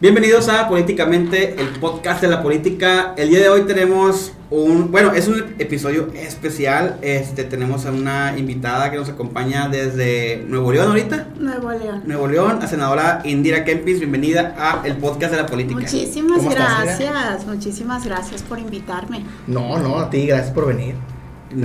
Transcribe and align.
Bienvenidos 0.00 0.48
a 0.48 0.66
Políticamente, 0.66 1.60
el 1.60 1.78
podcast 1.78 2.22
de 2.22 2.28
la 2.28 2.42
política. 2.42 3.12
El 3.18 3.28
día 3.28 3.40
de 3.40 3.50
hoy 3.50 3.66
tenemos 3.66 4.32
un, 4.48 4.90
bueno, 4.90 5.12
es 5.12 5.28
un 5.28 5.54
episodio 5.58 6.08
especial. 6.14 6.96
Este, 7.02 7.44
tenemos 7.44 7.84
a 7.84 7.92
una 7.92 8.32
invitada 8.38 8.90
que 8.90 8.96
nos 8.96 9.10
acompaña 9.10 9.68
desde 9.68 10.42
Nuevo 10.48 10.72
León 10.72 10.88
ahorita. 10.88 11.28
Nuevo 11.38 11.70
León. 11.72 12.02
Nuevo 12.06 12.28
León, 12.28 12.60
la 12.62 12.66
senadora 12.66 13.20
Indira 13.24 13.62
Kempis. 13.62 13.98
Bienvenida 13.98 14.54
a 14.56 14.86
el 14.86 14.96
podcast 14.96 15.32
de 15.32 15.42
la 15.42 15.46
política. 15.46 15.78
Muchísimas 15.78 16.38
¿Cómo 16.38 16.50
estás, 16.50 16.82
gracias, 16.82 17.46
muchísimas 17.46 18.06
gracias 18.06 18.42
por 18.42 18.58
invitarme. 18.58 19.26
No, 19.46 19.78
no, 19.78 19.98
a 19.98 20.08
ti, 20.08 20.24
gracias 20.24 20.54
por 20.54 20.66
venir. 20.66 20.94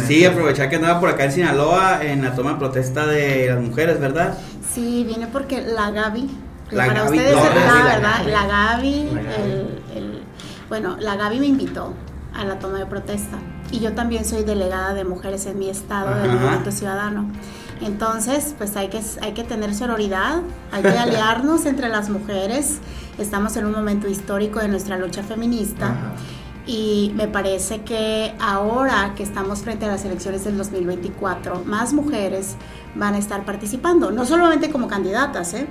Sí, 0.06 0.26
aprovechar 0.26 0.70
que 0.70 0.76
andaba 0.76 1.00
por 1.00 1.08
acá 1.08 1.24
en 1.24 1.32
Sinaloa 1.32 2.04
en 2.04 2.22
la 2.22 2.36
toma 2.36 2.52
de 2.52 2.60
protesta 2.60 3.06
de 3.06 3.48
las 3.48 3.62
mujeres, 3.62 3.98
¿verdad? 3.98 4.38
Sí, 4.74 5.06
viene 5.08 5.28
porque 5.28 5.62
la 5.62 5.92
Gaby, 5.92 6.30
La 6.72 6.88
para 6.88 7.04
Gaby 7.06 7.18
ustedes 7.18 7.36
Torres, 7.36 7.58
es 7.58 7.66
la 7.74 7.84
verdad, 7.84 8.12
Gaby. 8.20 8.32
la 8.32 8.48
Gaby, 8.48 9.10
La 9.14 9.22
Gaby. 9.22 9.44
el- 9.44 9.82
el- 9.96 10.24
bueno, 10.70 10.98
la 11.00 11.16
Gaby 11.16 11.40
me 11.40 11.46
invitó 11.48 11.94
a 12.34 12.44
la 12.44 12.60
toma 12.60 12.80
de 12.80 12.86
protesta 12.86 13.38
y 13.72 13.80
yo 13.80 13.94
también 13.94 14.26
soy 14.26 14.44
delegada 14.44 14.94
de 14.94 15.04
mujeres 15.06 15.46
en 15.46 15.60
mi 15.60 15.70
estado 15.70 16.16
del 16.22 16.30
Ajá. 16.32 16.40
Movimiento 16.40 16.72
Ciudadano. 16.72 17.26
Entonces, 17.82 18.56
pues 18.58 18.76
hay 18.78 18.88
que, 18.88 19.02
hay 19.22 19.34
que 19.34 19.44
tener 19.44 19.76
sororidad, 19.76 20.42
hay 20.72 20.82
que 20.82 20.98
aliarnos 20.98 21.66
entre 21.66 21.90
las 21.90 22.10
mujeres. 22.10 22.80
Estamos 23.18 23.56
en 23.58 23.66
un 23.66 23.74
momento 23.74 24.08
histórico 24.08 24.60
de 24.60 24.68
nuestra 24.70 24.98
lucha 24.98 25.24
feminista. 25.24 25.88
Ajá. 25.88 26.14
Y 26.68 27.12
me 27.16 27.28
parece 27.28 27.82
que 27.82 28.34
ahora 28.40 29.14
que 29.16 29.22
estamos 29.24 29.60
frente 29.60 29.86
a 29.86 29.90
las 29.90 30.04
elecciones 30.04 30.46
del 30.46 30.58
2024, 30.58 31.64
más 31.66 31.94
mujeres 31.94 32.56
van 32.96 33.14
a 33.14 33.18
estar 33.20 33.46
participando, 33.46 34.10
no 34.10 34.26
solamente 34.26 34.72
como 34.72 34.88
candidatas, 34.88 35.54
¿eh? 35.54 35.68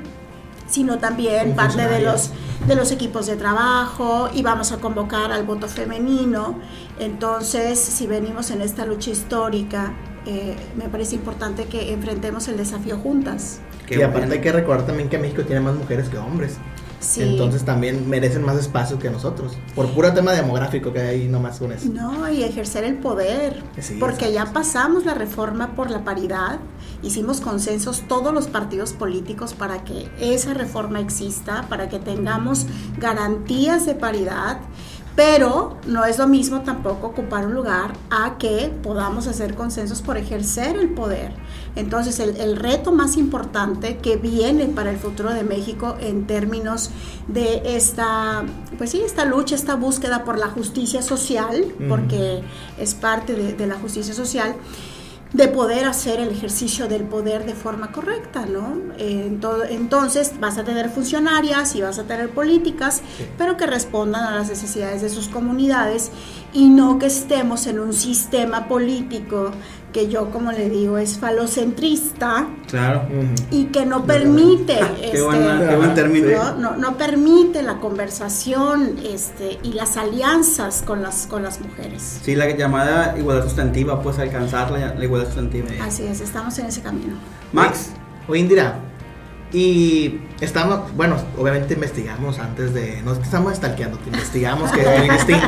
Sino 0.66 0.98
también 0.98 1.54
parte 1.54 1.86
de 1.86 2.00
los, 2.00 2.30
de 2.66 2.74
los 2.74 2.90
equipos 2.90 3.26
de 3.26 3.36
trabajo 3.36 4.28
y 4.32 4.42
vamos 4.42 4.72
a 4.72 4.78
convocar 4.78 5.32
al 5.32 5.44
voto 5.44 5.68
femenino. 5.68 6.58
Entonces, 6.98 7.78
si 7.78 8.06
venimos 8.06 8.50
en 8.50 8.62
esta 8.62 8.86
lucha 8.86 9.10
histórica, 9.10 9.92
eh, 10.26 10.56
me 10.76 10.88
parece 10.88 11.16
importante 11.16 11.66
que 11.66 11.92
enfrentemos 11.92 12.48
el 12.48 12.56
desafío 12.56 12.96
juntas. 12.98 13.60
Qué 13.86 13.96
y 13.98 14.02
aparte 14.02 14.20
bueno. 14.20 14.34
hay 14.34 14.40
que 14.40 14.52
recordar 14.52 14.86
también 14.86 15.08
que 15.08 15.18
México 15.18 15.42
tiene 15.42 15.60
más 15.60 15.74
mujeres 15.74 16.08
que 16.08 16.16
hombres. 16.16 16.56
Sí. 17.05 17.22
Entonces 17.22 17.64
también 17.64 18.08
merecen 18.08 18.42
más 18.44 18.56
espacio 18.56 18.98
que 18.98 19.10
nosotros. 19.10 19.52
Por 19.74 19.88
puro 19.91 20.12
tema 20.12 20.33
demográfico 20.33 20.92
que 20.92 21.00
hay 21.00 21.28
nomás 21.28 21.58
con 21.58 21.72
eso. 21.72 21.88
No, 21.92 22.28
y 22.30 22.42
ejercer 22.42 22.84
el 22.84 22.96
poder. 22.96 23.62
Sí, 23.78 23.96
porque 24.00 24.33
ya 24.33 24.46
pasamos 24.52 25.05
la 25.05 25.14
reforma 25.14 25.74
por 25.74 25.91
la 25.91 26.02
paridad, 26.02 26.58
hicimos 27.02 27.41
consensos 27.41 28.05
todos 28.08 28.33
los 28.33 28.48
partidos 28.48 28.92
políticos 28.92 29.52
para 29.52 29.84
que 29.84 30.11
esa 30.19 30.55
reforma 30.55 31.00
exista, 31.00 31.66
para 31.69 31.88
que 31.88 31.98
tengamos 31.98 32.66
garantías 32.98 33.84
de 33.86 33.94
paridad. 33.94 34.61
Pero 35.16 35.77
no 35.86 36.05
es 36.05 36.18
lo 36.18 36.27
mismo 36.27 36.62
tampoco 36.62 37.08
ocupar 37.08 37.46
un 37.46 37.55
lugar 37.55 37.92
a 38.11 38.36
que 38.36 38.72
podamos 38.83 39.28
hacer 39.28 39.55
consensos 39.55 40.02
por 40.02 40.16
ejercer 40.16 40.77
el 40.77 40.91
poder. 40.91 41.34
Entonces 41.77 42.20
el, 42.20 42.36
el 42.36 42.56
reto 42.56 42.92
más 42.92 43.17
importante 43.17 43.97
que 43.98 44.17
viene 44.17 44.67
para 44.67 44.91
el 44.91 44.97
futuro 44.97 45.33
de 45.33 45.42
México 45.42 45.97
en 46.00 46.27
términos 46.27 46.91
de 47.27 47.62
esta, 47.77 48.44
pues 48.78 48.91
sí, 48.91 49.03
esta 49.05 49.25
lucha, 49.25 49.55
esta 49.56 49.75
búsqueda 49.75 50.25
por 50.25 50.39
la 50.39 50.47
justicia 50.48 51.02
social, 51.02 51.67
porque 51.89 52.42
es 52.78 52.95
parte 52.95 53.34
de, 53.34 53.55
de 53.55 53.67
la 53.67 53.75
justicia 53.75 54.14
social, 54.14 54.55
de 55.33 55.48
poder 55.48 55.84
hacer 55.86 56.20
el 56.20 56.28
ejercicio 56.28 56.86
del 56.86 57.02
poder 57.02 57.45
de 57.45 57.55
forma 57.55 57.91
correcta, 57.91 58.47
¿no? 58.47 58.77
Ento- 58.98 59.67
entonces 59.68 60.34
vas 60.39 60.58
a 60.58 60.63
tener 60.63 60.90
funcionarias 60.90 61.74
y 61.74 61.80
vas 61.83 61.98
a 61.98 62.05
tener 62.05 62.30
políticas, 62.30 63.02
pero 63.36 63.57
que 63.57 63.67
respondan 63.67 64.23
a 64.23 64.36
las 64.36 64.48
necesidades 64.48 65.02
de 65.02 65.08
sus 65.08 65.27
comunidades 65.27 66.13
y 66.52 66.68
no 66.68 67.01
que 67.01 67.07
estemos 67.07 67.67
en 67.67 67.80
un 67.80 67.92
sistema 67.95 68.68
político 68.68 69.51
que 69.94 70.08
yo, 70.08 70.30
como 70.30 70.50
le 70.52 70.68
digo, 70.68 70.98
es 70.98 71.16
falocentrista 71.18 72.48
Claro. 72.66 73.02
Y 73.52 73.66
que 73.66 73.86
no 73.86 74.05
permite 74.05 74.74
Qué, 74.98 75.05
este, 75.06 75.22
buena- 75.22 75.68
qué 75.68 75.77
buen 75.77 75.94
término. 75.94 76.27
¿no? 76.30 76.55
No, 76.56 76.77
no 76.77 76.96
permite 76.96 77.62
la 77.62 77.77
conversación 77.78 78.96
este, 79.08 79.58
y 79.62 79.72
las 79.74 79.96
alianzas 79.96 80.83
con 80.84 81.00
las, 81.00 81.28
con 81.28 81.44
las 81.44 81.60
mujeres. 81.60 82.18
Sí, 82.22 82.34
la 82.34 82.50
llamada 82.50 83.14
igualdad 83.16 83.44
sustantiva, 83.44 84.02
pues 84.02 84.18
alcanzar 84.18 84.72
la, 84.72 84.94
la 84.94 85.04
igualdad 85.04 85.28
sustantiva. 85.28 85.68
Así 85.80 86.02
es, 86.04 86.20
estamos 86.20 86.58
en 86.58 86.66
ese 86.66 86.83
camino. 86.83 87.14
Max, 87.52 87.90
Oye, 88.27 88.40
Indira, 88.40 88.80
y 89.52 90.18
estamos, 90.40 90.92
bueno, 90.96 91.16
obviamente 91.38 91.74
investigamos 91.74 92.40
antes 92.40 92.74
de, 92.74 93.00
no 93.02 93.12
es 93.12 93.18
que 93.18 93.24
estamos 93.24 93.54
stalkeando, 93.54 93.98
investigamos 94.06 94.72
que 94.72 94.80
es 94.80 94.98
muy 94.98 95.10
distinto. 95.10 95.46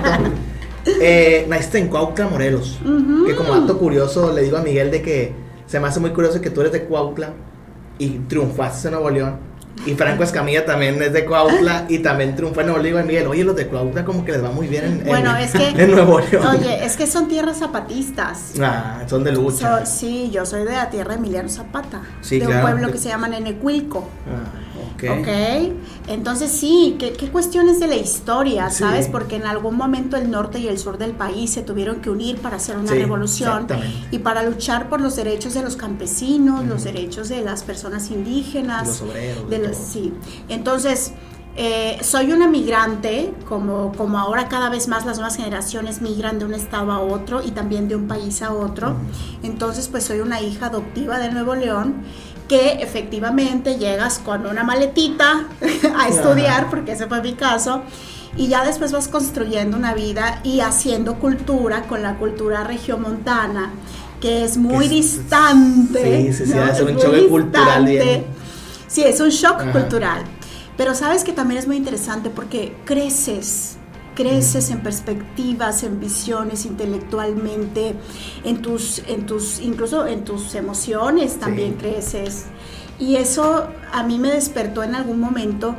Eh, 1.00 1.46
naciste 1.48 1.78
en 1.78 1.88
Cuautla, 1.88 2.28
Morelos. 2.28 2.78
Ujú. 2.84 3.26
Que 3.26 3.34
como 3.34 3.52
dato 3.58 3.78
curioso, 3.78 4.32
le 4.32 4.42
digo 4.42 4.56
a 4.56 4.62
Miguel 4.62 4.90
de 4.90 5.02
que 5.02 5.32
se 5.66 5.80
me 5.80 5.88
hace 5.88 6.00
muy 6.00 6.10
curioso 6.10 6.40
que 6.40 6.50
tú 6.50 6.60
eres 6.60 6.72
de 6.72 6.84
Cuautla 6.84 7.30
y 7.98 8.10
triunfaste 8.28 8.88
en 8.88 8.94
Nuevo 8.94 9.10
León. 9.10 9.56
Y 9.84 9.92
Franco 9.94 10.22
Escamilla 10.22 10.64
también 10.64 11.00
es 11.02 11.12
de 11.12 11.26
Cuautla 11.26 11.84
y 11.88 11.98
también 11.98 12.34
triunfó 12.34 12.60
en 12.62 12.68
Nuevo 12.68 12.82
León. 12.82 13.04
Y 13.04 13.06
Miguel, 13.08 13.26
oye, 13.26 13.44
los 13.44 13.54
de 13.56 13.66
Cuautla 13.66 14.04
como 14.06 14.24
que 14.24 14.32
les 14.32 14.42
va 14.42 14.50
muy 14.50 14.68
bien 14.68 14.84
en, 14.84 14.92
en- 15.00 15.06
Bueno, 15.06 15.36
es 15.36 15.52
que- 15.52 15.68
en 15.76 15.90
Nuevo 15.90 16.18
León. 16.20 16.46
Oye, 16.46 16.84
es 16.84 16.96
que 16.96 17.06
son 17.06 17.28
tierras 17.28 17.58
zapatistas. 17.58 18.52
Ah, 18.62 19.02
son 19.06 19.22
de 19.22 19.32
lucha. 19.32 19.80
So- 19.84 19.86
sí, 19.86 20.30
yo 20.32 20.46
soy 20.46 20.64
de 20.64 20.72
la 20.72 20.88
tierra 20.88 21.10
de 21.12 21.18
Emiliano 21.18 21.48
Zapata, 21.50 22.00
Sí, 22.22 22.38
de 22.38 22.46
claro. 22.46 22.64
un 22.66 22.72
pueblo 22.72 22.92
que 22.92 22.98
se 22.98 23.08
llama 23.08 23.28
Nenecuilco. 23.28 24.08
Ah, 24.26 24.60
ok. 25.04 25.20
Ok, 25.20 25.28
entonces 26.08 26.50
sí, 26.50 26.96
¿qué, 26.98 27.12
qué 27.12 27.28
cuestiones 27.30 27.80
de 27.80 27.86
la 27.86 27.96
historia, 27.96 28.70
Sí. 28.70 28.78
¿sabes? 28.84 29.08
Porque 29.08 29.36
en 29.36 29.46
algún 29.46 29.76
momento 29.76 30.16
el 30.16 30.30
norte 30.30 30.58
y 30.58 30.68
el 30.68 30.78
sur 30.78 30.98
del 30.98 31.12
país 31.12 31.50
se 31.52 31.62
tuvieron 31.62 32.00
que 32.00 32.10
unir 32.10 32.38
para 32.38 32.56
hacer 32.56 32.76
una 32.76 32.92
Sí, 32.92 32.98
revolución 32.98 33.66
y 34.10 34.18
para 34.18 34.42
luchar 34.42 34.88
por 34.88 35.00
los 35.00 35.16
derechos 35.16 35.54
de 35.54 35.62
los 35.62 35.76
campesinos, 35.76 36.64
los 36.64 36.84
derechos 36.84 37.28
de 37.28 37.42
las 37.42 37.62
personas 37.62 38.10
indígenas. 38.10 38.86
Los 38.86 39.02
obreros, 39.02 39.50
de 39.50 39.58
los- 39.58 39.76
sí, 39.76 40.12
entonces... 40.48 41.12
eh, 41.58 41.96
soy 42.02 42.32
una 42.32 42.46
migrante, 42.48 43.32
como, 43.48 43.90
como 43.96 44.18
ahora 44.18 44.46
cada 44.46 44.68
vez 44.68 44.88
más 44.88 45.06
las 45.06 45.16
nuevas 45.16 45.36
generaciones 45.36 46.02
migran 46.02 46.38
de 46.38 46.44
un 46.44 46.52
estado 46.52 46.92
a 46.92 47.00
otro 47.00 47.42
y 47.42 47.50
también 47.52 47.88
de 47.88 47.96
un 47.96 48.06
país 48.06 48.42
a 48.42 48.52
otro. 48.52 48.94
Entonces, 49.42 49.88
pues 49.88 50.04
soy 50.04 50.20
una 50.20 50.42
hija 50.42 50.66
adoptiva 50.66 51.18
de 51.18 51.30
Nuevo 51.32 51.54
León 51.54 52.02
que 52.48 52.74
efectivamente 52.82 53.76
llegas 53.78 54.18
con 54.18 54.46
una 54.46 54.62
maletita 54.64 55.46
a 55.98 56.08
estudiar, 56.08 56.70
porque 56.70 56.92
ese 56.92 57.06
fue 57.06 57.20
mi 57.22 57.34
caso, 57.34 57.82
y 58.36 58.48
ya 58.48 58.64
después 58.64 58.92
vas 58.92 59.08
construyendo 59.08 59.76
una 59.76 59.94
vida 59.94 60.40
y 60.44 60.60
haciendo 60.60 61.14
cultura 61.18 61.82
con 61.82 62.02
la 62.02 62.16
cultura 62.16 62.64
regiomontana, 62.64 63.70
que 64.20 64.44
es 64.44 64.56
muy 64.56 64.84
es- 64.84 64.90
distante. 64.90 66.32
sí, 66.32 66.32
sí, 66.44 66.46
sí, 66.52 66.54
¿no? 66.58 66.64
hace 66.64 66.82
un 66.82 66.88
Es 66.90 66.94
muy 66.94 67.02
choque 67.02 67.28
cultural 67.28 67.84
bien. 67.84 68.02
distante. 68.02 68.26
Sí, 68.88 69.02
es 69.02 69.20
un 69.20 69.30
shock 69.30 69.60
Ajá. 69.60 69.72
cultural. 69.72 70.22
Pero 70.76 70.94
sabes 70.94 71.24
que 71.24 71.32
también 71.32 71.58
es 71.58 71.66
muy 71.66 71.76
interesante 71.76 72.28
porque 72.30 72.76
creces, 72.84 73.75
creces 74.16 74.70
en 74.70 74.82
perspectivas, 74.82 75.84
en 75.84 76.00
visiones 76.00 76.66
intelectualmente, 76.66 77.94
en 78.44 78.62
tus, 78.62 78.98
en 79.06 79.26
tus, 79.26 79.60
incluso 79.60 80.06
en 80.08 80.24
tus 80.24 80.56
emociones 80.56 81.38
también 81.38 81.72
Sí. 81.74 81.78
creces. 81.78 82.46
Y 82.98 83.16
eso 83.16 83.68
a 83.92 84.02
mí 84.02 84.18
me 84.18 84.30
despertó 84.30 84.82
en 84.82 84.96
algún 84.96 85.20
momento 85.20 85.76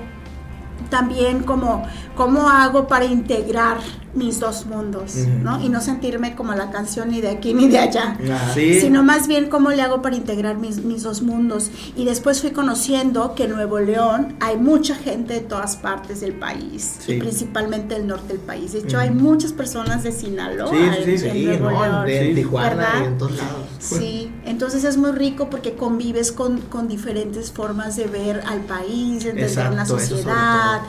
también 0.90 1.44
como 1.44 1.84
cómo 2.18 2.50
hago 2.50 2.88
para 2.88 3.06
integrar 3.06 3.78
mis 4.14 4.40
dos 4.40 4.66
mundos, 4.66 5.14
Ujú. 5.16 5.30
¿no? 5.44 5.64
Y 5.64 5.70
no 5.70 5.80
sentirme 5.80 6.36
como 6.36 6.54
la 6.54 6.72
canción 6.72 7.12
ni 7.12 7.22
de 7.22 7.30
aquí 7.30 7.54
ni 7.54 7.68
de 7.68 7.78
allá. 7.78 8.18
Sí. 8.56 8.82
sino 8.82 9.04
más 9.04 9.28
bien 9.28 9.48
cómo 9.48 9.70
le 9.70 9.82
hago 9.84 10.02
para 10.02 10.16
integrar 10.16 10.58
mis, 10.58 10.84
mis 10.84 11.04
dos 11.04 11.22
mundos. 11.22 11.70
Y 11.96 12.06
después 12.06 12.42
fui 12.42 12.50
conociendo 12.50 13.36
que 13.36 13.44
en 13.44 13.52
Nuevo 13.52 13.78
León 13.80 14.36
hay 14.40 14.58
mucha 14.58 14.96
gente 14.96 15.36
de 15.36 15.40
todas 15.42 15.76
partes 15.76 16.20
del 16.22 16.34
país, 16.34 16.96
Sí. 17.06 17.14
y 17.14 17.20
principalmente 17.20 17.94
del 17.94 18.08
norte 18.08 18.30
del 18.34 18.42
país. 18.42 18.74
De 18.74 18.80
hecho, 18.80 18.98
Ujú. 18.98 19.06
hay 19.06 19.12
muchas 19.12 19.54
personas 19.54 20.02
de 20.04 20.12
Sinaloa 20.12 20.70
Sí, 20.72 20.78
sí, 20.78 21.12
en, 21.12 21.20
sí, 21.20 21.26
en 21.28 21.34
Sí, 21.34 21.46
Nuevo 21.46 21.70
no, 21.70 21.84
León. 21.86 22.06
de 22.08 22.28
Sí. 22.30 22.34
Tijuana 22.36 22.70
¿Verdad? 22.76 22.90
y 23.02 23.06
en 23.06 23.18
todos 23.20 23.32
lados. 23.38 23.66
Sí, 23.80 24.32
entonces 24.46 24.84
es 24.84 24.98
muy 24.98 25.12
rico 25.12 25.50
porque 25.52 25.76
convives 25.76 26.32
con, 26.32 26.58
con 26.62 26.88
diferentes 26.88 27.52
formas 27.52 27.96
de 27.96 28.08
ver 28.08 28.42
al 28.48 28.62
país, 28.62 29.24
de 29.26 29.30
entender 29.30 29.40
la 29.56 29.84
Exacto, 29.84 29.84
eso 29.84 29.88
sobre 29.94 30.06
sociedad. 30.08 30.80
todo. 30.80 30.88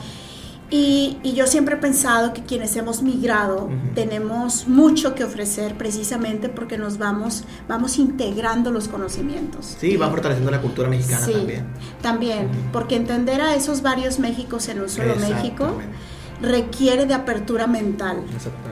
Y, 0.71 1.17
y 1.23 1.33
yo 1.33 1.47
siempre 1.47 1.75
he 1.75 1.77
pensado 1.79 2.31
que 2.31 2.43
quienes 2.43 2.75
hemos 2.75 3.01
migrado 3.01 3.69
tenemos 3.95 4.67
mucho 4.67 5.15
que 5.15 5.23
ofrecer 5.23 5.75
precisamente 5.75 6.47
porque 6.47 6.77
nos 6.77 6.99
vamos, 6.99 7.43
vamos 7.67 7.97
integrando 7.97 8.71
los 8.71 8.87
conocimientos. 8.87 9.75
Sí, 9.79 9.97
va 9.97 10.09
fortaleciendo 10.09 10.51
la 10.51 10.61
cultura 10.61 10.87
mexicana 10.87 11.25
Sí, 11.25 11.33
también. 11.33 11.65
también, 12.03 12.49
porque 12.71 12.95
entender 12.95 13.41
a 13.41 13.55
esos 13.55 13.81
varios 13.81 14.19
Méxicos 14.19 14.67
en 14.69 14.81
un 14.81 14.89
solo 14.89 15.15
México 15.15 15.71
requiere 16.41 17.05
de 17.05 17.13
apertura 17.13 17.67
mental 17.67 18.23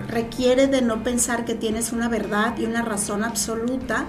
requiere 0.08 0.68
de 0.68 0.82
no 0.82 1.04
pensar 1.04 1.44
que 1.46 1.54
tienes 1.54 1.92
una 1.92 2.08
verdad 2.08 2.58
y 2.58 2.66
una 2.66 2.82
razón 2.82 3.24
absoluta 3.24 4.06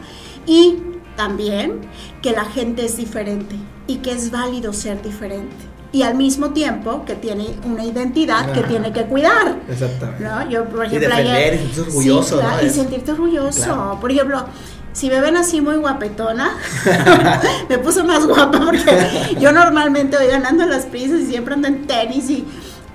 y 0.46 0.76
también 1.16 1.80
que 2.22 2.30
la 2.32 2.44
gente 2.44 2.84
es 2.84 2.96
diferente 2.96 3.56
y 3.88 3.96
que 3.96 4.12
es 4.12 4.30
válido 4.30 4.72
ser 4.72 5.02
diferente. 5.02 5.56
Y 5.92 6.02
al 6.02 6.14
mismo 6.16 6.50
tiempo 6.50 7.04
que 7.06 7.14
tiene 7.14 7.46
una 7.64 7.84
identidad 7.84 8.52
que 8.52 8.62
tiene 8.62 8.92
que 8.92 9.04
cuidar. 9.04 9.56
Exactamente. 9.70 10.22
¿no? 10.24 10.48
Yo, 10.50 10.64
por 10.66 10.84
Y 10.84 10.88
ejemplo, 10.88 11.08
defender 11.08 11.34
ayer- 11.34 11.54
y 11.54 11.58
sentirse 11.58 11.80
orgulloso, 11.80 12.34
Sí, 12.36 12.40
claro, 12.42 12.56
¿no? 12.62 12.66
y 12.66 12.70
sentirte 12.70 13.12
orgulloso. 13.12 13.64
Claro. 13.64 13.98
Por 14.00 14.12
ejemplo, 14.12 14.44
si 14.92 15.08
me 15.08 15.20
ven 15.20 15.36
así 15.36 15.60
muy 15.60 15.76
guapetona, 15.76 16.50
me 17.68 17.78
puso 17.78 18.04
más 18.04 18.26
guapa 18.26 18.60
porque 18.64 19.36
yo 19.40 19.52
normalmente 19.52 20.16
voy 20.16 20.26
ganando 20.26 20.66
las 20.66 20.86
prisas 20.86 21.20
y 21.20 21.26
siempre 21.26 21.54
ando 21.54 21.68
en 21.68 21.86
tenis 21.86 22.28
y 22.30 22.44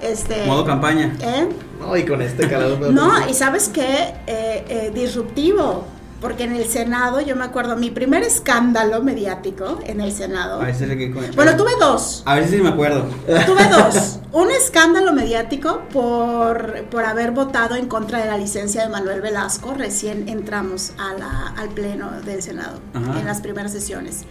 este. 0.01 0.45
Modo 0.45 0.65
campaña. 0.65 1.15
¿eh? 1.21 1.47
No, 1.79 1.95
y 1.97 2.05
con 2.05 2.21
este 2.21 2.47
calor. 2.47 2.79
No, 2.91 3.27
y 3.29 3.33
sabes 3.33 3.69
qué, 3.69 4.13
Eh, 4.27 4.65
eh, 4.69 4.91
disruptivo, 4.93 5.85
porque 6.23 6.45
en 6.45 6.55
el 6.55 6.63
Senado, 6.69 7.19
yo 7.19 7.35
me 7.35 7.43
acuerdo, 7.43 7.75
mi 7.75 7.89
primer 7.91 8.23
escándalo 8.23 9.03
mediático 9.03 9.79
en 9.85 9.99
el 9.99 10.13
Senado. 10.13 10.61
A 10.61 10.65
le 10.67 10.97
que- 10.97 11.09
Bueno, 11.35 11.57
tuve 11.57 11.71
dos. 11.81 12.23
A 12.25 12.35
ver 12.35 12.47
si 12.47 12.55
me 12.61 12.69
acuerdo. 12.69 13.05
Tuve 13.45 13.67
dos. 13.69 14.19
Un 14.31 14.49
escándalo 14.49 15.11
mediático 15.11 15.81
por, 15.91 16.85
por 16.85 17.03
haber 17.03 17.31
votado 17.31 17.75
en 17.75 17.87
contra 17.87 18.19
de 18.19 18.27
la 18.27 18.37
licencia 18.37 18.83
de 18.83 18.89
Manuel 18.89 19.19
Velasco. 19.19 19.73
Recién 19.77 20.29
entramos 20.29 20.93
a 20.97 21.13
la- 21.19 21.53
al 21.57 21.67
pleno 21.69 22.09
del 22.25 22.41
Senado 22.41 22.79
Ajá. 22.93 23.19
en 23.19 23.25
las 23.25 23.41
primeras 23.41 23.73
sesiones. 23.73 24.21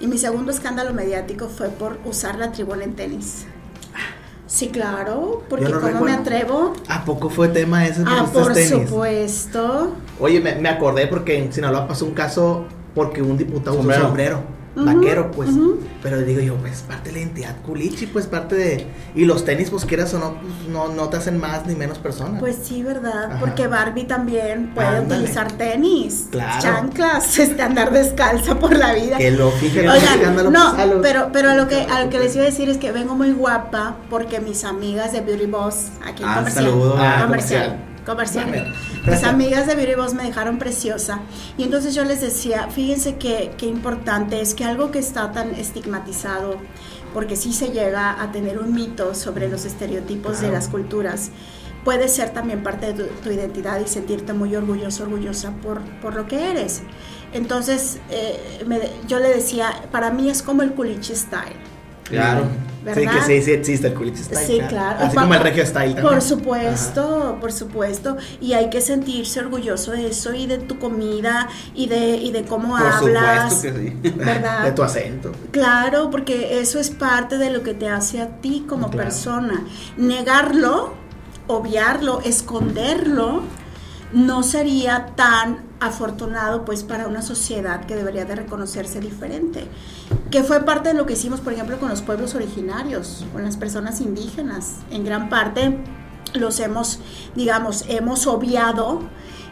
Y 0.00 0.06
mi 0.06 0.16
segundo 0.16 0.50
escándalo 0.50 0.94
mediático 0.94 1.48
fue 1.48 1.68
por 1.68 1.98
usar 2.06 2.36
la 2.38 2.52
tribuna 2.52 2.84
en 2.84 2.96
tenis. 2.96 3.44
Sí, 4.46 4.68
claro, 4.68 5.42
porque 5.48 5.68
no 5.68 5.80
¿cómo 5.80 6.00
me 6.00 6.12
atrevo? 6.12 6.74
¿A 6.88 7.04
poco 7.04 7.30
fue 7.30 7.48
tema 7.48 7.86
ese 7.86 8.02
Ah, 8.06 8.22
estos 8.26 8.42
por 8.42 8.52
tenis? 8.52 8.88
supuesto. 8.88 9.92
Oye, 10.20 10.40
me, 10.40 10.54
me 10.56 10.68
acordé 10.68 11.06
porque 11.06 11.38
en 11.38 11.52
Sinaloa 11.52 11.88
pasó 11.88 12.04
un 12.04 12.12
caso 12.12 12.64
porque 12.94 13.22
un 13.22 13.38
diputado 13.38 13.78
usó 13.78 13.90
Sombrero. 13.92 14.40
Vaquero, 14.76 15.30
pues. 15.30 15.50
Pero 16.02 16.18
digo 16.20 16.40
yo, 16.40 16.56
pues 16.56 16.82
parte 16.82 17.08
de 17.10 17.12
la 17.12 17.18
identidad 17.20 17.56
culichi, 17.62 18.06
pues 18.06 18.26
parte 18.26 18.54
de. 18.56 18.86
Y 19.14 19.24
los 19.24 19.44
tenis, 19.44 19.70
pues 19.70 19.84
quieras 19.84 20.12
o 20.14 20.18
no, 20.18 20.34
pues, 20.40 20.68
no, 20.68 20.88
no 20.88 21.08
te 21.08 21.16
hacen 21.16 21.38
más 21.38 21.66
ni 21.66 21.74
menos 21.74 21.98
persona. 21.98 22.38
Pues 22.40 22.56
sí, 22.62 22.82
¿verdad? 22.82 23.24
Ajá. 23.30 23.40
Porque 23.40 23.66
Barbie 23.68 24.04
también 24.04 24.72
puede 24.74 24.88
Ándale. 24.88 25.20
utilizar 25.22 25.52
tenis, 25.52 26.26
Claro. 26.30 26.62
chanclas, 26.62 27.38
este, 27.38 27.62
andar 27.62 27.92
descalza 27.92 28.58
por 28.58 28.76
la 28.76 28.92
vida. 28.94 29.16
que 29.18 29.30
lo 29.30 29.50
fíjate, 29.50 29.88
Oigan, 29.88 30.52
no, 30.52 30.74
pues, 30.76 30.88
pero, 31.02 31.30
pero 31.32 31.50
a 31.50 31.54
lo 31.54 31.68
que, 31.68 31.80
a 31.82 32.04
lo 32.04 32.10
que 32.10 32.18
les 32.18 32.34
iba 32.34 32.42
a 32.44 32.46
decir 32.46 32.68
es 32.68 32.78
que 32.78 32.92
vengo 32.92 33.14
muy 33.14 33.32
guapa 33.32 33.96
porque 34.10 34.40
mis 34.40 34.64
amigas 34.64 35.12
de 35.12 35.20
Beauty 35.20 35.46
Boss, 35.46 35.88
aquí 36.04 36.22
en 36.22 36.28
Ah, 36.28 36.34
comercial, 36.36 36.64
saludo. 36.64 36.96
Ah, 36.98 37.22
comercial, 37.24 37.62
comercial. 37.64 37.93
Comercial. 38.04 38.72
Mis 39.06 39.24
amigas 39.24 39.66
de 39.66 39.74
Beauty 39.74 39.94
Boss 39.94 40.14
me 40.14 40.24
dejaron 40.24 40.58
preciosa 40.58 41.20
y 41.58 41.62
entonces 41.64 41.94
yo 41.94 42.04
les 42.04 42.20
decía, 42.20 42.68
fíjense 42.70 43.16
que, 43.16 43.52
qué 43.56 43.66
importante 43.66 44.40
es 44.40 44.54
que 44.54 44.64
algo 44.64 44.90
que 44.90 44.98
está 44.98 45.32
tan 45.32 45.54
estigmatizado, 45.54 46.56
porque 47.12 47.36
sí 47.36 47.52
se 47.52 47.68
llega 47.68 48.20
a 48.22 48.32
tener 48.32 48.58
un 48.58 48.74
mito 48.74 49.14
sobre 49.14 49.48
los 49.48 49.64
estereotipos 49.64 50.34
de 50.34 50.38
Claro. 50.48 50.54
las 50.54 50.68
culturas, 50.68 51.30
puede 51.84 52.08
ser 52.08 52.30
también 52.30 52.62
parte 52.62 52.92
de 52.92 53.04
tu, 53.04 53.14
tu 53.22 53.30
identidad 53.30 53.78
y 53.80 53.88
sentirte 53.88 54.32
muy 54.32 54.56
orgulloso, 54.56 55.02
orgullosa 55.04 55.52
por, 55.62 55.80
por 56.00 56.14
lo 56.14 56.26
que 56.26 56.50
eres. 56.50 56.82
Entonces, 57.32 57.98
eh, 58.10 58.64
me- 58.66 58.80
yo 59.06 59.18
le 59.20 59.28
decía, 59.28 59.70
para 59.92 60.10
mí 60.10 60.30
es 60.30 60.42
como 60.42 60.62
el 60.62 60.72
culichi 60.72 61.14
style. 61.14 61.56
Claro. 62.04 62.44
Sí, 62.44 62.84
¿verdad? 63.00 63.12
que 63.14 63.22
sí, 63.22 63.42
sí 63.42 63.50
existe 63.52 63.86
el 63.86 63.94
culichi 63.94 64.22
style. 64.24 64.46
Sí, 64.46 64.60
claro. 64.68 64.98
Así 65.00 65.12
Y 65.12 65.14
pa- 65.14 65.22
como 65.22 65.34
el 65.34 65.40
regio 65.40 65.64
style 65.64 65.94
también. 65.94 66.06
Por 66.06 66.20
supuesto, 66.20 67.38
por 67.40 67.50
supuesto. 67.52 68.16
Y 68.42 68.52
hay 68.52 68.68
que 68.68 68.82
sentirse 68.82 69.40
orgulloso 69.40 69.92
de 69.92 70.08
eso 70.08 70.34
y 70.34 70.46
de 70.46 70.58
tu 70.58 70.78
comida 70.78 71.48
y 71.74 71.86
de, 71.88 72.16
y 72.16 72.30
de 72.30 72.44
cómo 72.44 72.76
Por 72.76 72.86
hablas. 72.86 73.54
supuesto 73.54 73.80
que 73.80 73.88
sí. 74.10 74.10
¿Verdad? 74.16 74.64
De 74.64 74.72
tu 74.72 74.82
acento. 74.82 75.32
Claro, 75.50 76.10
porque 76.10 76.60
eso 76.60 76.78
es 76.78 76.90
parte 76.90 77.38
de 77.38 77.48
lo 77.50 77.62
que 77.62 77.72
te 77.72 77.88
hace 77.88 78.20
a 78.20 78.28
ti 78.40 78.66
como 78.68 78.90
Claro. 78.90 79.04
persona. 79.08 79.64
Negarlo, 79.96 80.92
obviarlo, 81.46 82.20
esconderlo, 82.22 83.42
no 84.12 84.42
sería 84.42 85.06
tan 85.16 85.58
afortunado 85.86 86.64
pues 86.64 86.82
para 86.82 87.06
una 87.06 87.22
sociedad 87.22 87.84
que 87.86 87.96
debería 87.96 88.24
de 88.24 88.36
reconocerse 88.36 89.00
diferente. 89.00 89.66
Que 90.30 90.42
fue 90.42 90.64
parte 90.64 90.90
de 90.90 90.94
lo 90.94 91.06
que 91.06 91.14
hicimos, 91.14 91.40
por 91.40 91.52
ejemplo, 91.52 91.78
con 91.78 91.88
los 91.88 92.02
pueblos 92.02 92.34
originarios, 92.34 93.24
con 93.32 93.44
las 93.44 93.56
personas 93.56 94.00
indígenas. 94.00 94.76
En 94.90 95.04
gran 95.04 95.28
parte 95.28 95.78
los 96.34 96.60
hemos, 96.60 97.00
digamos, 97.34 97.84
hemos 97.88 98.26
obviado 98.26 99.00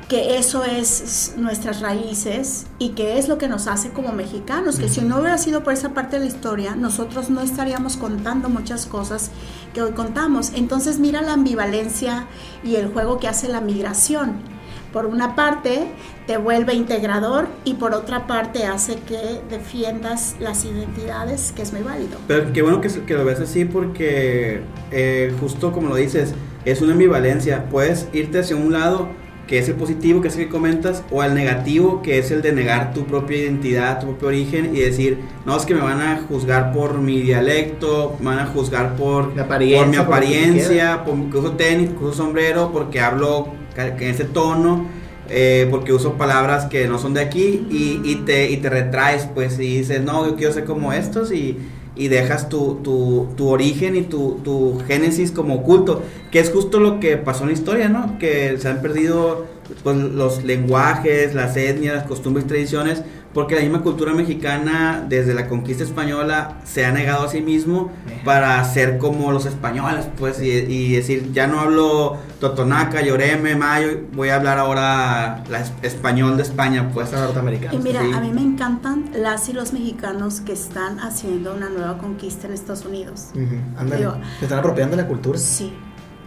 que 0.08 0.36
eso 0.36 0.62
es 0.64 1.34
nuestras 1.38 1.80
raíces 1.80 2.66
y 2.78 2.90
que 2.90 3.18
es 3.18 3.28
lo 3.28 3.38
que 3.38 3.48
nos 3.48 3.66
hace 3.66 3.92
como 3.92 4.12
mexicanos, 4.12 4.78
que 4.78 4.88
si 4.88 5.00
no 5.00 5.18
hubiera 5.18 5.38
sido 5.38 5.62
por 5.62 5.72
esa 5.72 5.94
parte 5.94 6.18
de 6.18 6.26
la 6.26 6.30
historia, 6.30 6.76
nosotros 6.76 7.30
no 7.30 7.40
estaríamos 7.40 7.96
contando 7.96 8.50
muchas 8.50 8.84
cosas 8.84 9.30
que 9.72 9.80
hoy 9.80 9.92
contamos. 9.92 10.52
Entonces 10.54 10.98
mira 10.98 11.22
la 11.22 11.32
ambivalencia 11.32 12.26
y 12.62 12.76
el 12.76 12.92
juego 12.92 13.18
que 13.18 13.28
hace 13.28 13.48
la 13.48 13.62
migración. 13.62 14.51
Por 14.92 15.06
una 15.06 15.34
parte 15.34 15.84
te 16.26 16.36
vuelve 16.36 16.74
integrador 16.74 17.48
y 17.64 17.74
por 17.74 17.94
otra 17.94 18.26
parte 18.26 18.66
hace 18.66 18.96
que 18.96 19.40
defiendas 19.48 20.36
las 20.38 20.64
identidades, 20.64 21.52
que 21.56 21.62
es 21.62 21.72
muy 21.72 21.82
válido. 21.82 22.18
Pero 22.28 22.52
qué 22.52 22.62
bueno 22.62 22.80
que, 22.80 22.90
se- 22.90 23.02
que 23.04 23.14
lo 23.14 23.24
ves 23.24 23.40
así 23.40 23.64
porque 23.64 24.60
eh, 24.90 25.32
justo 25.40 25.72
como 25.72 25.88
lo 25.88 25.94
dices, 25.96 26.34
es 26.64 26.82
una 26.82 26.92
ambivalencia. 26.92 27.64
Puedes 27.70 28.06
irte 28.12 28.40
hacia 28.40 28.56
un 28.56 28.72
lado 28.72 29.08
que 29.46 29.58
es 29.58 29.68
el 29.68 29.74
positivo, 29.74 30.20
que 30.22 30.28
es 30.28 30.36
el 30.36 30.44
que 30.44 30.48
comentas, 30.50 31.02
o 31.10 31.20
al 31.20 31.34
negativo, 31.34 32.00
que 32.00 32.18
es 32.18 32.30
el 32.30 32.42
de 32.42 32.52
negar 32.52 32.94
tu 32.94 33.04
propia 33.04 33.38
identidad, 33.38 34.00
tu 34.00 34.06
propio 34.06 34.28
origen 34.28 34.74
y 34.74 34.80
decir, 34.80 35.18
no, 35.44 35.56
es 35.56 35.66
que 35.66 35.74
me 35.74 35.80
van 35.80 36.00
a 36.00 36.22
juzgar 36.28 36.72
por 36.72 36.98
mi 36.98 37.20
dialecto, 37.20 38.16
me 38.20 38.26
van 38.26 38.38
a 38.38 38.46
juzgar 38.46 38.94
por 38.96 39.34
Mi 39.34 39.40
apariencia, 39.40 41.04
por 41.04 41.16
mi 41.16 41.26
por 41.26 41.40
uso 41.40 41.52
tenis, 41.52 41.88
porque 41.90 42.04
uso 42.04 42.14
sombrero, 42.22 42.70
porque 42.72 43.00
hablo 43.00 43.48
en 43.76 44.02
ese 44.02 44.24
tono, 44.24 44.86
eh, 45.28 45.66
porque 45.70 45.92
uso 45.92 46.14
palabras 46.14 46.66
que 46.66 46.86
no 46.88 46.98
son 46.98 47.14
de 47.14 47.20
aquí 47.20 47.66
y, 47.70 48.00
y 48.04 48.16
te, 48.26 48.50
y 48.50 48.58
te 48.58 48.68
retraes, 48.68 49.28
pues, 49.34 49.58
y 49.58 49.78
dices, 49.78 50.02
no, 50.02 50.26
yo 50.26 50.36
quiero 50.36 50.52
ser 50.52 50.64
como 50.64 50.92
estos 50.92 51.32
y, 51.32 51.58
y 51.94 52.08
dejas 52.08 52.48
tu, 52.48 52.80
tu, 52.82 53.28
tu 53.36 53.48
origen 53.48 53.96
y 53.96 54.02
tu, 54.02 54.40
tu 54.42 54.80
génesis 54.86 55.30
como 55.30 55.56
oculto, 55.56 56.02
que 56.30 56.40
es 56.40 56.50
justo 56.50 56.80
lo 56.80 57.00
que 57.00 57.16
pasó 57.16 57.42
en 57.42 57.48
la 57.48 57.54
historia, 57.54 57.88
¿no? 57.88 58.18
Que 58.18 58.56
se 58.58 58.68
han 58.68 58.80
perdido 58.82 59.46
pues, 59.82 59.96
los 59.96 60.44
lenguajes, 60.44 61.34
las 61.34 61.56
etnias, 61.56 61.96
las 61.96 62.06
costumbres, 62.06 62.46
tradiciones, 62.46 63.02
porque 63.34 63.54
la 63.54 63.62
misma 63.62 63.82
cultura 63.82 64.12
mexicana 64.14 65.04
desde 65.08 65.34
la 65.34 65.48
conquista 65.48 65.84
española 65.84 66.58
se 66.64 66.84
ha 66.84 66.92
negado 66.92 67.24
a 67.24 67.28
sí 67.28 67.40
mismo 67.40 67.90
para 68.24 68.62
ser 68.64 68.98
como 68.98 69.32
los 69.32 69.46
españoles, 69.46 70.06
pues, 70.18 70.40
y, 70.42 70.48
y 70.50 70.92
decir, 70.94 71.32
ya 71.32 71.46
no 71.46 71.60
hablo 71.60 72.16
totonaca, 72.40 73.00
lloreme, 73.02 73.54
mayo, 73.56 73.88
voy 74.12 74.28
a 74.30 74.36
hablar 74.36 74.58
ahora 74.58 75.42
la 75.48 75.60
es- 75.60 75.72
español 75.82 76.36
de 76.36 76.42
España, 76.42 76.90
pues. 76.92 77.12
Norteamericano. 77.12 77.78
Y 77.78 77.82
mira, 77.82 78.02
sí. 78.02 78.10
a 78.12 78.20
mí 78.20 78.32
me 78.32 78.42
encantan 78.42 79.10
las 79.14 79.48
y 79.48 79.52
los 79.52 79.72
mexicanos 79.72 80.40
que 80.40 80.52
están 80.52 81.00
haciendo 81.00 81.54
una 81.54 81.68
nueva 81.68 81.98
conquista 81.98 82.46
en 82.48 82.52
Estados 82.54 82.84
Unidos. 82.84 83.28
Ujú, 83.34 83.56
ándale. 83.78 83.96
Digo- 84.02 84.16
Se 84.40 84.44
están 84.46 84.58
apropiando 84.58 84.96
de 84.96 85.02
la 85.02 85.08
cultura. 85.08 85.38
Sí, 85.38 85.72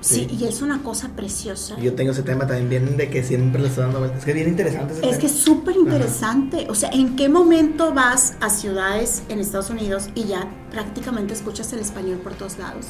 sí, 0.05 0.27
Sí. 0.29 0.37
y 0.39 0.45
es 0.45 0.61
una 0.61 0.81
cosa 0.83 1.09
preciosa. 1.15 1.75
Yo 1.79 1.93
tengo 1.93 2.11
ese 2.11 2.23
tema 2.23 2.45
también 2.47 2.69
bien 2.69 2.97
de 2.97 3.09
que 3.09 3.23
siempre 3.23 3.61
le 3.61 3.67
estoy 3.69 3.83
dando 3.83 3.99
vueltas. 3.99 4.19
Es 4.19 4.25
que 4.25 4.31
es 4.31 4.35
bien 4.35 4.49
interesante 4.49 4.93
ese 4.93 5.01
Es 5.01 5.07
tema. 5.09 5.19
que 5.21 5.25
es 5.27 5.33
súper 5.33 5.75
interesante. 5.75 6.67
O 6.69 6.75
sea, 6.75 6.89
¿en 6.91 7.15
qué 7.15 7.29
momento 7.29 7.93
vas 7.93 8.35
a 8.41 8.49
ciudades 8.49 9.23
en 9.29 9.39
Estados 9.39 9.69
Unidos 9.69 10.09
y 10.15 10.25
ya 10.25 10.47
prácticamente 10.71 11.33
escuchas 11.33 11.71
el 11.73 11.79
español 11.79 12.17
por 12.19 12.33
todos 12.33 12.57
lados? 12.57 12.85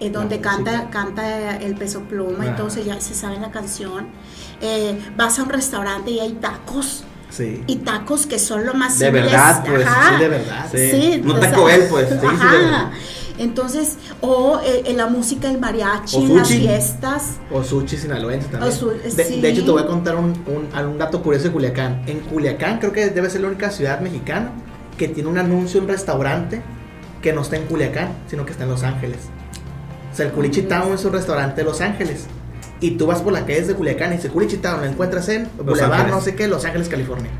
Eh, 0.00 0.10
donde 0.10 0.36
La 0.36 0.42
canta, 0.42 0.90
canta 0.90 1.56
el 1.58 1.76
peso 1.76 2.00
pluma, 2.00 2.38
Ajá. 2.40 2.50
entonces 2.50 2.84
ya 2.84 3.00
se 3.00 3.14
sabe 3.14 3.38
la 3.38 3.50
canción. 3.52 4.06
Eh, 4.60 4.98
vas 5.16 5.38
a 5.38 5.42
un 5.44 5.50
restaurante 5.50 6.10
y 6.10 6.18
hay 6.20 6.32
tacos. 6.32 7.04
Sí. 7.30 7.62
Y 7.66 7.76
tacos 7.76 8.26
que 8.26 8.38
son 8.38 8.66
lo 8.66 8.74
más 8.74 8.98
De 8.98 9.06
simples. 9.06 9.24
verdad, 9.26 9.64
pues, 9.64 9.86
Ajá. 9.86 10.10
sí, 10.16 10.22
de 10.22 10.28
verdad. 10.28 10.66
Sí. 10.70 10.90
Sí, 10.90 11.20
No 11.24 11.34
Taco 11.38 11.64
Bell, 11.64 11.86
pues, 11.88 12.08
sí, 12.08 12.14
sí, 12.20 12.26
de 12.26 12.58
verdad. 12.58 12.90
Entonces, 13.42 13.96
o 14.20 14.60
eh, 14.64 14.82
eh, 14.86 14.94
la 14.94 15.06
música 15.06 15.48
del 15.48 15.58
mariachi 15.58 16.16
en 16.16 16.36
las 16.36 16.48
fiestas. 16.48 17.22
O 17.52 17.62
sushi 17.62 17.96
sinaloense 17.96 18.48
también. 18.48 18.72
O 18.72 18.76
su- 18.76 18.90
de, 18.90 19.10
sí. 19.10 19.40
de 19.40 19.48
hecho, 19.50 19.64
te 19.64 19.70
voy 19.70 19.82
a 19.82 19.86
contar 19.86 20.16
un, 20.16 20.32
un, 20.46 20.86
un 20.86 20.98
dato 20.98 21.22
curioso 21.22 21.46
de 21.46 21.52
Culiacán. 21.52 22.02
En 22.06 22.20
Culiacán 22.20 22.78
creo 22.78 22.92
que 22.92 23.08
debe 23.10 23.28
ser 23.30 23.40
la 23.42 23.48
única 23.48 23.70
ciudad 23.70 24.00
mexicana 24.00 24.52
que 24.96 25.08
tiene 25.08 25.28
un 25.28 25.38
anuncio, 25.38 25.80
un 25.80 25.88
restaurante 25.88 26.62
que 27.20 27.32
no 27.32 27.42
está 27.42 27.56
en 27.56 27.64
Culiacán, 27.66 28.12
sino 28.28 28.44
que 28.44 28.52
está 28.52 28.64
en 28.64 28.70
Los 28.70 28.82
Ángeles. 28.82 29.18
O 30.12 30.14
sea, 30.16 30.26
el 30.26 30.32
Culichi 30.32 30.62
Town 30.62 30.92
es 30.92 31.04
un 31.04 31.12
restaurante 31.12 31.62
de 31.62 31.64
Los 31.64 31.80
Ángeles. 31.80 32.26
Y 32.80 32.92
tú 32.92 33.06
vas 33.06 33.20
por 33.22 33.32
la 33.32 33.40
calle 33.46 33.62
de 33.62 33.74
Culiacán 33.74 34.12
y 34.12 34.16
dice 34.16 34.28
Culichi 34.28 34.56
Town, 34.58 34.80
lo 34.80 34.86
encuentras 34.86 35.28
en 35.28 35.48
Boulevard, 35.56 36.08
no 36.10 36.20
sé 36.20 36.34
qué, 36.34 36.48
Los 36.48 36.64
Ángeles, 36.64 36.88
California. 36.88 37.30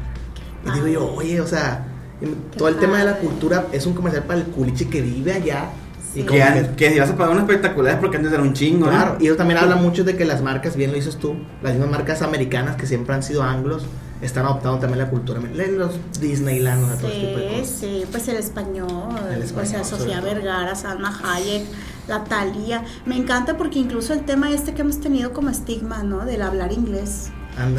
Y 0.66 0.70
digo 0.70 0.86
yo, 0.86 1.14
oye, 1.14 1.40
o 1.40 1.46
sea, 1.46 1.86
Qué 2.20 2.28
todo 2.56 2.68
el 2.68 2.76
tema 2.76 2.98
de 2.98 3.04
la 3.04 3.16
cultura 3.18 3.66
es 3.72 3.84
un 3.84 3.94
comercial 3.94 4.22
para 4.24 4.38
el 4.38 4.46
Culichi 4.46 4.84
que 4.84 5.02
vive 5.02 5.32
allá. 5.32 5.70
Sí. 6.12 6.20
Y 6.20 6.22
Que, 6.24 6.70
que- 6.76 6.90
si 6.92 6.98
vas 7.00 7.10
a 7.10 7.16
pagar 7.16 7.32
una 7.32 7.40
espectacular 7.42 7.94
es 7.94 8.00
porque 8.00 8.16
antes 8.18 8.32
era 8.32 8.42
un 8.42 8.52
chingo. 8.52 8.88
Claro, 8.88 9.16
y 9.20 9.26
eso 9.28 9.36
también 9.36 9.58
habla 9.58 9.76
mucho 9.76 10.04
de 10.04 10.16
que 10.16 10.24
las 10.24 10.42
marcas, 10.42 10.76
bien 10.76 10.90
lo 10.90 10.96
dices 10.96 11.16
tú, 11.16 11.36
las 11.62 11.72
mismas 11.72 11.90
marcas 11.90 12.20
americanas 12.22 12.76
que 12.76 12.86
siempre 12.86 13.14
han 13.14 13.22
sido 13.22 13.42
anglos, 13.42 13.84
están 14.20 14.44
adoptando 14.44 14.78
también 14.78 14.98
la 14.98 15.08
cultura. 15.10 15.40
Leen 15.40 15.78
los 15.78 15.98
Disneyland, 16.20 16.84
o 16.84 16.86
sea, 16.88 16.96
todo 16.96 17.08
ese 17.08 17.20
tipo 17.20 17.38
de 17.38 17.48
Sí, 17.48 17.60
cosas. 17.60 17.76
sí, 17.80 18.04
pues 18.10 18.28
el 18.28 18.36
español, 18.36 18.88
El 19.32 19.40
o 19.40 19.44
español, 19.44 19.66
sea, 19.68 19.84
sobre 19.84 20.02
Sofía 20.02 20.20
todo. 20.20 20.34
Vergara, 20.34 20.74
Salma 20.76 21.18
Hayek, 21.24 21.64
la 22.08 22.24
Thalía. 22.24 22.84
Me 23.06 23.16
encanta 23.16 23.56
porque 23.56 23.78
incluso 23.78 24.12
el 24.12 24.20
tema 24.24 24.50
este 24.52 24.74
que 24.74 24.82
hemos 24.82 25.00
tenido 25.00 25.32
como 25.32 25.48
estigma, 25.50 26.02
¿no? 26.02 26.24
Del 26.24 26.42
hablar 26.42 26.72
inglés. 26.72 27.30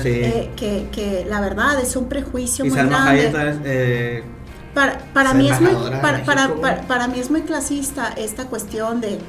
Sí. 0.03 0.09
eh, 0.09 0.51
que, 0.55 0.87
que 0.91 1.25
la 1.27 1.41
verdad 1.41 1.79
es 1.81 1.95
un 1.95 2.07
prejuicio 2.07 2.63
Y 2.63 2.69
muy 2.69 2.77
Salma 2.77 3.05
grande. 3.13 3.37
Hayek. 3.37 3.61
Eh, 3.65 4.23
Para, 4.73 4.99
para, 5.13 5.33
mí 5.33 5.49
es 5.49 5.61
muy, 5.61 5.71
para, 6.01 6.23
para, 6.23 6.53
para- 6.87 7.07
mí 7.07 7.19
es 7.19 7.29
muy 7.29 7.41
clasista 7.41 8.07
esta 8.17 8.45
cuestión 8.47 9.01
de, 9.01 9.19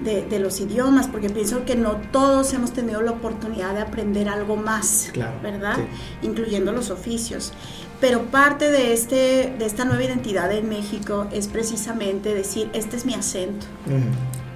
de, 0.00 0.22
de 0.26 0.38
los 0.38 0.60
idiomas, 0.60 1.06
porque 1.08 1.30
pienso 1.30 1.64
que 1.64 1.76
no 1.76 1.92
todos 2.12 2.52
hemos 2.52 2.72
tenido 2.72 3.00
la 3.00 3.12
oportunidad 3.12 3.74
de 3.74 3.80
aprender 3.80 4.28
algo 4.28 4.56
más, 4.56 5.08
Claro, 5.12 5.32
¿verdad? 5.42 5.76
sí. 5.76 6.26
Incluyendo 6.26 6.72
los 6.72 6.90
oficios. 6.90 7.52
Pero 8.00 8.22
parte 8.26 8.70
de, 8.70 8.92
este, 8.92 9.54
de 9.58 9.64
esta 9.64 9.84
nueva 9.84 10.02
identidad 10.02 10.50
en 10.52 10.68
México 10.68 11.28
es 11.32 11.46
precisamente 11.48 12.34
decir, 12.34 12.68
este 12.72 12.96
es 12.96 13.06
mi 13.06 13.14
acento. 13.14 13.64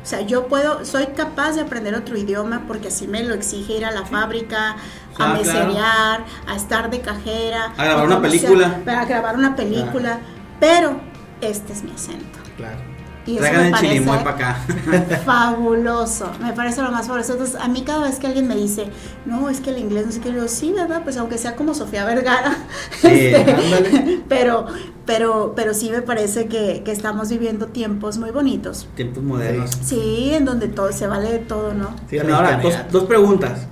O 0.07 0.09
sea, 0.09 0.21
yo 0.21 0.47
puedo, 0.47 0.85
soy 0.85 1.07
capaz 1.17 1.55
de 1.57 1.63
aprender 1.63 1.93
otro 1.97 2.17
idioma 2.17 2.63
porque 2.69 2.87
así 2.89 3.09
me 3.09 3.25
lo 3.25 3.35
exige 3.35 3.73
ir 3.79 3.85
a 3.85 3.91
la 3.91 4.07
fábrica, 4.07 4.71
a 4.71 4.75
Ah, 4.75 5.17
claro. 5.17 5.35
meserear, 5.35 6.25
a 6.47 6.55
estar 6.55 6.91
de 6.91 7.01
cajera, 7.01 7.73
A 7.77 7.85
grabar 7.85 8.07
una 8.07 8.17
como 8.19 8.31
sea, 8.31 8.41
película. 8.41 8.81
para 8.85 9.05
grabar 9.05 9.35
una 9.37 9.57
película, 9.57 10.21
pero 10.61 11.01
este 11.41 11.73
es 11.73 11.83
mi 11.83 11.91
acento. 11.91 12.39
Claro. 12.57 12.79
Y 13.27 13.39
eso 13.39 13.41
traigan 13.41 13.83
me 13.83 13.97
el 13.97 14.05
para 14.05 14.31
acá. 14.31 14.57
fabuloso, 15.25 16.31
me 16.41 16.53
parece 16.53 16.81
lo 16.83 16.93
más 16.93 17.07
fabuloso. 17.07 17.33
Entonces, 17.33 17.57
a 17.61 17.67
mí 17.69 17.83
cada 17.83 18.07
vez 18.07 18.19
que 18.19 18.29
alguien 18.29 18.47
me 18.47 18.55
dice, 18.55 18.87
no, 19.25 19.51
es 19.51 19.61
que 19.61 19.71
el 19.71 19.79
inglés 19.79 20.07
no 20.07 20.13
sé 20.13 20.21
qué, 20.21 20.29
yo 20.29 20.35
digo, 20.37 20.49
sí, 20.49 20.73
¿verdad? 20.73 21.03
Pues 21.03 21.17
aunque 21.17 21.37
sea 21.37 21.57
como 21.57 21.75
Sofía 21.75 22.05
Vergara, 22.05 22.57
Sí, 23.01 23.09
este, 23.11 24.23
pero, 24.29 24.67
pero, 25.05 25.55
pero 25.57 25.75
sí 25.75 25.91
me 25.91 26.03
parece 26.03 26.47
que, 26.47 26.83
que 26.85 26.93
estamos 26.93 27.29
viviendo 27.29 27.67
tiempos 27.67 28.19
muy 28.19 28.31
bonitos. 28.31 28.89
Tiempos 28.95 29.25
modernos. 29.25 29.71
Sí, 29.83 30.31
en 30.33 30.45
donde 30.45 30.69
todo 30.69 30.93
se 30.93 31.07
vale 31.07 31.33
de 31.33 31.39
todo, 31.41 31.75
¿no? 31.75 31.97
Sí, 32.09 32.19
Ahora, 32.19 32.61
dos, 32.63 32.75
dos 32.93 33.05
preguntas. 33.05 33.67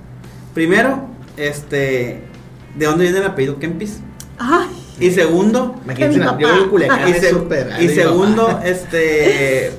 Primero, 0.53 1.05
este, 1.37 2.23
¿de 2.75 2.85
dónde 2.85 3.05
viene 3.05 3.19
el 3.19 3.25
apellido 3.25 3.57
Kempis? 3.59 3.99
Ay, 4.37 4.84
Y 4.99 5.11
segundo, 5.11 5.75
Imagínense, 5.83 6.19
mi 6.19 6.25
la- 6.25 6.31
yo 6.39 6.47
papá. 6.47 6.53
vivo 6.53 6.63
en 6.63 6.69
Culiacán, 6.69 7.07
y, 7.09 7.11
es 7.11 7.95
segundo, 7.95 8.47
papá. 8.47 8.61
este, 8.65 9.71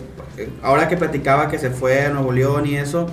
ahora 0.62 0.88
que 0.88 0.96
platicaba 0.96 1.48
que 1.48 1.58
se 1.58 1.70
fue 1.70 2.04
a 2.04 2.10
Nuevo 2.10 2.32
León 2.32 2.66
y 2.66 2.76
eso, 2.76 3.06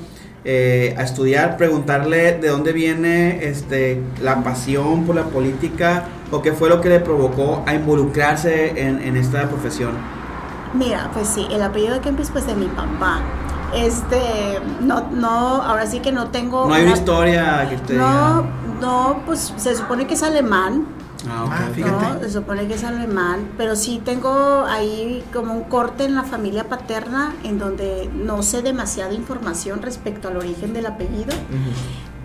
eh, 0.45 0.93
a 0.97 1.03
estudiar, 1.03 1.55
preguntarle 1.55 2.33
de 2.33 2.49
dónde 2.49 2.73
viene, 2.73 3.45
este, 3.47 4.01
la 4.21 4.43
pasión 4.43 5.05
por 5.05 5.15
la 5.15 5.23
política 5.23 6.03
o 6.31 6.41
qué 6.41 6.51
fue 6.51 6.67
lo 6.67 6.81
que 6.81 6.89
le 6.89 6.99
provocó 6.99 7.63
a 7.65 7.73
involucrarse 7.73 8.81
en, 8.81 9.01
en 9.01 9.15
esta 9.15 9.47
profesión. 9.47 9.91
Mira, 10.73 11.09
pues 11.13 11.27
sí, 11.29 11.47
el 11.51 11.61
apellido 11.61 11.93
de 11.93 12.01
Kempis, 12.01 12.29
pues 12.31 12.45
de 12.47 12.55
mi 12.55 12.65
papá. 12.65 13.21
Este, 13.75 14.59
no, 14.81 15.09
no, 15.11 15.61
ahora 15.61 15.85
sí 15.87 15.99
que 15.99 16.11
no 16.11 16.27
tengo. 16.27 16.67
No 16.67 16.73
hay 16.73 16.81
una 16.83 16.91
una- 16.91 16.99
historia 16.99 17.65
que 17.69 17.75
usted 17.75 17.95
No, 17.97 18.07
diga. 18.07 18.43
no, 18.81 19.21
pues 19.25 19.53
se 19.55 19.75
supone 19.75 20.05
que 20.07 20.15
es 20.15 20.23
alemán, 20.23 20.85
Ah, 21.29 21.45
ok. 21.45 21.51
Ah, 21.53 21.69
fíjate. 21.73 22.05
¿no? 22.05 22.19
Se 22.19 22.29
supone 22.29 22.67
que 22.67 22.75
es 22.75 22.83
alemán, 22.83 23.49
pero 23.57 23.75
sí 23.75 24.01
tengo 24.03 24.65
ahí 24.67 25.23
como 25.33 25.53
un 25.53 25.63
corte 25.63 26.05
en 26.05 26.15
la 26.15 26.23
familia 26.23 26.69
paterna 26.69 27.33
en 27.43 27.59
donde 27.59 28.09
no 28.13 28.43
sé 28.43 28.61
demasiada 28.61 29.13
información 29.13 29.81
respecto 29.81 30.27
al 30.27 30.37
origen 30.37 30.73
del 30.73 30.85
apellido, 30.85 31.33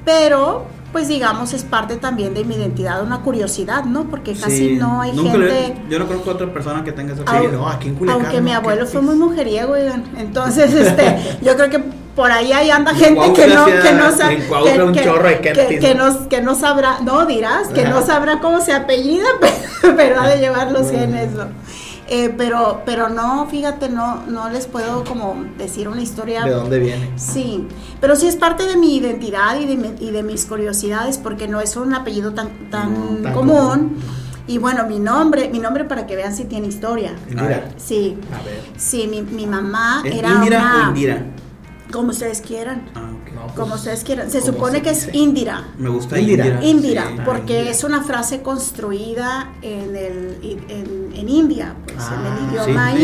pero 0.04 0.66
pues 0.92 1.06
digamos 1.06 1.52
es 1.52 1.64
parte 1.64 1.96
también 1.96 2.32
de 2.32 2.44
mi 2.44 2.54
identidad, 2.54 3.02
una 3.02 3.20
curiosidad, 3.20 3.84
¿no? 3.84 4.04
Porque 4.04 4.32
casi 4.32 4.56
Sí, 4.56 4.76
no 4.76 5.02
hay 5.02 5.12
nunca 5.12 5.32
gente... 5.32 5.82
yo 5.90 5.98
no 5.98 6.06
conozco 6.06 6.30
a 6.30 6.34
otra 6.34 6.52
persona 6.52 6.82
que 6.82 6.92
tenga 6.92 7.12
ese 7.12 7.22
apellido. 7.22 7.58
no, 7.58 7.68
aquí 7.68 7.88
en 7.88 7.94
Culiacán. 7.94 8.24
Aunque 8.24 8.40
mi 8.40 8.52
abuelo 8.52 8.86
fue 8.86 9.02
muy 9.02 9.14
mujeriego, 9.16 9.74
oigan. 9.74 10.04
Entonces, 10.16 10.72
este, 10.72 11.38
yo 11.42 11.54
creo 11.56 11.68
que 11.68 11.84
por 12.18 12.32
ahí 12.32 12.52
hay 12.52 12.68
anda 12.68 12.92
gente 12.96 13.32
que 13.32 13.46
no, 13.46 13.64
que 13.64 13.92
no 13.92 14.10
sabe. 14.10 14.38
que, 15.78 15.94
¿no? 15.94 16.28
que 16.28 16.40
no 16.42 16.54
sabrá, 16.56 16.98
no 17.00 17.26
dirás, 17.26 17.68
que 17.68 17.84
no 17.84 18.04
sabrá 18.04 18.40
cómo 18.40 18.60
se 18.60 18.72
apellida, 18.72 19.24
pero, 19.40 19.96
pero 19.96 20.20
ha 20.20 20.26
de 20.28 20.38
llevar 20.40 20.72
los 20.72 20.90
genes, 20.90 21.30
¿no? 21.30 21.44
Eh, 22.08 22.34
pero, 22.36 22.82
pero 22.84 23.08
no, 23.08 23.46
fíjate, 23.48 23.88
no, 23.88 24.24
no 24.26 24.48
les 24.50 24.66
puedo 24.66 25.04
como 25.04 25.44
decir 25.58 25.86
una 25.88 26.00
historia 26.00 26.42
¿De 26.42 26.50
dónde 26.50 26.80
viene? 26.80 27.08
Sí, 27.16 27.68
pero 28.00 28.16
sí 28.16 28.26
es 28.26 28.34
parte 28.34 28.66
de 28.66 28.76
mi 28.76 28.96
identidad 28.96 29.60
y 29.60 29.66
de, 29.66 29.76
mi- 29.76 29.94
y 30.00 30.10
de 30.10 30.24
mis 30.24 30.44
curiosidades 30.46 31.18
porque 31.18 31.46
no 31.46 31.60
es 31.60 31.76
un 31.76 31.94
apellido 31.94 32.32
tan, 32.34 32.48
tan, 32.70 32.94
No, 33.18 33.22
tan 33.22 33.32
común. 33.32 33.56
común. 33.58 33.96
Y 34.48 34.58
bueno, 34.58 34.86
mi 34.88 34.98
nombre, 34.98 35.50
mi 35.50 35.60
nombre 35.60 35.84
para 35.84 36.06
que 36.08 36.16
vean 36.16 36.34
si 36.34 36.46
tiene 36.46 36.66
historia. 36.66 37.12
Indira. 37.28 37.68
Sí, 37.76 38.16
A 38.32 38.42
ver. 38.42 38.60
sí, 38.76 39.06
mi, 39.06 39.22
mi 39.22 39.46
mamá 39.46 40.02
¿Es 40.04 40.16
era 40.16 40.30
Indira 40.30 40.58
una... 40.60 40.84
o 40.86 40.88
Indira? 40.88 41.22
Como 41.92 42.10
ustedes 42.10 42.40
quieran, 42.42 42.90
Ah. 42.94 43.10
No, 43.34 43.42
pues, 43.46 43.52
como 43.54 43.74
ustedes 43.76 44.04
quieran. 44.04 44.30
Se 44.30 44.40
¿cómo 44.40 44.52
supone 44.52 44.76
se 44.78 44.82
que 44.82 44.90
es? 44.90 45.14
Indira. 45.14 45.68
Me 45.78 45.88
gusta 45.88 46.18
Indira. 46.18 46.44
Indira. 46.46 46.64
Indira, 46.64 47.04
sí. 47.08 47.22
porque 47.24 47.52
Indira. 47.54 47.70
es 47.70 47.84
una 47.84 48.02
frase 48.02 48.42
construida 48.42 49.52
en, 49.62 49.94
el, 49.96 50.38
en, 50.68 51.12
en 51.14 51.28
India, 51.28 51.74
pues 51.84 51.96
en 51.96 52.02
Ah, 52.14 52.38
el 52.38 52.50
idioma 52.66 52.90
sí, 52.92 52.96
sí. 52.98 53.02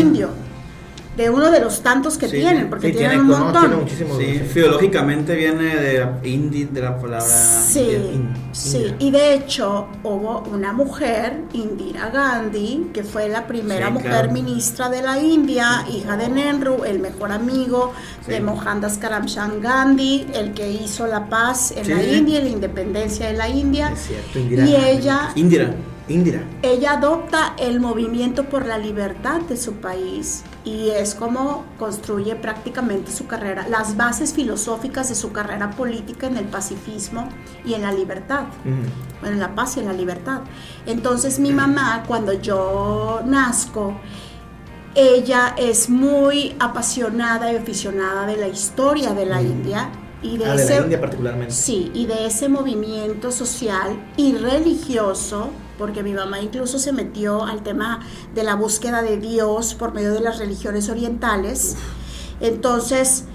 De 1.15 1.29
uno 1.29 1.49
de 1.49 1.61
los 1.61 1.81
tantos 1.81 2.17
que 2.17 2.27
Sí, 2.27 2.37
tienen, 2.37 2.69
porque 2.69 2.87
Sí, 2.91 2.97
tienen 2.97 3.19
tiene, 3.19 3.23
un 3.23 3.29
no, 3.39 3.45
montón. 3.45 3.61
tiene 3.61 3.75
muchísimos. 3.77 4.17
Sí, 4.17 4.39
filológicamente 4.53 5.35
viene 5.35 5.75
de 5.77 5.99
la 5.99 6.19
indi, 6.23 6.65
de 6.65 6.81
la 6.81 6.97
palabra. 6.97 7.25
Sí, 7.25 7.79
india. 8.13 8.35
sí, 8.51 8.93
y 8.99 9.11
de 9.11 9.33
hecho 9.35 9.87
hubo 10.03 10.43
una 10.51 10.73
mujer, 10.73 11.43
Indira 11.53 12.09
Gandhi, 12.09 12.91
que 12.93 13.03
fue 13.03 13.29
la 13.29 13.47
primera 13.47 13.87
Sí, 13.87 13.93
mujer 13.93 14.09
claro. 14.11 14.31
ministra 14.33 14.89
de 14.89 15.01
la 15.01 15.17
India, 15.19 15.85
hija 15.89 16.17
de 16.17 16.27
Nehru, 16.29 16.83
el 16.83 16.99
mejor 16.99 17.31
amigo 17.31 17.93
de. 18.27 18.41
Mohandas 18.41 18.97
Karamchand 18.97 19.61
Gandhi, 19.63 20.27
el 20.33 20.53
que 20.53 20.69
hizo 20.69 21.07
la 21.07 21.29
paz 21.29 21.71
en 21.75 21.85
Sí, 21.85 21.91
la 21.93 22.01
sí. 22.01 22.09
India, 22.15 22.41
la 22.41 22.49
independencia 22.49 23.27
de 23.27 23.33
la 23.33 23.47
India. 23.49 23.91
Es 23.93 24.01
cierto, 24.07 24.37
Indira. 24.39 24.65
Y 24.65 24.75
ella, 24.75 25.29
Indira. 25.35 25.73
Indira. 26.07 26.43
ella 26.61 26.93
adopta 26.93 27.55
el 27.57 27.79
movimiento 27.79 28.43
por 28.45 28.65
la 28.65 28.77
libertad 28.77 29.41
de 29.41 29.57
su 29.57 29.73
país 29.73 30.43
y 30.63 30.89
es 30.89 31.15
como 31.15 31.65
construye 31.79 32.35
prácticamente 32.35 33.11
su 33.11 33.25
carrera, 33.25 33.67
las 33.69 33.97
bases 33.97 34.33
filosóficas 34.33 35.09
de 35.09 35.15
su 35.15 35.31
carrera 35.31 35.71
política 35.71 36.27
en 36.27 36.37
el 36.37 36.45
pacifismo 36.45 37.27
y 37.65 37.73
en 37.73 37.81
la 37.81 37.91
libertad 37.91 38.43
bueno, 38.63 39.35
en 39.35 39.39
la 39.39 39.55
paz 39.55 39.77
y 39.77 39.79
en 39.79 39.87
la 39.87 39.93
libertad. 39.93 40.41
Entonces 40.85 41.39
mi 41.39 41.51
mamá, 41.51 42.03
cuando 42.07 42.33
yo 42.33 43.21
nazco, 43.25 43.95
ella 44.93 45.55
es 45.57 45.89
muy 45.89 46.55
apasionada 46.59 47.51
y 47.51 47.55
aficionada 47.57 48.25
de 48.27 48.37
la 48.37 48.47
historia 48.47 49.13
de 49.13 49.25
la. 49.25 49.41
India 49.41 49.89
y 50.21 50.37
de 50.37 50.45
Ah, 50.45 50.55
de 50.55 50.63
ese 50.63 50.75
la 50.75 50.81
India 50.83 51.01
particularmente. 51.01 51.53
sí 51.53 51.91
y 51.93 52.05
de 52.05 52.25
ese 52.27 52.47
movimiento 52.49 53.31
social 53.31 53.97
y 54.17 54.33
religioso 54.35 55.49
porque 55.77 56.03
mi 56.03 56.13
mamá 56.13 56.39
incluso 56.41 56.79
se 56.79 56.91
metió 56.91 57.43
al 57.45 57.61
tema 57.63 57.99
de 58.33 58.43
la 58.43 58.55
búsqueda 58.55 59.01
de 59.01 59.17
Dios 59.17 59.73
por 59.75 59.93
medio 59.93 60.13
de 60.13 60.19
las 60.21 60.37
religiones 60.39 60.89
orientales. 60.89 61.75
Entonces, 62.39 63.25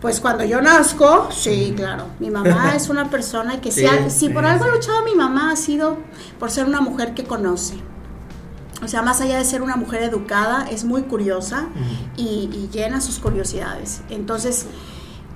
pues 0.00 0.20
cuando 0.20 0.44
yo 0.44 0.60
nazco, 0.62 1.28
sí, 1.30 1.72
claro, 1.76 2.04
mi 2.20 2.30
mamá 2.30 2.72
es 2.76 2.88
una 2.88 3.10
persona 3.10 3.60
que 3.60 3.72
si, 3.72 3.80
Sí, 3.80 3.86
al- 3.86 4.10
si 4.10 4.28
por 4.28 4.44
algo 4.44 4.64
ha 4.64 4.68
luchado 4.68 5.04
mi 5.04 5.14
mamá 5.14 5.50
ha 5.52 5.56
sido 5.56 5.96
por 6.38 6.50
ser 6.50 6.66
una 6.66 6.80
mujer 6.80 7.14
que 7.14 7.24
conoce. 7.24 7.74
O 8.84 8.88
sea, 8.88 9.00
más 9.00 9.20
allá 9.22 9.38
de 9.38 9.44
ser 9.44 9.62
una 9.62 9.76
mujer 9.76 10.02
educada, 10.02 10.68
es 10.70 10.84
muy 10.84 11.02
curiosa 11.02 11.68
y, 12.16 12.50
y 12.52 12.68
llena 12.70 13.00
sus 13.00 13.18
curiosidades. 13.18 14.02
Entonces, 14.10 14.66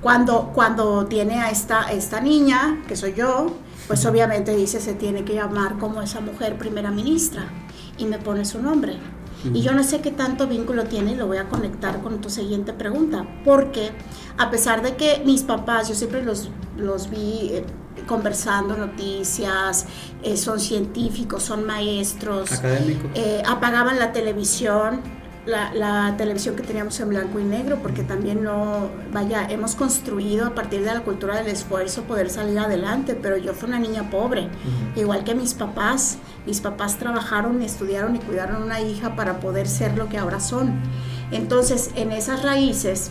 cuando, 0.03 0.51
cuando 0.55 1.07
tiene 1.07 1.41
a 1.41 1.51
esta, 1.51 1.91
esta 1.91 2.21
niña, 2.21 2.83
que 2.87 2.97
soy 2.97 3.15
yo, 3.15 3.47
pues 3.91 4.07
obviamente 4.07 4.55
dice 4.55 4.81
se 4.81 4.95
tiene 4.95 5.25
que 5.25 5.35
llamar 5.35 5.77
como 5.79 6.01
esa 6.01 6.21
mujer 6.21 6.57
primera 6.57 6.93
ministra 6.93 7.49
y 7.99 8.05
me 8.05 8.19
pone 8.19 8.45
su 8.45 8.63
nombre. 8.63 8.97
Y 9.53 9.63
yo 9.63 9.73
no 9.73 9.83
sé 9.83 10.01
qué 10.01 10.13
tanto 10.13 10.47
vínculo 10.47 10.85
tiene 10.85 11.15
y 11.15 11.15
lo 11.17 11.27
voy 11.27 11.39
a 11.39 11.49
conectar 11.49 12.01
con 12.01 12.21
tu 12.21 12.31
siguiente 12.31 12.73
pregunta, 12.73 13.27
porque 13.45 13.91
a 14.39 14.49
pesar 14.49 14.83
de 14.83 14.95
que 14.95 15.21
mis 15.27 15.43
papás, 15.43 15.89
yo 15.89 15.97
siempre 15.97 16.23
los, 16.23 16.51
los 16.77 17.11
vi 17.11 17.51
eh, 17.51 17.65
conversando 18.07 18.77
noticias, 18.77 19.87
eh, 20.23 20.37
son 20.37 20.61
científicos, 20.61 21.43
son 21.43 21.67
maestros, 21.67 22.49
eh, 23.17 23.43
apagaban 23.45 23.99
la 23.99 24.13
televisión, 24.13 25.01
la, 25.51 25.75
la 25.75 26.15
televisión 26.17 26.57
que 26.57 26.63
teníamos 26.63 26.99
en 27.01 27.11
blanco 27.11 27.39
y 27.39 27.45
negro, 27.45 27.79
porque 27.83 28.03
también 28.03 28.43
no, 28.43 28.89
vaya, 29.13 29.47
hemos 29.51 29.75
construido 29.75 30.47
a 30.47 30.55
partir 30.55 30.81
de 30.81 30.95
la 30.95 31.01
cultura 31.01 31.37
del 31.37 31.49
esfuerzo 31.49 32.05
poder 32.05 32.31
salir 32.31 32.59
adelante, 32.59 33.15
pero 33.15 33.37
yo 33.37 33.53
fui 33.53 33.69
una 33.69 33.79
niña 33.79 34.09
pobre, 34.11 34.49
igual 34.97 35.25
que 35.25 35.35
mis 35.35 35.55
papás, 35.55 36.19
mis 36.47 36.61
papás 36.61 36.97
trabajaron, 36.97 37.61
estudiaron 37.63 38.17
y 38.17 38.21
cuidaron 38.21 38.63
una 38.63 38.81
hija 38.81 39.17
para 39.17 39.41
poder 39.41 39.69
ser 39.69 39.99
lo 39.99 40.09
que 40.09 40.17
ahora 40.17 40.41
son. 40.41 40.73
Entonces, 41.31 41.91
en 41.95 42.13
esas 42.13 42.43
raíces, 42.43 43.11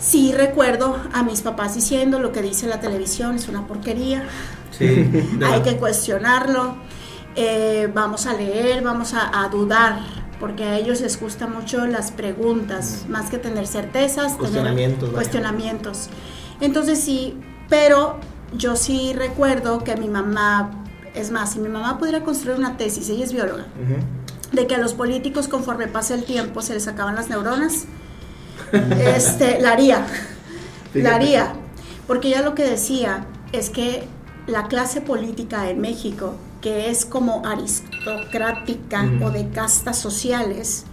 Sí 0.00 0.32
recuerdo 0.32 0.96
a 1.12 1.22
mis 1.22 1.42
papás 1.42 1.74
diciendo 1.74 2.20
lo 2.20 2.32
que 2.32 2.40
dice 2.40 2.66
la 2.66 2.80
televisión 2.80 3.36
es 3.36 3.48
una 3.48 3.66
porquería, 3.66 4.24
Sí, 4.70 4.86
hay 5.44 5.60
que 5.60 5.76
cuestionarlo, 5.76 6.76
eh, 7.36 7.90
vamos 7.92 8.26
a 8.26 8.32
leer, 8.32 8.82
vamos 8.82 9.12
a, 9.12 9.44
a 9.44 9.48
dudar, 9.50 9.98
porque 10.40 10.64
a 10.64 10.78
ellos 10.78 11.00
les 11.02 11.20
gusta 11.20 11.46
mucho 11.46 11.86
las 11.86 12.10
preguntas, 12.10 13.04
más 13.08 13.30
que 13.30 13.38
tener 13.38 13.66
certezas, 13.66 14.24
tener 14.28 14.38
Cuestionamientos, 14.38 15.02
vaya. 15.10 15.12
cuestionamientos. 15.14 16.08
Entonces 16.60 16.98
sí, 17.00 17.38
pero 17.68 18.16
yo 18.56 18.74
sí 18.76 19.12
recuerdo 19.14 19.84
que 19.84 19.96
mi 19.96 20.08
mamá, 20.08 20.70
es 21.14 21.30
más, 21.30 21.52
si 21.52 21.58
mi 21.60 21.68
mamá 21.68 21.98
pudiera 21.98 22.22
construir 22.24 22.58
una 22.58 22.76
tesis, 22.76 23.08
ella 23.10 23.24
es 23.24 23.32
bióloga, 23.32 23.66
de 24.52 24.66
que 24.66 24.74
a 24.74 24.78
los 24.78 24.94
políticos 24.94 25.46
conforme 25.46 25.86
pasa 25.86 26.14
el 26.14 26.24
tiempo 26.24 26.62
se 26.62 26.74
les 26.74 26.88
acaban 26.88 27.14
las 27.14 27.28
neuronas, 27.28 27.84
este, 28.72 29.60
la 29.60 29.72
haría, 29.72 30.06
Fíjate. 30.92 31.02
la 31.02 31.14
haría, 31.14 31.52
porque 32.06 32.28
ella 32.28 32.42
lo 32.42 32.54
que 32.54 32.64
decía 32.64 33.26
es 33.52 33.70
que 33.70 34.04
la 34.46 34.68
clase 34.68 35.00
política 35.00 35.70
en 35.70 35.80
México, 35.80 36.34
que 36.60 36.90
es 36.90 37.04
como 37.04 37.42
aristocrática 37.46 39.08
o 39.22 39.30
de 39.30 39.48
castas 39.50 39.98
sociales, 39.98 40.84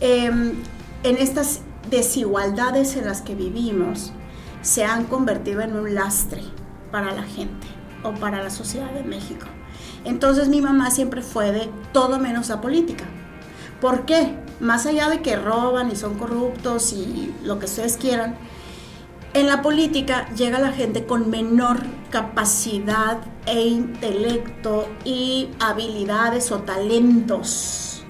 em, 0.00 0.54
en 1.02 1.16
estas 1.18 1.60
desigualdades 1.90 2.96
en 2.96 3.06
las 3.06 3.22
que 3.22 3.34
vivimos, 3.34 4.12
se 4.62 4.84
han 4.84 5.04
convertido 5.04 5.60
en 5.60 5.76
un 5.76 5.94
lastre 5.94 6.42
para 6.90 7.12
la 7.12 7.22
gente 7.22 7.66
o 8.02 8.12
para 8.12 8.42
la 8.42 8.50
sociedad 8.50 8.90
de 8.90 9.04
México. 9.04 9.46
Entonces 10.04 10.48
mi 10.48 10.60
mamá 10.60 10.90
siempre 10.90 11.22
fue 11.22 11.52
de 11.52 11.70
todo 11.92 12.18
menos 12.18 12.48
la 12.48 12.60
política. 12.60 13.04
¿Por 13.80 14.06
qué? 14.06 14.36
Más 14.60 14.86
allá 14.86 15.08
de 15.08 15.20
que 15.20 15.36
roban 15.36 15.90
y 15.90 15.96
son 15.96 16.18
corruptos 16.18 16.92
y 16.92 17.34
lo 17.44 17.58
que 17.58 17.66
ustedes 17.66 17.96
quieran, 17.96 18.36
en 19.40 19.46
la 19.46 19.62
política 19.62 20.28
llega 20.34 20.58
la 20.58 20.72
gente 20.72 21.04
con 21.04 21.30
menor 21.30 21.78
capacidad 22.10 23.18
e 23.46 23.60
intelecto 23.68 24.88
y 25.04 25.48
habilidades 25.60 26.50
o 26.52 26.60
talentos 26.60 28.04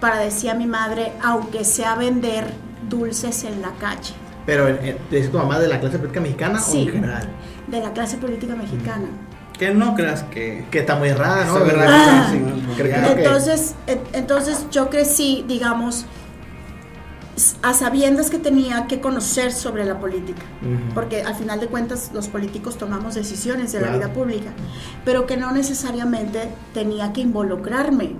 para, 0.00 0.18
decía 0.18 0.54
mi 0.54 0.66
madre, 0.66 1.12
aunque 1.22 1.64
sea 1.64 1.94
vender 1.94 2.44
dulces 2.88 3.44
en 3.44 3.62
la 3.62 3.70
calle, 3.80 4.12
Pero, 4.44 4.68
eh, 4.68 4.98
¿te 5.08 5.16
dice 5.16 5.28
tu 5.28 5.38
mamá 5.38 5.58
de 5.60 5.68
la 5.68 5.78
clase 5.80 5.98
política 5.98 6.20
mexicana 6.20 6.58
o 6.58 6.62
Sí. 6.62 6.82
en 6.82 6.88
general? 6.92 7.28
de 7.68 7.80
la 7.80 7.92
clase 7.92 8.16
política 8.18 8.54
mexicana. 8.56 9.06
Que 9.56 9.72
no 9.72 9.94
creas 9.94 10.24
que... 10.24 10.66
Que 10.70 10.80
está 10.80 10.96
muy 10.96 11.12
rara, 11.12 11.44
¿no? 11.44 11.52
Está 11.56 11.60
muy 11.60 11.68
¿Verdad? 11.70 11.86
rara, 11.88 12.26
Ah. 12.26 12.28
sí. 12.30 12.42
Entonces, 13.22 13.74
en- 13.86 14.00
entonces 14.12 14.66
yo 14.72 14.90
crecí, 14.90 15.44
digamos, 15.46 16.04
a 17.62 17.72
sabiendas 17.72 18.28
que 18.28 18.38
tenía 18.38 18.86
que 18.86 19.00
conocer 19.00 19.52
sobre 19.52 19.84
la 19.84 19.98
política, 19.98 20.42
porque 20.94 21.22
al 21.22 21.34
final 21.34 21.60
de 21.60 21.66
cuentas 21.66 22.10
los 22.12 22.28
políticos 22.28 22.76
tomamos 22.76 23.14
decisiones 23.14 23.72
de 23.72 23.80
la 23.80 23.90
vida 23.90 24.12
pública, 24.12 24.50
pero 25.04 25.26
que 25.26 25.38
no 25.38 25.50
necesariamente 25.52 26.50
tenía 26.74 27.12
que 27.12 27.22
involucrarme. 27.22 28.16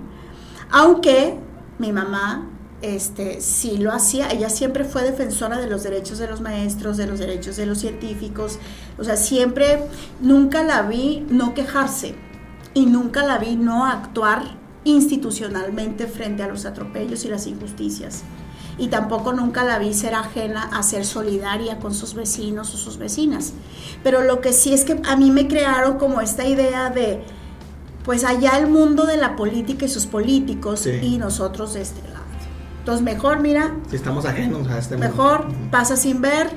Aunque 0.71 1.35
mi 1.77 1.91
mamá 1.91 2.49
este, 2.81 3.39
sí 3.39 3.77
lo 3.77 3.91
hacía, 3.91 4.31
ella 4.31 4.49
siempre 4.49 4.83
fue 4.83 5.03
defensora 5.03 5.57
de 5.59 5.67
los 5.67 5.83
derechos 5.83 6.17
de 6.17 6.27
los 6.27 6.41
maestros, 6.41 6.97
de 6.97 7.05
los 7.05 7.19
derechos 7.19 7.55
de 7.55 7.67
los 7.67 7.77
científicos, 7.77 8.57
o 8.97 9.03
sea, 9.03 9.15
siempre, 9.15 9.79
nunca 10.21 10.63
la 10.63 10.81
vi 10.81 11.25
no 11.29 11.53
quejarse 11.53 12.15
y 12.73 12.87
nunca 12.87 13.23
la 13.23 13.37
vi 13.37 13.55
no 13.55 13.85
actuar 13.85 14.57
institucionalmente 14.85 16.07
frente 16.07 16.41
a 16.41 16.47
los 16.47 16.65
atropellos 16.65 17.23
y 17.25 17.29
las 17.29 17.45
injusticias. 17.45 18.23
Y 18.77 18.87
tampoco 18.87 19.33
nunca 19.33 19.63
la 19.63 19.77
vi 19.79 19.93
ser 19.93 20.15
ajena 20.15 20.63
a 20.73 20.81
ser 20.83 21.05
solidaria 21.05 21.79
con 21.79 21.93
sus 21.93 22.13
vecinos 22.15 22.73
o 22.73 22.77
sus 22.77 22.97
vecinas. 22.97 23.53
Pero 24.03 24.21
lo 24.23 24.41
que 24.41 24.51
sí 24.53 24.73
es 24.73 24.83
que 24.83 24.99
a 25.07 25.15
mí 25.15 25.29
me 25.31 25.47
crearon 25.47 25.97
como 25.99 26.21
esta 26.21 26.47
idea 26.47 26.89
de, 26.89 27.23
pues 28.03 28.23
allá 28.23 28.57
el 28.57 28.67
mundo 28.67 29.05
de 29.05 29.17
la 29.17 29.35
política 29.35 29.85
y 29.85 29.89
sus 29.89 30.07
políticos 30.07 30.81
Sí. 30.81 30.91
y 31.01 31.17
nosotros 31.17 31.73
de 31.75 31.81
este 31.81 32.01
lado. 32.09 32.23
Entonces 32.79 33.03
mejor, 33.03 33.39
mira, 33.39 33.75
Si 33.89 33.95
estamos 33.95 34.25
ajenos 34.25 34.67
a 34.67 34.77
este 34.79 34.95
mundo. 34.97 35.07
mejor 35.09 35.41
Ujú. 35.47 35.69
pasa 35.71 35.95
sin 35.95 36.19
ver, 36.21 36.49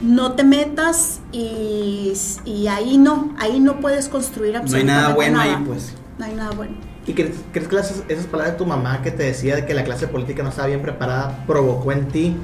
no 0.00 0.32
te 0.32 0.44
metas 0.44 1.20
y, 1.32 2.12
y 2.44 2.66
ahí 2.68 2.98
no, 2.98 3.34
ahí 3.38 3.58
no 3.58 3.80
puedes 3.80 4.08
construir 4.08 4.52
No 4.52 4.58
hay 4.58 4.62
absolutamente 4.62 5.02
nada 5.02 5.14
bueno 5.14 5.38
nada. 5.38 5.56
ahí, 5.58 5.64
pues. 5.66 5.94
No 6.18 6.24
hay 6.26 6.34
nada 6.34 6.50
bueno. 6.52 6.76
¿Y 7.06 7.12
crees, 7.14 7.32
crees 7.52 7.68
que 7.68 7.76
las- 7.76 8.02
esas 8.08 8.26
palabras 8.26 8.54
de 8.54 8.58
tu 8.58 8.66
mamá 8.66 9.02
que 9.02 9.10
te 9.10 9.24
decía 9.24 9.56
de 9.56 9.66
que 9.66 9.74
la 9.74 9.84
clase 9.84 10.08
política 10.08 10.42
no 10.42 10.48
estaba 10.48 10.68
bien 10.68 10.80
preparada 10.82 11.44
provocó 11.46 11.92
en 11.92 12.08
ti 12.08 12.36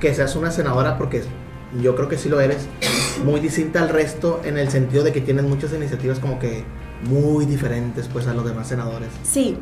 que 0.00 0.14
seas 0.14 0.34
una 0.36 0.50
senadora? 0.50 0.98
Porque 0.98 1.22
yo 1.80 1.94
creo 1.94 2.08
que 2.08 2.18
sí 2.18 2.28
lo 2.28 2.40
eres, 2.40 2.66
muy 3.24 3.38
distinta 3.38 3.80
al 3.80 3.88
resto 3.88 4.40
en 4.44 4.58
el 4.58 4.68
sentido 4.70 5.04
de 5.04 5.12
que 5.12 5.20
tienes 5.20 5.44
muchas 5.44 5.72
iniciativas 5.72 6.18
como 6.18 6.38
que 6.40 6.64
muy 7.08 7.46
diferentes 7.46 8.08
pues 8.08 8.26
a 8.26 8.34
los 8.34 8.44
demás 8.44 8.66
senadores. 8.68 9.08
Sí, 9.22 9.56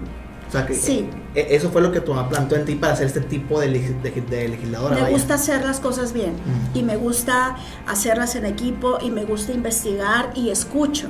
O 0.48 0.50
sea 0.50 0.64
que 0.64 0.72
Sí. 0.72 1.06
e- 1.34 1.48
eso 1.50 1.68
fue 1.68 1.82
lo 1.82 1.92
que 1.92 2.00
tu 2.00 2.14
mamá 2.14 2.26
plantó 2.30 2.56
en 2.56 2.64
ti 2.64 2.74
para 2.74 2.96
ser 2.96 3.06
este 3.08 3.20
tipo 3.20 3.60
de, 3.60 3.68
de- 3.68 4.22
de 4.30 4.48
legisladora. 4.48 4.94
me 4.94 5.02
vaya. 5.02 5.12
gusta 5.12 5.34
hacer 5.34 5.62
las 5.62 5.78
cosas 5.78 6.14
bien 6.14 6.30
Mm. 6.32 6.78
y 6.78 6.82
me 6.84 6.96
gusta 6.96 7.56
hacerlas 7.86 8.34
en 8.34 8.46
equipo 8.46 8.96
y 9.02 9.10
me 9.10 9.26
gusta 9.26 9.52
investigar 9.52 10.30
y 10.34 10.48
escucho. 10.48 11.08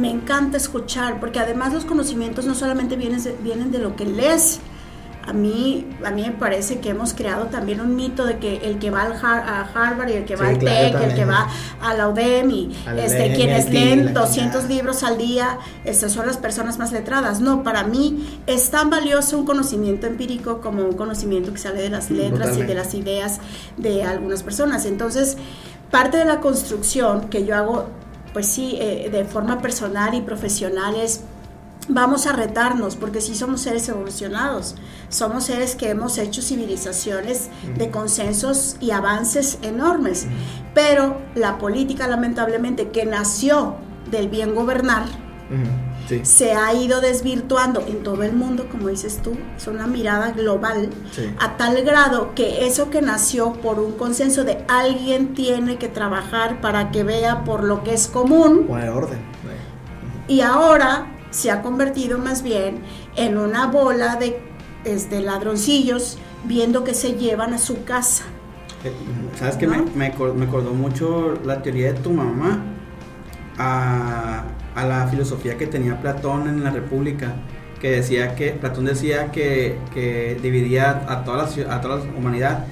Me 0.00 0.10
encanta 0.10 0.56
escuchar 0.56 1.20
porque 1.20 1.38
además 1.38 1.72
los 1.72 1.84
conocimientos 1.84 2.46
no 2.46 2.54
solamente 2.54 2.96
vienen 2.96 3.22
de, 3.22 3.36
vienen 3.42 3.70
de 3.70 3.78
lo 3.78 3.96
que 3.96 4.06
lees. 4.06 4.60
A 5.26 5.34
mí, 5.34 5.86
a 6.02 6.10
mí 6.10 6.22
me 6.22 6.32
parece 6.32 6.80
que 6.80 6.88
hemos 6.88 7.12
creado 7.12 7.44
también 7.46 7.80
un 7.82 7.94
mito 7.94 8.24
de 8.24 8.38
que 8.38 8.56
el 8.64 8.78
que 8.78 8.90
va 8.90 9.02
al 9.02 9.12
Har- 9.12 9.44
a 9.46 9.60
Harvard 9.74 10.08
y 10.08 10.12
el 10.14 10.24
que 10.24 10.34
va 10.34 10.46
Sí, 10.46 10.52
al 10.52 10.58
claro, 10.58 10.98
TEC, 10.98 11.08
el 11.10 11.14
que 11.14 11.24
va 11.26 11.46
a 11.82 11.94
la 11.94 12.08
UDEM 12.08 12.50
y 12.50 12.76
A 12.86 12.94
la 12.94 13.04
este, 13.04 13.18
UDEM, 13.26 13.34
quienes 13.36 13.70
leen 13.70 13.98
TIC, 14.06 14.14
la 14.14 14.20
200 14.22 14.34
chingada. 14.62 14.68
libros 14.74 15.02
al 15.04 15.18
día 15.18 15.58
este, 15.84 16.08
son 16.08 16.26
las 16.26 16.38
personas 16.38 16.78
más 16.78 16.90
letradas. 16.90 17.40
No, 17.42 17.62
para 17.62 17.84
mí 17.84 18.40
es 18.46 18.70
tan 18.70 18.88
valioso 18.88 19.38
un 19.38 19.44
conocimiento 19.44 20.06
empírico 20.06 20.60
como 20.62 20.84
un 20.84 20.94
conocimiento 20.94 21.52
que 21.52 21.58
sale 21.58 21.82
de 21.82 21.90
las 21.90 22.10
letras 22.10 22.56
y 22.56 22.62
de 22.62 22.74
las 22.74 22.94
ideas 22.94 23.40
de 23.76 24.02
algunas 24.04 24.42
personas. 24.42 24.86
Entonces, 24.86 25.36
parte 25.90 26.16
de 26.16 26.24
la 26.24 26.40
construcción 26.40 27.28
que 27.28 27.44
yo 27.44 27.54
hago, 27.56 27.86
pues 28.32 28.46
sí, 28.46 28.76
eh, 28.80 29.08
de 29.10 29.24
forma 29.24 29.60
personal 29.60 30.14
y 30.14 30.20
profesional 30.20 30.94
es 30.96 31.22
vamos 31.88 32.26
a 32.26 32.32
retarnos, 32.32 32.96
porque 32.96 33.20
sí 33.20 33.34
somos 33.34 33.62
seres 33.62 33.88
evolucionados, 33.88 34.76
somos 35.08 35.44
seres 35.44 35.74
que 35.74 35.90
hemos 35.90 36.18
hecho 36.18 36.42
civilizaciones 36.42 37.48
de 37.76 37.90
consensos 37.90 38.76
y 38.80 38.92
avances 38.92 39.58
enormes, 39.62 40.26
pero 40.74 41.20
la 41.34 41.58
política 41.58 42.06
lamentablemente 42.06 42.90
que 42.90 43.06
nació 43.06 43.76
del 44.10 44.28
bien 44.28 44.54
gobernar, 44.54 45.04
Sí. 46.10 46.24
se 46.24 46.52
ha 46.54 46.74
ido 46.74 47.00
desvirtuando 47.00 47.80
en 47.86 48.02
todo 48.02 48.22
el 48.24 48.32
mundo, 48.32 48.66
como 48.70 48.88
dices 48.88 49.20
tú, 49.22 49.32
es 49.56 49.66
una 49.68 49.86
mirada 49.86 50.32
global, 50.32 50.90
Sí. 51.12 51.32
a 51.38 51.56
tal 51.56 51.82
grado 51.84 52.34
que 52.34 52.66
eso 52.66 52.90
que 52.90 53.00
nació 53.00 53.52
por 53.54 53.78
un 53.78 53.92
consenso 53.92 54.44
de 54.44 54.64
alguien 54.68 55.34
tiene 55.34 55.78
que 55.78 55.88
trabajar 55.88 56.60
para 56.60 56.90
que 56.90 57.04
vea 57.04 57.44
por 57.44 57.64
lo 57.64 57.82
que 57.84 57.94
es 57.94 58.08
común, 58.08 58.66
Poner 58.66 58.90
orden. 58.90 59.20
y 60.28 60.40
ahora 60.40 61.06
se 61.30 61.50
ha 61.50 61.62
convertido 61.62 62.18
más 62.18 62.42
bien 62.42 62.82
en 63.16 63.38
una 63.38 63.66
bola 63.68 64.16
de 64.16 64.42
este, 64.84 65.20
ladroncillos 65.20 66.18
viendo 66.44 66.82
que 66.84 66.94
se 66.94 67.12
llevan 67.12 67.54
a 67.54 67.58
su 67.58 67.84
casa. 67.84 68.24
Eh, 68.82 68.92
¿Sabes 69.38 69.56
qué? 69.56 69.66
¿No? 69.66 69.74
Me, 69.94 70.10
me, 70.10 70.32
me 70.34 70.44
acordó 70.46 70.72
mucho 70.72 71.34
la 71.44 71.62
teoría 71.62 71.92
de 71.92 72.00
tu 72.00 72.10
mamá 72.10 72.64
a, 73.58 74.42
a 74.74 74.86
la 74.86 75.06
filosofía 75.08 75.56
que 75.56 75.66
tenía 75.66 76.00
Platón 76.00 76.48
en 76.48 76.64
la 76.64 76.70
República, 76.70 77.34
que 77.80 77.90
decía 77.90 78.34
que, 78.34 78.50
Platón 78.50 78.84
decía 78.84 79.32
que, 79.32 79.76
que 79.94 80.38
dividía 80.42 81.04
a 81.08 81.24
toda, 81.24 81.38
la, 81.38 81.74
a 81.74 81.80
toda 81.80 81.96
la 81.96 82.02
humanidad 82.16 82.64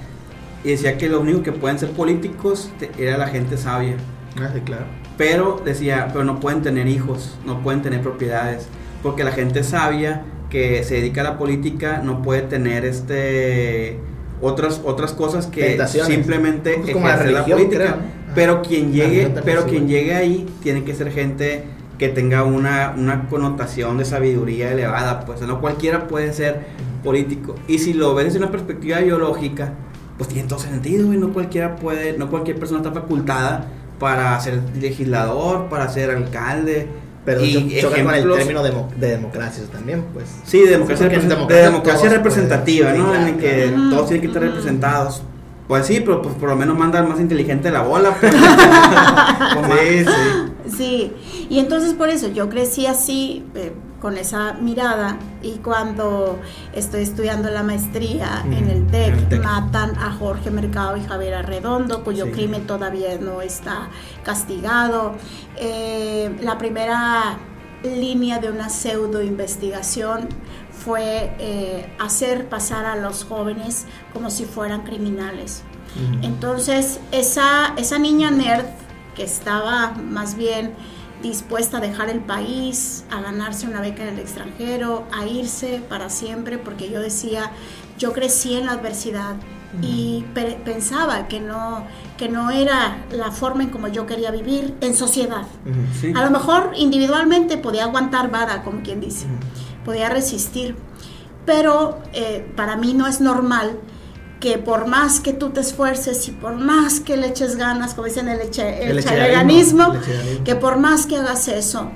y 0.63 0.71
decía 0.71 0.97
que 0.97 1.09
lo 1.09 1.21
único 1.21 1.41
que 1.41 1.51
pueden 1.51 1.79
ser 1.79 1.91
políticos 1.91 2.69
era 2.97 3.17
la 3.17 3.27
gente 3.27 3.57
sabia. 3.57 3.95
Ah, 4.39 4.49
sí, 4.53 4.61
claro. 4.61 4.85
Pero 5.17 5.61
decía, 5.63 6.09
pero 6.11 6.23
no 6.23 6.39
pueden 6.39 6.61
tener 6.61 6.87
hijos, 6.87 7.37
no 7.45 7.61
pueden 7.61 7.81
tener 7.81 8.01
propiedades, 8.01 8.67
porque 9.01 9.23
la 9.23 9.31
gente 9.31 9.63
sabia 9.63 10.23
que 10.49 10.83
se 10.83 10.95
dedica 10.95 11.21
a 11.21 11.23
la 11.23 11.37
política 11.37 12.01
no 12.03 12.21
puede 12.21 12.41
tener 12.41 12.85
este 12.85 13.99
otras 14.41 14.81
otras 14.83 15.11
cosas 15.11 15.47
que 15.47 15.77
simplemente 16.05 16.79
Pues 16.81 16.93
como 16.93 17.07
la 17.07 17.13
ejercer 17.15 17.33
la 17.33 17.43
religión, 17.43 17.59
política. 17.59 17.97
Pero 18.35 18.61
quien 18.61 18.91
llegue, 18.91 19.23
religión 19.23 19.43
pero 19.43 19.65
quien 19.65 19.87
llegue 19.87 20.15
ahí 20.15 20.45
tiene 20.61 20.83
que 20.83 20.93
ser 20.95 21.11
gente 21.11 21.63
que 21.99 22.09
tenga 22.09 22.43
una, 22.43 22.95
una 22.97 23.27
connotación 23.27 23.97
de 23.99 24.05
sabiduría 24.05 24.71
elevada, 24.71 25.25
pues 25.25 25.41
no 25.41 25.59
cualquiera 25.61 26.07
puede 26.07 26.33
ser 26.33 26.61
político. 27.03 27.55
Y 27.67 27.77
si 27.79 27.93
lo 27.93 28.15
ves 28.15 28.25
desde 28.27 28.39
una 28.39 28.49
perspectiva 28.51 28.99
biológica, 28.99 29.73
pues 30.17 30.29
tiene 30.29 30.47
todo 30.47 30.59
sentido, 30.59 31.13
y 31.13 31.17
no 31.17 31.31
cualquiera 31.33 31.75
puede, 31.75 32.17
no 32.17 32.29
cualquier 32.29 32.57
persona 32.57 32.79
está 32.81 32.91
facultada 32.91 33.67
para 33.99 34.39
ser 34.39 34.59
legislador, 34.81 35.67
para 35.69 35.89
ser 35.89 36.09
alcalde. 36.11 36.87
Pero 37.25 37.43
y 37.43 37.53
cho- 37.81 37.89
choca 37.89 38.01
con 38.03 38.13
el 38.13 38.19
ejemplos- 38.21 38.37
término 38.37 38.63
demo- 38.63 38.89
de 38.97 39.07
democracia 39.09 39.63
también, 39.71 40.05
pues. 40.13 40.25
Sí, 40.45 40.61
de 40.61 40.71
democracia, 40.71 41.07
represent- 41.07 41.27
democracia 41.27 41.55
de 41.57 41.63
democracia 41.63 42.09
representativa, 42.09 42.93
¿no? 42.93 43.13
en 43.13 43.21
el 43.27 43.35
que 43.37 43.73
todos 43.89 44.07
tienen 44.07 44.21
que 44.21 44.27
estar 44.27 44.41
representados. 44.41 45.21
Pues 45.69 45.85
sí, 45.85 46.01
pero 46.01 46.21
pues 46.21 46.35
por 46.35 46.49
lo 46.49 46.55
menos 46.57 46.77
manda 46.77 47.01
más 47.03 47.19
inteligente 47.21 47.71
la 47.71 47.83
bola. 47.83 48.13
Pues. 48.19 48.35
Sí, 49.79 50.05
sí. 50.05 50.75
Sí, 50.77 51.13
y 51.49 51.59
entonces 51.59 51.93
por 51.93 52.09
eso 52.09 52.27
yo 52.27 52.49
crecí 52.49 52.85
así, 52.85 53.45
eh, 53.55 53.73
con 54.01 54.17
esa 54.17 54.53
mirada, 54.53 55.17
y 55.41 55.57
cuando 55.57 56.39
estoy 56.73 57.01
estudiando 57.03 57.49
la 57.49 57.63
maestría 57.63 58.43
Mm, 58.45 58.53
en 58.53 58.63
el 58.65 58.77
en 58.77 58.87
TEC, 58.87 59.13
el 59.13 59.29
TEC. 59.29 59.43
matan 59.43 59.95
a 59.97 60.11
Jorge 60.11 60.51
Mercado 60.51 60.97
y 60.97 61.01
Javier 61.03 61.33
Arredondo, 61.35 62.03
cuyo 62.03 62.25
Sí. 62.25 62.31
crimen 62.31 62.65
todavía 62.67 63.17
no 63.19 63.41
está 63.41 63.89
castigado. 64.23 65.13
Eh, 65.57 66.35
la 66.41 66.57
primera 66.57 67.37
línea 67.83 68.39
de 68.39 68.49
una 68.49 68.69
pseudo 68.69 69.21
investigación 69.23 70.27
fue 70.83 71.35
eh, 71.39 71.91
hacer 71.99 72.47
pasar 72.47 72.85
a 72.85 72.95
los 72.95 73.23
jóvenes 73.25 73.85
como 74.13 74.29
si 74.29 74.45
fueran 74.45 74.81
criminales. 74.83 75.63
Entonces, 76.21 76.99
esa, 77.11 77.73
esa 77.77 77.97
niña 77.97 78.29
nerd 78.31 78.65
que 79.15 79.23
estaba 79.23 79.91
más 79.91 80.35
bien 80.35 80.73
dispuesta 81.23 81.77
a 81.77 81.81
dejar 81.81 82.09
el 82.09 82.19
país, 82.19 83.03
a 83.11 83.19
ganarse 83.21 83.67
una 83.67 83.81
beca 83.81 84.03
en 84.03 84.09
el 84.09 84.19
extranjero, 84.19 85.03
a 85.11 85.25
irse 85.25 85.81
para 85.89 86.09
siempre, 86.09 86.57
porque 86.59 86.89
yo 86.89 87.01
decía, 87.01 87.51
yo 87.97 88.13
crecí 88.13 88.53
en 88.55 88.67
la 88.67 88.73
adversidad 88.73 89.35
y 89.81 90.23
pe- 90.33 90.59
pensaba 90.63 91.27
que 91.27 91.39
no, 91.39 91.83
que 92.17 92.29
no 92.29 92.49
era 92.51 93.03
la 93.11 93.31
forma 93.31 93.63
en 93.63 93.69
como 93.69 93.87
yo 93.87 94.05
quería 94.05 94.31
vivir 94.31 94.75
en 94.81 94.95
sociedad. 94.95 95.43
Sí. 95.99 96.13
A 96.15 96.23
lo 96.23 96.31
mejor 96.31 96.71
individualmente 96.75 97.57
podía 97.57 97.83
aguantar 97.83 98.31
vara, 98.31 98.63
como 98.63 98.81
quien 98.81 99.01
dice. 99.01 99.25
Podía 99.89 100.07
resistir, 100.07 100.75
pero 101.47 101.97
eh, 102.13 102.53
para 102.55 102.75
mí 102.75 102.93
no 102.93 103.07
es 103.07 103.21
normal 103.21 103.79
que 104.39 104.59
por 104.59 104.85
más 104.85 105.19
que 105.19 105.33
tú 105.33 105.49
te 105.49 105.61
esfuerces 105.61 106.27
y 106.27 106.31
por 106.31 106.53
más 106.57 106.99
que 106.99 107.17
le 107.17 107.25
eches 107.25 107.55
ganas, 107.55 107.95
como 107.95 108.05
dicen 108.05 108.27
el, 108.27 108.39
eche, 108.39 108.83
el, 108.83 108.91
El 108.91 108.99
echeganismo, 108.99 109.95
echeganismo. 109.95 110.43
que 110.43 110.55
por 110.55 110.77
más 110.77 111.07
que 111.07 111.17
hagas 111.17 111.47
eso, 111.47 111.89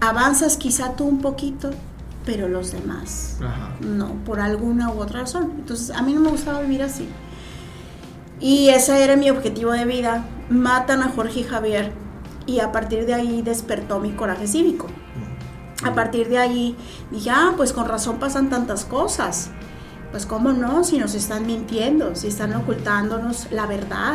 avanzas 0.00 0.56
quizá 0.56 0.96
tú 0.96 1.04
un 1.04 1.20
poquito, 1.20 1.70
pero 2.24 2.48
los 2.48 2.72
demás 2.72 3.36
Ajá. 3.40 3.76
no, 3.80 4.08
por 4.24 4.40
alguna 4.40 4.90
u 4.90 4.98
otra 4.98 5.20
razón. 5.20 5.52
Entonces, 5.56 5.90
a 5.96 6.02
mí 6.02 6.14
no 6.14 6.20
me 6.20 6.30
gustaba 6.30 6.60
vivir 6.62 6.82
así. 6.82 7.08
Y 8.40 8.70
ese 8.70 9.04
era 9.04 9.14
mi 9.14 9.30
objetivo 9.30 9.70
de 9.70 9.84
vida. 9.84 10.26
Matan 10.50 11.00
a 11.04 11.10
Jorge 11.10 11.40
y 11.40 11.44
Javier 11.44 11.92
y 12.44 12.58
a 12.58 12.72
partir 12.72 13.06
de 13.06 13.14
ahí 13.14 13.40
despertó 13.40 14.00
mi 14.00 14.10
coraje 14.14 14.48
cívico. 14.48 14.88
A 15.84 15.94
partir 15.94 16.28
de 16.28 16.38
ahí 16.38 16.76
dije, 17.10 17.30
ah, 17.30 17.52
pues 17.56 17.72
con 17.72 17.86
razón 17.86 18.18
pasan 18.18 18.48
tantas 18.48 18.84
cosas. 18.84 19.50
Pues 20.16 20.24
cómo 20.24 20.50
no, 20.54 20.82
si 20.82 20.96
nos 20.96 21.12
están 21.14 21.44
mintiendo, 21.44 22.14
si 22.14 22.28
están 22.28 22.54
ocultándonos 22.54 23.48
la 23.50 23.66
verdad, 23.66 24.14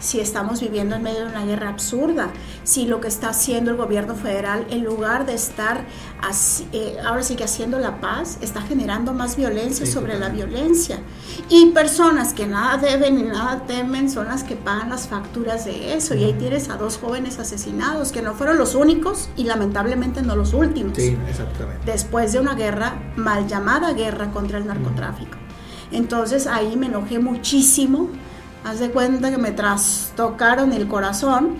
si 0.00 0.18
estamos 0.18 0.62
viviendo 0.62 0.96
en 0.96 1.02
medio 1.02 1.26
de 1.26 1.26
una 1.26 1.44
guerra 1.44 1.68
absurda, 1.68 2.28
si 2.64 2.86
lo 2.86 3.02
que 3.02 3.08
está 3.08 3.28
haciendo 3.28 3.70
el 3.70 3.76
gobierno 3.76 4.14
federal, 4.14 4.64
en 4.70 4.82
lugar 4.82 5.26
de 5.26 5.34
estar 5.34 5.84
así- 6.26 6.66
eh, 6.72 6.96
ahora 7.04 7.22
sí 7.22 7.36
que 7.36 7.44
haciendo 7.44 7.78
la 7.78 8.00
paz, 8.00 8.38
está 8.40 8.62
generando 8.62 9.12
más 9.12 9.36
violencia 9.36 9.84
Sí, 9.84 9.92
sobre 9.92 10.18
la 10.18 10.30
violencia. 10.30 11.00
Y 11.50 11.66
personas 11.72 12.32
que 12.32 12.46
nada 12.46 12.78
deben 12.78 13.16
ni 13.16 13.24
nada 13.24 13.64
temen 13.66 14.08
son 14.08 14.28
las 14.28 14.44
que 14.44 14.56
pagan 14.56 14.88
las 14.88 15.06
facturas 15.06 15.66
de 15.66 15.92
eso. 15.94 16.14
Y 16.14 16.24
ahí 16.24 16.32
tienes 16.32 16.70
a 16.70 16.78
dos 16.78 16.96
jóvenes 16.96 17.38
asesinados, 17.38 18.10
que 18.10 18.22
no 18.22 18.32
fueron 18.32 18.56
los 18.56 18.74
únicos 18.74 19.28
y 19.36 19.44
lamentablemente 19.44 20.22
no 20.22 20.34
los 20.34 20.54
últimos 20.54 20.96
Sí, 20.96 21.14
exactamente. 21.28 21.82
después 21.84 22.32
de 22.32 22.40
una 22.40 22.54
guerra, 22.54 22.94
mal 23.16 23.46
llamada 23.46 23.92
guerra 23.92 24.30
contra 24.30 24.56
el 24.56 24.66
narcotráfico. 24.66 25.36
Entonces 25.92 26.46
ahí 26.46 26.76
me 26.76 26.86
enojé 26.86 27.18
muchísimo, 27.18 28.08
haz 28.64 28.80
de 28.80 28.90
cuenta 28.90 29.30
que 29.30 29.38
me 29.38 29.52
trastocaron 29.52 30.72
el 30.72 30.88
corazón 30.88 31.56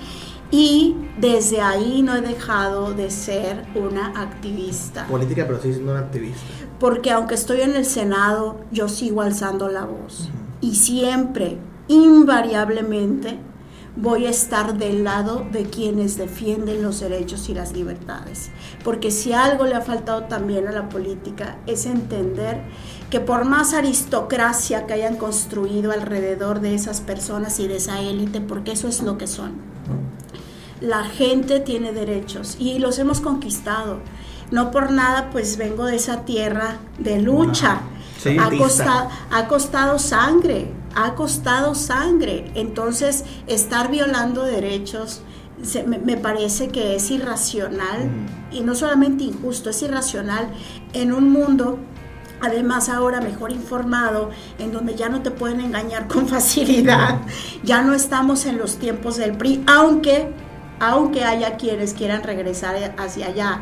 y 0.50 0.96
desde 1.18 1.60
ahí 1.60 2.02
no 2.02 2.14
he 2.14 2.20
dejado 2.20 2.92
de 2.92 3.10
ser 3.10 3.66
una 3.74 4.20
activista. 4.20 5.06
Política, 5.06 5.44
pero 5.46 5.60
sí 5.60 5.72
siendo 5.72 5.92
un 5.92 5.98
activista. 5.98 6.40
Porque 6.78 7.10
aunque 7.10 7.34
estoy 7.34 7.62
en 7.62 7.74
el 7.74 7.84
Senado, 7.86 8.60
yo 8.70 8.88
sigo 8.88 9.22
alzando 9.22 9.68
la 9.68 9.84
voz. 9.84 10.30
Y 10.60 10.74
siempre, 10.74 11.58
invariablemente, 11.88 13.38
voy 13.96 14.26
a 14.26 14.30
estar 14.30 14.78
del 14.78 15.04
lado 15.04 15.46
de 15.52 15.64
quienes 15.64 16.16
defienden 16.16 16.82
los 16.82 17.00
derechos 17.00 17.48
y 17.48 17.54
las 17.54 17.72
libertades. 17.72 18.50
Porque 18.84 19.10
si 19.10 19.32
algo 19.32 19.66
le 19.66 19.74
ha 19.74 19.82
faltado 19.82 20.24
también 20.24 20.66
a 20.66 20.72
la 20.72 20.88
política 20.88 21.58
es 21.66 21.86
entender 21.86 22.62
que 23.10 23.20
por 23.20 23.44
más 23.44 23.74
aristocracia 23.74 24.86
que 24.86 24.94
hayan 24.94 25.16
construido 25.16 25.92
alrededor 25.92 26.60
de 26.60 26.74
esas 26.74 27.00
personas 27.02 27.60
y 27.60 27.68
de 27.68 27.76
esa 27.76 28.00
élite, 28.00 28.40
porque 28.40 28.72
eso 28.72 28.88
es 28.88 29.02
lo 29.02 29.18
que 29.18 29.26
son, 29.26 29.52
la 30.80 31.04
gente 31.04 31.60
tiene 31.60 31.92
derechos 31.92 32.56
y 32.58 32.78
los 32.78 32.98
hemos 32.98 33.20
conquistado. 33.20 34.00
No 34.50 34.70
por 34.70 34.90
nada, 34.90 35.30
pues 35.30 35.56
vengo 35.56 35.86
de 35.86 35.96
esa 35.96 36.24
tierra 36.24 36.78
de 36.98 37.20
lucha. 37.20 37.82
Sí. 38.18 38.36
ha, 38.38 38.56
costado, 38.56 39.08
ha 39.32 39.48
costado 39.48 39.98
sangre, 39.98 40.70
ha 40.94 41.14
costado 41.14 41.74
sangre. 41.74 42.50
Entonces, 42.54 43.24
estar 43.46 43.90
violando 43.90 44.44
derechos 44.44 45.22
se- 45.62 45.84
me, 45.84 45.98
me 45.98 46.16
parece 46.16 46.68
que 46.68 46.96
es 46.96 47.10
irracional 47.10 48.06
Mm. 48.06 48.54
y 48.56 48.60
no 48.62 48.74
solamente 48.74 49.24
injusto, 49.24 49.70
es 49.70 49.82
irracional 49.82 50.48
en 50.92 51.12
un 51.12 51.30
mundo 51.30 51.78
además 52.44 52.88
ahora 52.88 53.20
mejor 53.20 53.52
informado, 53.52 54.30
en 54.58 54.72
donde 54.72 54.96
ya 54.96 55.08
no 55.08 55.22
te 55.22 55.30
pueden 55.30 55.60
engañar 55.60 56.08
con 56.08 56.26
facilidad, 56.36 57.20
ya 57.62 57.82
no 57.82 57.94
estamos 57.94 58.46
en 58.46 58.58
los 58.58 58.78
tiempos 58.78 59.16
del 59.16 59.36
PRI, 59.36 59.62
aunque, 59.68 60.28
aunque 60.80 61.22
haya 61.24 61.56
quienes 61.56 61.94
quieran 61.94 62.24
regresar 62.24 62.74
hacia 62.98 63.26
allá, 63.28 63.60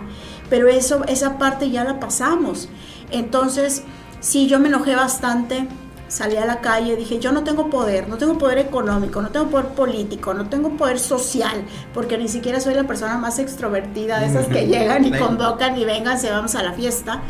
pero 0.49 0.69
eso, 0.69 1.05
esa 1.09 1.37
parte 1.37 1.71
ya 1.71 1.85
la 1.85 2.01
pasamos. 2.01 2.71
Entonces, 3.11 3.83
sí, 4.21 4.47
yo 4.47 4.59
me 4.59 4.69
enojé 4.69 4.97
bastante, 4.97 5.69
salí 6.11 6.37
a 6.37 6.45
la 6.45 6.61
calle, 6.61 6.97
dije, 6.97 7.21
yo 7.21 7.31
no 7.31 7.45
tengo 7.45 7.71
poder, 7.71 8.09
no 8.09 8.19
tengo 8.19 8.37
poder 8.37 8.59
económico, 8.59 9.23
no 9.23 9.31
tengo 9.31 9.49
poder 9.49 9.69
político, 9.69 10.35
no 10.35 10.49
tengo 10.49 10.77
poder 10.77 10.99
social, 10.99 11.65
porque 11.95 12.19
ni 12.19 12.29
siquiera 12.29 12.61
soy 12.61 12.75
la 12.75 12.85
persona 12.85 13.17
más 13.17 13.39
extrovertida 13.39 14.19
de 14.19 14.27
esas 14.27 14.49
que 14.49 14.67
llegan 14.67 15.05
y 15.05 15.13
convocan 15.13 15.79
y 15.79 15.85
vengan, 15.85 16.19
se 16.19 16.31
vamos 16.31 16.55
a 16.57 16.63
la 16.63 16.73
fiesta. 16.73 17.23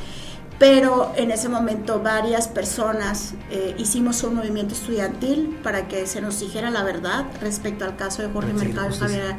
Pero 0.59 1.13
en 1.17 1.31
ese 1.31 1.49
momento 1.49 2.01
varias 2.01 2.49
personas 2.49 3.35
eh, 3.51 3.75
hicimos 3.79 4.23
un 4.25 4.35
movimiento 4.35 4.75
estudiantil 4.75 5.59
para 5.63 5.89
que 5.89 6.07
se 6.07 6.21
nos 6.21 6.39
dijera 6.41 6.71
la 6.71 6.83
verdad 6.83 7.25
respecto 7.41 7.87
al 7.87 7.97
caso 7.97 8.21
de 8.21 8.29
Jorge 8.29 8.53
Sí, 8.59 8.67
Mercado 8.67 8.91
y. 8.91 8.95
Javier 8.95 9.37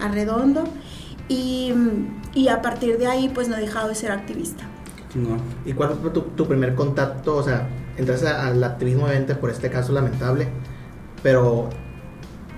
Arredondo. 0.00 0.64
Y, 1.28 1.72
y 2.34 2.48
a 2.48 2.60
partir 2.60 2.98
de 2.98 3.06
ahí 3.06 3.28
pues 3.28 3.48
no 3.48 3.56
he 3.56 3.60
dejado 3.60 3.88
de 3.88 3.94
ser 3.94 4.10
activista. 4.10 4.64
No. 5.14 5.36
¿Y 5.64 5.74
cuál 5.74 5.96
fue 6.00 6.10
tu, 6.10 6.22
tu 6.22 6.46
primer 6.48 6.74
contacto? 6.74 7.36
O 7.36 7.42
sea, 7.44 7.68
entraste 7.96 8.28
a- 8.28 8.46
al 8.48 8.62
activismo 8.64 9.04
obviamente 9.06 9.34
por 9.34 9.50
este 9.50 9.70
caso 9.70 9.92
lamentable, 9.92 10.48
pero 11.22 11.68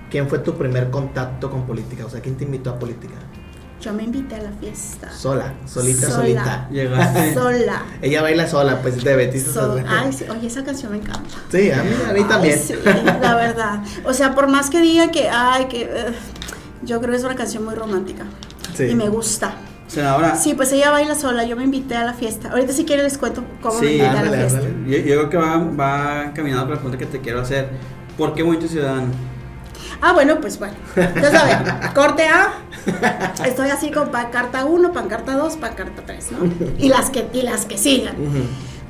¿quién 0.09 0.27
fue 0.27 0.39
tu 0.39 0.53
primer 0.57 0.89
contacto 0.89 1.49
con 1.49 1.65
política? 1.65 2.05
O 2.05 2.09
sea, 2.09 2.21
¿quién 2.21 2.35
te 2.35 2.43
invitó 2.45 2.69
a 2.71 2.79
política? 2.79 3.13
Yo 3.79 3.93
me 3.93 4.03
invité 4.03 4.35
a 4.35 4.41
la 4.41 4.51
fiesta. 4.53 5.09
Sola, 5.11 5.53
solita, 5.65 6.07
Sola. 6.07 6.15
solita. 6.15 6.67
Llegaste. 6.71 7.33
Sola. 7.35 7.83
Ella 8.01 8.21
baila 8.23 8.47
sola, 8.47 8.81
pues 8.81 8.97
te 9.03 9.15
metiste 9.15 9.51
So- 9.51 9.77
sola. 9.77 9.83
ay, 9.87 10.11
sí, 10.11 10.25
oye, 10.29 10.47
esa 10.47 10.63
canción 10.63 10.91
me 10.93 10.97
encanta. 10.97 11.29
Sí, 11.51 11.69
a 11.71 11.83
mí, 11.83 11.91
a 12.09 12.13
mí 12.13 12.19
Ay, 12.21 12.23
también. 12.27 12.59
sí, 12.59 12.73
la 13.21 13.35
verdad. 13.35 13.79
O 14.03 14.13
sea, 14.13 14.33
por 14.33 14.47
más 14.47 14.71
que 14.71 14.81
diga 14.81 15.11
que, 15.11 15.29
ay, 15.29 15.65
que 15.65 15.83
eh, 15.83 16.13
yo 16.83 16.99
creo 16.99 17.11
que 17.11 17.17
es 17.17 17.23
una 17.23 17.35
canción 17.35 17.63
muy 17.65 17.75
romántica. 17.75 18.25
Sí. 18.75 18.85
Y 18.85 18.95
me 18.95 19.09
gusta. 19.09 19.53
Senadora. 19.87 20.35
Sí, 20.35 20.53
pues 20.53 20.71
ella 20.73 20.91
baila 20.91 21.15
sola, 21.15 21.43
yo 21.45 21.55
me 21.55 21.63
invité 21.63 21.95
a 21.95 22.03
la 22.03 22.13
fiesta. 22.13 22.49
Ahorita 22.51 22.73
si 22.73 22.83
quieren 22.85 23.05
les 23.05 23.17
cuento 23.17 23.43
cómo 23.61 23.79
me 23.79 23.87
Sí, 23.87 23.93
invité 23.95 24.05
a 24.17 24.23
la 24.23 24.31
fiesta. 24.31 24.61
Yo, 24.85 24.97
yo 24.97 25.03
creo 25.03 25.29
que 25.29 25.37
va, 25.37 25.57
va 25.57 26.23
encaminado 26.25 26.63
con 26.63 26.71
la 26.71 26.75
pregunta 26.81 26.97
que 26.97 27.05
te 27.05 27.21
quiero 27.21 27.41
hacer. 27.41 27.69
¿Por 28.17 28.33
qué 28.33 28.43
Movimiento 28.43 28.71
Ciudadano? 28.71 29.07
Ah, 30.01 30.13
bueno, 30.13 30.39
pues 30.41 30.59
bueno. 30.59 30.75
Ya 30.95 31.31
saben, 31.31 31.91
corte 31.95 32.23
A, 32.27 32.53
estoy 33.45 33.69
así 33.69 33.89
con 33.89 34.09
pancarta 34.11 34.65
1, 34.65 34.91
pancarta 34.91 35.33
2, 35.35 35.55
pancarta 35.57 36.03
3, 36.05 36.31
¿no? 36.33 36.39
Y 36.77 36.89
las 36.89 37.09
que, 37.09 37.27
y 37.33 37.41
las 37.41 37.65
que 37.65 37.77
sigan. 37.77 38.15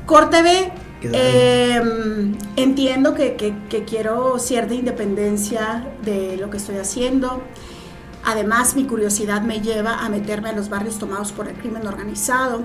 Corte 0.05 0.41
B, 0.41 0.71
eh, 1.03 1.81
entiendo 2.55 3.13
que, 3.13 3.35
que- 3.35 3.53
que 3.69 3.83
quiero 3.85 4.39
cierta 4.39 4.73
independencia 4.73 5.85
de 6.03 6.37
lo 6.37 6.49
que 6.49 6.57
estoy 6.57 6.77
haciendo. 6.77 7.41
Además, 8.29 8.75
mi 8.75 8.83
curiosidad 8.85 9.41
me 9.41 9.61
lleva 9.61 10.03
a 10.05 10.09
meterme 10.09 10.49
a 10.49 10.51
los 10.51 10.67
barrios 10.67 10.99
tomados 10.99 11.31
por 11.31 11.47
el 11.47 11.55
crimen 11.55 11.87
organizado. 11.87 12.63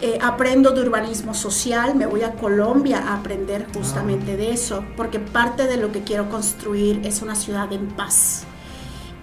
Eh, 0.00 0.18
aprendo 0.22 0.70
de 0.70 0.80
urbanismo 0.80 1.34
social, 1.34 1.94
me 1.94 2.06
voy 2.06 2.22
a 2.22 2.32
Colombia 2.32 2.98
a 3.06 3.16
aprender 3.18 3.66
justamente 3.74 4.38
de 4.38 4.50
eso, 4.52 4.82
porque 4.96 5.18
parte 5.18 5.66
de 5.66 5.76
lo 5.76 5.92
que 5.92 6.04
quiero 6.04 6.30
construir 6.30 7.02
es 7.04 7.20
una 7.20 7.34
ciudad 7.34 7.70
en 7.70 7.88
paz. 7.88 8.44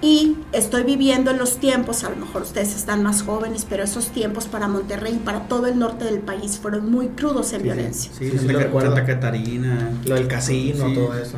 Y 0.01 0.35
estoy 0.51 0.83
viviendo 0.83 1.31
en 1.31 1.39
los 1.39 1.57
tiempos, 1.57 2.03
a 2.03 2.11
lo 2.11 2.17
mejor 2.17 2.43
ustedes 2.43 2.75
están 2.75 3.01
más 3.01 3.23
jóvenes, 3.23 3.65
pero 3.67 3.83
esos 3.83 4.09
tiempos 4.09 4.45
para 4.45 4.67
Monterrey 4.67 5.13
y 5.15 5.17
para 5.25 5.47
todo 5.47 5.65
el 5.65 5.79
norte 5.79 6.05
del 6.05 6.19
país 6.19 6.59
fueron 6.61 6.91
muy 6.91 7.07
crudos 7.07 7.53
en 7.53 7.59
Sí, 7.61 7.63
violencia. 7.63 8.11
Sí, 8.13 8.25
Sí, 8.25 8.31
sí, 8.33 8.37
Santa, 8.37 8.53
lo 8.53 8.59
recuerdo. 8.59 8.95
Santa 8.95 9.11
Catarina. 9.13 9.89
Lo 10.05 10.13
del 10.13 10.27
casino, 10.27 10.89
Sí. 10.89 10.93
todo 10.93 11.17
eso. 11.17 11.37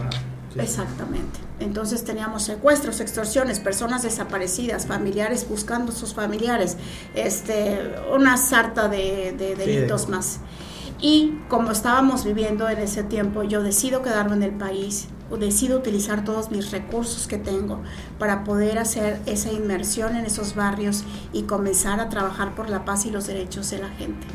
Sí. 0.54 0.60
Exactamente. 0.60 1.40
Entonces 1.60 2.04
teníamos 2.04 2.44
secuestros, 2.44 3.00
extorsiones, 3.00 3.60
personas 3.60 4.04
desaparecidas, 4.04 4.86
familiares 4.86 5.48
buscando 5.50 5.92
sus 5.92 6.14
familiares, 6.14 6.78
este, 7.16 7.80
una 8.14 8.38
sarta 8.38 8.88
de, 8.88 9.34
de 9.38 9.56
delitos 9.56 10.06
de- 10.08 10.12
más. 10.12 10.40
Y 11.00 11.34
como 11.48 11.72
estábamos 11.72 12.24
viviendo 12.26 12.68
en 12.70 12.80
ese 12.80 13.04
tiempo, 13.04 13.44
yo 13.44 13.62
decido 13.62 14.02
quedarme 14.02 14.36
en 14.36 14.44
el 14.44 14.52
país, 14.54 15.08
o 15.30 15.36
decido 15.36 15.78
utilizar 15.78 16.24
todos 16.24 16.52
mis 16.52 16.72
recursos 16.72 17.28
que 17.28 17.38
tengo 17.38 17.82
para 18.18 18.46
poder 18.46 18.80
hacer 18.80 19.20
esa 19.26 19.52
inmersión 19.52 20.16
en 20.16 20.26
esos 20.26 20.56
barrios 20.56 21.04
y 21.34 21.44
comenzar 21.44 22.00
a 22.00 22.08
trabajar 22.08 22.56
por 22.56 22.70
la 22.70 22.86
paz 22.86 23.06
y 23.06 23.12
los 23.12 23.28
derechos 23.28 23.70
de 23.72 23.80
la 23.80 23.90
gente. 23.90 24.26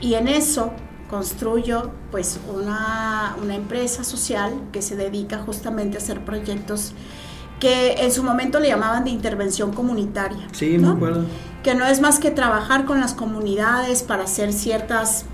Y 0.00 0.14
en 0.14 0.26
eso 0.26 0.72
construyo 1.08 1.90
pues 2.10 2.38
una, 2.54 3.36
una 3.42 3.54
empresa 3.54 4.04
social 4.04 4.52
que 4.72 4.82
se 4.82 4.96
dedica 4.96 5.38
justamente 5.38 5.96
a 5.96 6.00
hacer 6.00 6.24
proyectos 6.24 6.92
que 7.60 7.94
en 8.04 8.12
su 8.12 8.22
momento 8.22 8.60
le 8.60 8.68
llamaban 8.68 9.04
de 9.04 9.10
intervención 9.10 9.72
comunitaria. 9.72 10.46
Sí, 10.52 10.78
¿no? 10.78 10.90
me 10.90 10.94
acuerdo. 10.96 11.24
Que 11.64 11.74
no 11.74 11.86
es 11.86 12.00
más 12.00 12.20
que 12.20 12.30
trabajar 12.30 12.84
con 12.84 13.00
las 13.00 13.14
comunidades 13.14 14.04
para 14.04 14.24
hacer 14.24 14.52
ciertas, 14.52 15.24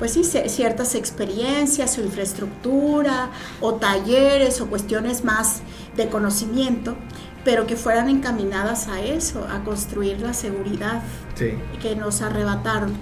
pues 0.00 0.12
sí, 0.14 0.24
ciertas 0.24 0.96
experiencias 0.96 1.96
o 1.98 2.02
infraestructura 2.02 3.30
o 3.60 3.74
talleres 3.74 4.60
o 4.60 4.66
cuestiones 4.66 5.22
más 5.24 5.60
de 5.96 6.08
conocimiento, 6.08 6.96
pero 7.44 7.66
que 7.68 7.76
fueran 7.76 8.08
encaminadas 8.08 8.88
a 8.88 9.00
eso, 9.00 9.46
a 9.48 9.62
construir 9.62 10.20
la 10.20 10.34
seguridad 10.34 11.02
Sí. 11.36 11.52
que 11.80 11.94
nos 11.94 12.22
arrebataron. 12.22 12.92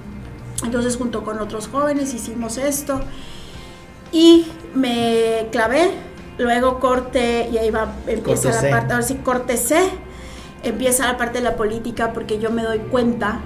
Entonces 0.64 0.97
junto 0.97 1.23
con 1.23 1.38
otros 1.38 1.69
jóvenes 1.69 2.14
hicimos 2.14 2.57
esto 2.57 3.01
y 4.12 4.47
me 4.75 5.49
clavé, 5.53 5.90
luego 6.38 6.81
corte 6.81 7.49
y 7.53 7.59
ahí 7.59 7.71
va, 7.71 7.92
empieza 8.07 8.45
Corte 8.51 8.59
C. 8.61 8.71
la 8.71 8.77
parte, 8.79 8.92
ahora 8.95 9.07
sí 9.07 9.14
corte 9.16 9.57
C, 9.57 9.79
empieza 10.62 11.07
la 11.07 11.19
parte 11.19 11.38
de 11.38 11.45
la 11.45 11.57
política 11.57 12.12
porque 12.12 12.38
yo 12.38 12.51
me 12.51 12.62
doy 12.62 12.79
cuenta 12.79 13.40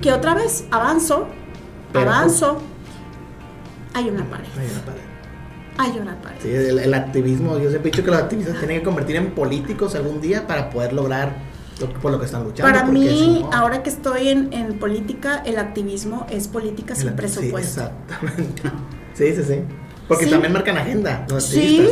que 0.00 0.12
otra 0.12 0.34
vez 0.34 0.64
avanzo, 0.70 1.26
Pero- 1.92 2.10
avanzo, 2.12 2.58
hay 3.94 4.08
una 4.08 4.24
pared, 4.24 4.46
Hay 4.58 4.68
una 4.70 4.80
pared. 4.84 5.00
hay 5.78 5.98
una 5.98 6.14
pared. 6.22 6.36
Sí, 6.42 6.48
el, 6.54 6.78
el 6.78 6.94
activismo, 6.94 7.58
yo 7.58 7.70
siempre 7.70 7.88
he 7.88 7.92
dicho 7.92 8.04
que 8.04 8.10
los 8.10 8.20
activistas 8.20 8.58
tienen 8.58 8.78
que 8.78 8.84
convertir 8.84 9.16
en 9.16 9.32
políticos 9.32 9.94
algún 9.94 10.20
día 10.20 10.46
para 10.46 10.70
poder 10.70 10.92
lograr 10.92 11.34
por 12.02 12.10
lo 12.10 12.18
que 12.18 12.24
están 12.26 12.44
luchando. 12.44 12.72
Para 12.72 12.86
mí, 12.90 13.44
ahora 13.52 13.82
que 13.82 13.90
estoy 13.90 14.28
en, 14.28 14.52
en 14.52 14.78
política, 14.78 15.42
el 15.44 15.58
activismo 15.58 16.26
es 16.30 16.48
política 16.48 16.94
sin 16.94 17.08
el- 17.08 17.12
sí, 17.12 17.16
presupuesto. 17.16 17.80
exactamente. 17.82 18.62
Sí, 19.14 19.34
sí, 19.34 19.42
sí. 19.42 19.60
Porque 20.08 20.24
Sí. 20.26 20.30
también 20.30 20.52
marcan 20.52 20.76
agenda 20.78 21.26
los 21.28 21.44
Sí. 21.44 21.86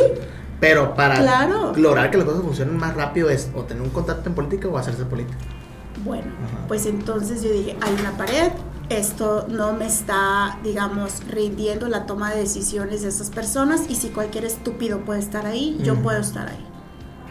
Pero 0.59 0.95
para 0.95 1.15
Claro. 1.19 1.73
lograr 1.75 2.09
que 2.09 2.17
las 2.17 2.25
cosas 2.25 2.41
funcionen 2.41 2.77
más 2.77 2.95
rápido 2.95 3.29
es 3.29 3.49
o 3.53 3.63
tener 3.63 3.83
un 3.83 3.89
contacto 3.89 4.29
en 4.29 4.35
política 4.35 4.67
o 4.69 4.77
hacerse 4.77 5.03
político. 5.03 5.37
Bueno, 6.03 6.25
Ajá. 6.45 6.67
pues 6.67 6.85
entonces 6.85 7.43
yo 7.43 7.51
dije, 7.51 7.75
hay 7.81 7.93
una 7.99 8.11
pared, 8.17 8.51
esto 8.89 9.45
no 9.49 9.73
me 9.73 9.85
está, 9.85 10.57
digamos, 10.63 11.23
rindiendo 11.27 11.87
la 11.89 12.05
toma 12.05 12.31
de 12.31 12.39
decisiones 12.41 13.01
de 13.01 13.09
esas 13.09 13.29
personas 13.31 13.83
y 13.89 13.95
si 13.95 14.09
cualquier 14.09 14.45
estúpido 14.45 14.99
puede 15.01 15.19
estar 15.19 15.45
ahí, 15.45 15.77
yo 15.83 15.95
puedo 15.95 16.19
estar 16.19 16.47
ahí. 16.47 16.65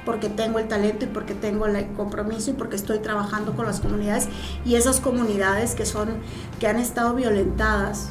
Porque 0.05 0.29
tengo 0.29 0.59
el 0.59 0.69
talento 0.69 1.05
y 1.07 1.09
porque 1.09 1.35
tengo 1.35 1.67
el 1.67 1.87
compromiso 1.93 2.51
y 2.51 2.55
porque 2.55 2.77
estoy 2.77 2.99
trabajando 2.99 3.55
con 3.55 3.67
las 3.67 3.81
comunidades 3.81 4.29
y 4.65 4.75
esas 4.75 5.01
comunidades 5.01 5.75
que 5.75 5.87
son, 5.87 6.09
que 6.61 6.67
han 6.67 6.79
estado 6.79 7.15
violentadas, 7.15 8.11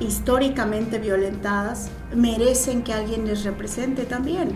históricamente 0.00 0.98
violentadas, 0.98 1.88
merecen 2.14 2.82
que 2.82 2.92
alguien 2.92 3.26
les 3.26 3.44
represente 3.44 4.04
también. 4.04 4.50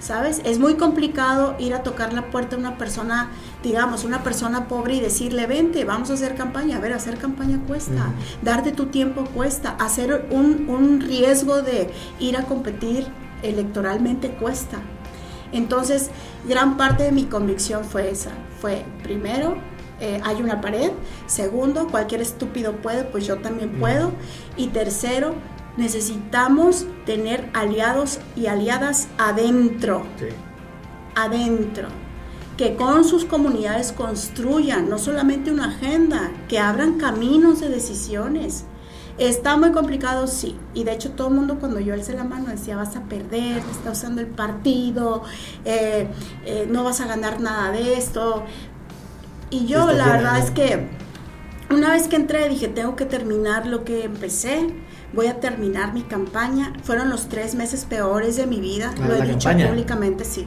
¿Sabes? 0.00 0.42
Es 0.44 0.58
muy 0.58 0.74
complicado 0.74 1.54
ir 1.60 1.74
a 1.74 1.84
tocar 1.84 2.12
la 2.12 2.28
puerta 2.32 2.56
de 2.56 2.62
una 2.62 2.76
persona, 2.76 3.30
digamos, 3.62 4.02
una 4.02 4.24
persona 4.24 4.66
pobre 4.66 4.96
y 4.96 5.00
decirle, 5.00 5.46
vente, 5.46 5.84
vamos 5.84 6.10
a 6.10 6.14
hacer 6.14 6.34
campaña. 6.34 6.78
A 6.78 6.80
ver, 6.80 6.92
hacer 6.92 7.18
campaña 7.18 7.60
cuesta, 7.68 8.12
darte 8.42 8.72
tu 8.72 8.86
tiempo 8.86 9.26
cuesta, 9.26 9.76
hacer 9.78 10.26
un, 10.32 10.68
un 10.68 11.00
riesgo 11.00 11.62
de 11.62 11.92
ir 12.18 12.36
a 12.36 12.42
competir 12.46 13.06
electoralmente 13.44 14.30
cuesta. 14.30 14.78
Entonces, 15.52 16.10
gran 16.48 16.76
parte 16.76 17.04
de 17.04 17.12
mi 17.12 17.24
convicción 17.24 17.84
fue 17.84 18.10
esa. 18.10 18.30
Fue, 18.60 18.84
primero, 19.02 19.56
eh, 20.00 20.20
hay 20.24 20.42
una 20.42 20.60
pared. 20.60 20.90
Segundo, 21.26 21.88
cualquier 21.88 22.22
estúpido 22.22 22.72
puede, 22.76 23.04
pues 23.04 23.26
yo 23.26 23.38
también 23.38 23.78
puedo. 23.78 24.12
Y 24.56 24.68
tercero, 24.68 25.34
necesitamos 25.76 26.86
tener 27.06 27.48
aliados 27.54 28.18
y 28.36 28.46
aliadas 28.46 29.08
adentro, 29.18 30.04
Sí. 30.18 30.26
adentro, 31.14 31.88
que 32.56 32.76
con 32.76 33.04
sus 33.04 33.24
comunidades 33.24 33.92
construyan 33.92 34.88
no 34.88 34.98
solamente 34.98 35.50
una 35.50 35.68
agenda, 35.68 36.30
que 36.48 36.58
abran 36.58 36.98
caminos 36.98 37.60
de 37.60 37.68
decisiones. 37.68 38.64
Está 39.18 39.56
muy 39.56 39.72
complicado, 39.72 40.26
sí. 40.26 40.56
Y 40.74 40.84
de 40.84 40.92
hecho 40.92 41.10
todo 41.10 41.28
el 41.28 41.34
mundo 41.34 41.58
cuando 41.60 41.78
yo 41.80 41.94
alcé 41.94 42.14
la 42.14 42.24
mano 42.24 42.46
decía, 42.48 42.76
vas 42.76 42.96
a 42.96 43.02
perder, 43.02 43.60
te 43.62 43.70
está 43.70 43.90
usando 43.90 44.20
el 44.20 44.26
partido, 44.28 45.22
eh, 45.64 46.08
eh, 46.46 46.66
no 46.70 46.82
vas 46.84 47.00
a 47.00 47.06
ganar 47.06 47.40
nada 47.40 47.70
de 47.72 47.94
esto. 47.96 48.42
Y 49.50 49.66
yo 49.66 49.86
la 49.86 49.92
bien, 50.04 50.06
verdad 50.16 50.38
¿no? 50.38 50.44
es 50.44 50.50
que 50.50 50.88
una 51.70 51.90
vez 51.92 52.08
que 52.08 52.16
entré 52.16 52.48
dije, 52.48 52.68
tengo 52.68 52.96
que 52.96 53.04
terminar 53.04 53.66
lo 53.66 53.84
que 53.84 54.04
empecé, 54.04 54.66
voy 55.12 55.26
a 55.26 55.40
terminar 55.40 55.92
mi 55.92 56.02
campaña. 56.02 56.72
Fueron 56.82 57.10
los 57.10 57.28
tres 57.28 57.54
meses 57.54 57.84
peores 57.84 58.36
de 58.36 58.46
mi 58.46 58.60
vida, 58.60 58.94
Ah, 58.98 59.06
lo 59.08 59.14
he 59.14 59.22
dicho 59.22 59.48
campaña. 59.48 59.68
públicamente, 59.68 60.24
sí. 60.24 60.44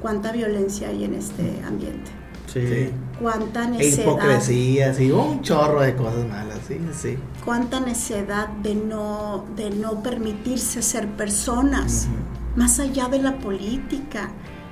Cuánta 0.00 0.32
violencia 0.32 0.88
hay 0.88 1.04
en 1.04 1.14
este 1.14 1.62
ambiente, 1.66 2.10
Sí. 2.54 2.66
Sí. 2.68 2.90
cuánta 3.20 3.64
E 3.64 3.68
necedad, 3.68 4.06
hipocresía, 4.06 4.94
sí, 4.94 5.10
un 5.10 5.42
chorro 5.42 5.80
de 5.80 5.96
cosas 5.96 6.24
malas, 6.28 6.60
sí, 6.68 6.78
sí. 6.92 7.18
cuánta 7.44 7.80
necedad 7.80 8.48
de 8.48 8.76
no, 8.76 9.44
de 9.56 9.70
no 9.70 10.04
permitirse 10.04 10.80
ser 10.80 11.08
personas, 11.16 12.06
más 12.54 12.78
allá 12.78 13.08
de 13.08 13.18
la 13.18 13.38
política, 13.38 14.30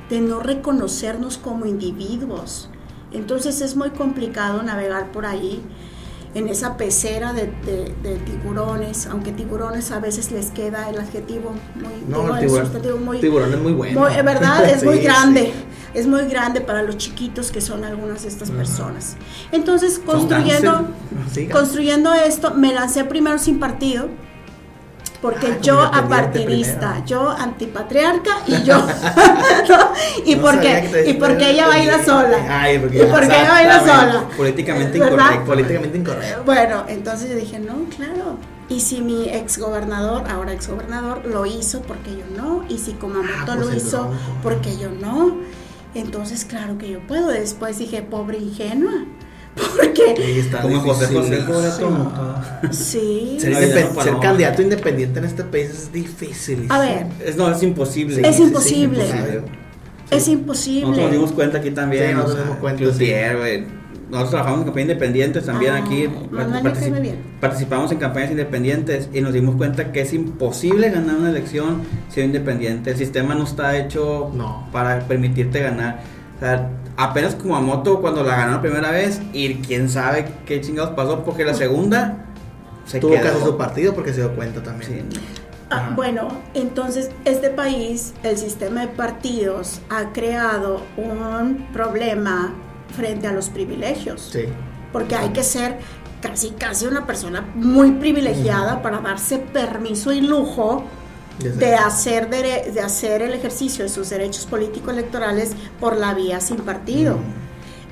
de 0.08 0.20
no 0.20 0.38
reconocernos 0.38 1.38
como 1.38 1.66
individuos. 1.66 2.70
Entonces 3.10 3.60
es 3.60 3.74
muy 3.74 3.90
complicado 3.90 4.62
navegar 4.62 5.10
por 5.10 5.26
ahí 5.26 5.60
en 6.34 6.48
esa 6.48 6.76
pecera 6.78 7.32
de, 7.34 7.42
de- 7.66 7.94
de 8.02 8.16
tiburones, 8.24 9.06
aunque 9.06 9.32
tiburones 9.32 9.90
a 9.90 10.00
veces 10.00 10.32
les 10.32 10.46
queda 10.50 10.88
el 10.88 10.98
adjetivo 10.98 11.52
muy, 11.74 11.92
No, 12.08 12.22
digo, 12.22 12.34
el 12.34 12.40
tiburón, 12.40 12.64
sustantivo 12.66 12.98
muy, 12.98 13.20
tiburón 13.20 13.52
es 13.52 13.60
muy 13.60 13.72
bueno. 13.72 14.00
muy- 14.00 14.22
verdad, 14.22 14.64
es 14.68 14.82
muy 14.82 14.96
Sí, 14.98 15.02
grande, 15.04 15.42
sí. 15.46 15.52
es 15.94 16.06
muy 16.06 16.22
grande 16.26 16.60
para 16.62 16.82
los 16.82 16.96
chiquitos 16.96 17.50
que 17.52 17.60
son 17.60 17.84
algunas 17.84 18.22
de 18.22 18.28
estas 18.28 18.50
personas. 18.50 19.16
Entonces 19.52 19.98
construyendo, 19.98 20.88
construyendo 21.52 22.12
esto, 22.14 22.54
me 22.54 22.72
lancé 22.72 23.04
primero 23.04 23.38
sin 23.38 23.58
partido. 23.60 24.08
Porque 25.22 25.46
Ah, 25.46 25.58
yo 25.62 25.74
independiente 25.74 25.98
apartidista, 26.14 26.88
primero. 26.90 27.06
yo 27.06 27.30
antipatriarca 27.30 28.30
y 28.46 28.62
yo 28.64 28.76
¿no? 29.68 29.92
y 30.26 30.34
No 30.34 30.42
porque 30.42 31.04
y 31.06 31.12
porque 31.14 31.50
ella 31.50 31.68
baila 31.68 32.04
sola. 32.04 32.38
Ay, 32.50 32.78
porque, 32.80 32.98
Y 32.98 33.06
porque 33.06 33.26
ella 33.26 33.50
baila 33.52 33.80
sola. 33.80 34.24
Políticamente 34.36 34.98
incorrecto. 34.98 35.44
Políticamente 35.46 35.98
incorrecto. 35.98 36.42
Bueno, 36.44 36.84
entonces 36.88 37.30
yo 37.30 37.36
dije, 37.36 37.58
no, 37.60 37.84
claro. 37.96 38.36
Y 38.68 38.80
si 38.80 39.00
mi 39.00 39.28
exgobernador, 39.28 40.28
ahora 40.28 40.52
exgobernador, 40.52 41.24
lo 41.26 41.46
hizo, 41.46 41.82
porque 41.82 42.10
yo 42.16 42.24
no? 42.36 42.64
Y 42.68 42.78
si 42.78 42.92
Kumamoto 42.92 43.30
Ah, 43.40 43.44
pues 43.46 43.58
lo 43.60 43.74
hizo, 43.74 44.10
porque 44.42 44.76
yo 44.76 44.88
no? 44.90 45.36
Entonces, 45.94 46.44
claro 46.44 46.78
que 46.78 46.90
yo 46.90 47.00
puedo. 47.06 47.28
Después 47.28 47.78
dije, 47.78 48.02
pobre 48.02 48.38
ingenua. 48.38 49.04
Porque, 49.54 50.14
Sí, 50.16 50.38
está 50.40 50.62
Como 50.62 50.80
José 50.80 51.06
José. 51.14 51.44
Cobrato. 51.46 52.70
sí. 52.70 53.36
Ser, 53.38 53.52
candidato 54.20 54.62
independiente 54.62 55.18
en 55.18 55.24
este 55.26 55.44
país 55.44 55.70
es 55.70 55.92
difícil. 55.92 56.66
A 56.70 56.78
ver, 56.80 57.06
Es, 57.24 57.36
no, 57.36 57.50
es 57.50 57.62
imposible. 57.62 58.26
Es 58.26 58.38
imposible. 58.40 59.04
es 60.10 60.28
imposible. 60.28 60.80
Nosotros 60.82 61.04
nos 61.04 61.12
dimos 61.12 61.32
cuenta 61.32 61.58
aquí 61.58 61.70
también. 61.70 62.08
Sí, 62.08 62.14
nos 62.14 62.36
dimos 62.36 62.56
cuenta, 62.58 62.78
Cloutier, 62.82 63.36
güey. 63.38 63.82
Nosotros 64.10 64.30
trabajamos 64.32 64.60
en 64.60 64.64
campañas 64.66 64.88
independientes 64.90 65.46
también 65.46 65.72
Ah, 65.72 65.78
aquí. 65.78 66.06
Bien. 67.00 67.16
Participamos 67.40 67.90
en 67.92 67.98
campañas 67.98 68.30
independientes 68.30 69.08
y 69.12 69.22
nos 69.22 69.32
dimos 69.32 69.56
cuenta 69.56 69.90
que 69.90 70.02
es 70.02 70.12
imposible 70.12 70.90
ganar 70.90 71.16
una 71.16 71.30
elección 71.30 71.80
siendo 72.10 72.36
independiente. 72.36 72.90
El 72.90 72.96
sistema 72.98 73.34
no 73.34 73.44
está 73.44 73.74
hecho 73.78 74.30
No. 74.34 74.68
para 74.70 75.00
permitirte 75.08 75.60
ganar. 75.60 76.00
O 76.42 76.44
sea, 76.44 76.70
apenas 76.96 77.36
como 77.36 77.54
a 77.54 77.60
Moto 77.60 78.00
cuando 78.00 78.24
la 78.24 78.34
ganó 78.36 78.52
la 78.54 78.60
primera 78.60 78.90
vez 78.90 79.20
y 79.32 79.54
quién 79.56 79.88
sabe 79.88 80.26
qué 80.44 80.60
chingados 80.60 80.90
pasó 80.96 81.22
porque 81.22 81.44
la 81.44 81.54
segunda 81.54 82.24
se 82.84 82.98
Tuvo 82.98 83.12
quedó. 83.12 83.22
que 83.22 83.28
hacer 83.28 83.42
su 83.44 83.56
partido 83.56 83.94
porque 83.94 84.12
se 84.12 84.22
dio 84.22 84.34
cuenta 84.34 84.60
también. 84.60 85.06
Sí. 85.12 85.20
Ah, 85.70 85.92
bueno, 85.94 86.26
entonces 86.54 87.12
este 87.24 87.48
país, 87.50 88.12
el 88.24 88.36
sistema 88.38 88.80
de 88.80 88.88
partidos, 88.88 89.80
ha 89.88 90.12
creado 90.12 90.82
un 90.96 91.68
problema 91.72 92.52
frente 92.96 93.28
a 93.28 93.32
los 93.32 93.48
privilegios. 93.48 94.30
Sí. 94.32 94.46
Porque 94.92 95.14
hay 95.14 95.28
que 95.28 95.44
ser 95.44 95.78
casi, 96.20 96.50
casi 96.50 96.86
una 96.86 97.06
persona 97.06 97.46
muy 97.54 97.92
privilegiada 97.92 98.82
para 98.82 98.98
darse 98.98 99.38
permiso 99.38 100.12
y 100.12 100.20
lujo. 100.20 100.86
De 101.42 101.74
hacer, 101.74 102.28
de 102.30 102.80
hacer 102.80 103.22
el 103.22 103.32
ejercicio 103.32 103.84
de 103.84 103.90
sus 103.90 104.10
derechos 104.10 104.46
político-electorales 104.46 105.52
por 105.80 105.96
la 105.96 106.14
vía 106.14 106.40
sin 106.40 106.56
partido. 106.58 107.16
Mm. 107.16 107.42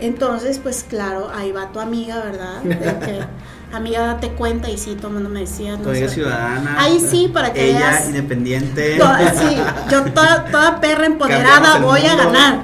Entonces, 0.03 0.59
pues 0.63 0.85
claro, 0.89 1.31
ahí 1.35 1.53
va 1.53 1.73
tu 1.73 1.81
amiga, 1.81 2.21
¿verdad? 2.25 2.63
De 2.63 2.77
que, 2.77 3.21
amiga, 3.77 4.01
date 4.07 4.31
cuenta 4.31 4.71
y 4.71 4.79
sí, 4.79 4.95
todo 4.97 5.09
el 5.09 5.15
mundo 5.15 5.29
me 5.29 5.41
decía. 5.41 5.77
no 5.77 5.91
amiga 5.91 6.09
sé. 6.09 6.15
ciudadana. 6.15 6.77
Ahí 6.83 6.99
sí, 7.01 7.29
para 7.33 7.53
que 7.53 7.71
Ella, 7.71 7.79
veas. 7.91 8.07
independiente. 8.09 8.97
To- 8.97 9.07
sí, 9.39 9.57
yo 9.91 10.05
toda, 10.13 10.47
toda 10.47 10.81
perra 10.81 11.05
empoderada 11.07 11.79
voy 11.81 12.01
a 12.07 12.15
ganar, 12.17 12.61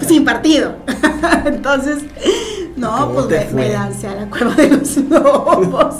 sin 0.06 0.24
partido. 0.24 0.74
Entonces, 1.44 1.98
no, 2.76 2.90
¿Cómo 3.06 3.28
pues 3.28 3.52
me, 3.52 3.68
me 3.68 3.72
lancé 3.72 4.08
a 4.08 4.14
la 4.16 4.26
cueva 4.26 4.54
de 4.56 4.70
los 4.70 4.96
lobos. 4.96 5.94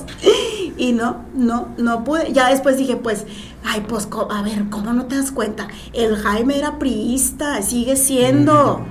Y 0.76 0.92
no, 0.92 1.24
no, 1.34 1.68
no 1.78 2.04
pude. 2.04 2.32
Ya 2.32 2.50
después 2.50 2.76
dije, 2.76 2.96
pues, 2.96 3.24
ay, 3.64 3.84
pues, 3.88 4.08
a 4.30 4.42
ver, 4.42 4.64
¿cómo 4.70 4.92
no 4.92 5.06
te 5.06 5.16
das 5.16 5.30
cuenta? 5.30 5.68
El 5.92 6.16
Jaime 6.16 6.58
era 6.58 6.78
priista, 6.78 7.62
sigue 7.62 7.96
siendo. 7.96 8.84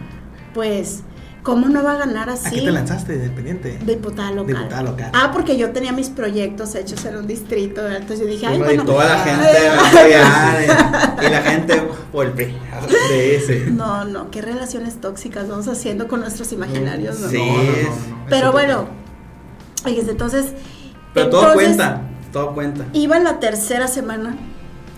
Pues, 0.54 1.02
¿cómo 1.41 1.67
no 1.67 1.84
va 1.84 1.93
a 1.93 1.98
ganar 1.98 2.30
¿A 2.30 2.34
así? 2.34 2.56
qué 2.56 2.62
te 2.62 2.72
lanzaste, 2.72 3.15
independiente? 3.15 3.80
Diputada 3.86 4.32
local. 4.32 4.56
Diputada 4.56 4.84
local. 4.84 5.12
Ah, 5.13 5.32
porque 5.34 5.58
yo 5.58 5.72
tenía 5.72 5.91
mis 5.91 6.10
proyectos 6.10 6.74
hechos 6.76 7.04
en 7.06 7.17
un 7.17 7.28
distrito, 7.28 7.82
¿verdad? 7.82 8.02
entonces 8.02 8.26
yo 8.26 8.32
dije, 8.32 8.48
ay, 8.48 8.60
bueno. 8.60 8.84
de 8.84 8.91
Toda 8.91 9.10
la 9.10 9.19
gente 9.19 9.58
a 9.67 11.24
y 11.28 11.30
la 11.30 11.41
gente 11.41 11.84
por 12.12 12.28
el. 12.28 12.36
De 12.36 13.36
ese. 13.36 13.65
No, 13.72 14.06
no, 14.06 14.32
qué 14.32 14.41
relaciones 14.41 15.02
tóxicas 15.02 15.50
vamos 15.50 15.67
haciendo 15.67 16.08
con 16.08 16.22
nuestros 16.22 16.54
imaginarios, 16.54 17.19
¿no? 17.19 17.30
Sí. 17.30 17.43
Pero 18.30 18.48
Eso 18.48 18.52
bueno, 18.54 18.88
entonces. 19.86 20.54
Pero 21.13 21.30
todo 21.30 21.41
entonces, 21.41 21.67
cuenta. 21.67 22.02
Todo 22.32 22.54
cuenta. 22.54 22.86
Iba 22.93 23.17
en 23.17 23.23
la 23.23 23.39
tercera 23.39 23.88
semana 23.88 24.36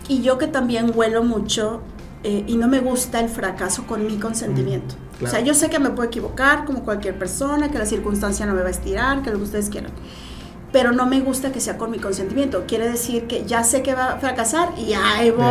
y 0.08 0.22
yo 0.22 0.38
que 0.38 0.48
también 0.48 0.92
huelo 0.96 1.24
mucho 1.24 1.82
eh, 2.24 2.44
y 2.48 2.58
no 2.58 2.68
me 2.68 2.80
gusta 2.80 3.20
el 3.20 3.30
fracaso 3.30 3.86
con 3.86 4.06
mi 4.06 4.18
consentimiento. 4.18 4.96
Mm, 4.96 5.18
claro. 5.20 5.28
O 5.28 5.30
sea, 5.30 5.40
yo 5.42 5.54
sé 5.54 5.70
que 5.70 5.80
me 5.80 5.92
puedo 5.92 6.08
equivocar 6.08 6.66
como 6.66 6.84
cualquier 6.84 7.18
persona, 7.20 7.70
que 7.70 7.78
la 7.78 7.86
circunstancia 7.86 8.46
no 8.46 8.54
me 8.54 8.62
va 8.62 8.68
a 8.68 8.72
estirar, 8.72 9.22
que 9.22 9.30
lo 9.30 9.38
que 9.38 9.44
ustedes 9.44 9.70
quieran. 9.70 9.92
Pero 10.72 10.92
no 10.92 11.06
me 11.06 11.22
gusta 11.22 11.52
que 11.52 11.62
sea 11.62 11.78
con 11.78 11.92
mi 11.92 12.00
consentimiento. 12.00 12.66
Quiere 12.68 12.90
decir 12.90 13.28
que 13.28 13.46
ya 13.46 13.64
sé 13.64 13.82
que 13.82 13.94
va 13.94 14.14
a 14.14 14.18
fracasar 14.18 14.74
y 14.78 14.94
ahí 14.94 15.32
voy. 15.32 15.46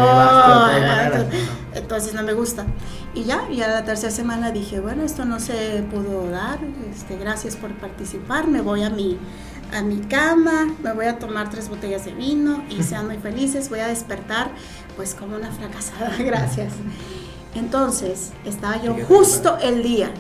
Entonces 1.74 2.12
no 2.12 2.22
me 2.22 2.35
gusta. 2.35 2.66
Y 3.14 3.22
ya, 3.24 3.48
y 3.50 3.62
a 3.62 3.68
la 3.68 3.85
tercera 3.85 4.12
semana 4.12 4.50
dije, 4.50 4.81
bueno, 4.81 5.03
esto 5.03 5.24
no 5.24 5.40
se 5.40 5.83
pudo 5.90 6.29
dar. 6.31 6.59
Este, 6.92 7.16
gracias 7.16 7.57
por 7.57 7.72
participar. 7.79 8.48
Me 8.48 8.61
voy 8.61 8.83
a 8.83 8.90
mi, 8.90 9.16
a 9.75 9.83
mi 9.83 9.99
cama, 10.01 10.75
me 10.83 10.93
voy 10.93 11.07
a 11.07 11.19
tomar 11.19 11.51
tres 11.51 11.69
botellas 11.69 12.05
de 12.05 12.15
vino 12.15 12.63
y 12.71 12.83
sean 12.83 13.07
muy 13.07 13.19
felices. 13.19 13.69
Voy 13.71 13.81
a 13.81 13.89
despertar 13.89 14.51
pues 14.97 15.15
como 15.15 15.37
una 15.37 15.51
fracasada. 15.51 16.15
Gracias. 16.19 16.73
Entonces, 17.55 18.33
estaba 18.45 18.81
yo 18.83 18.97
justo 19.07 19.59
el 19.63 19.83
día, 19.83 20.11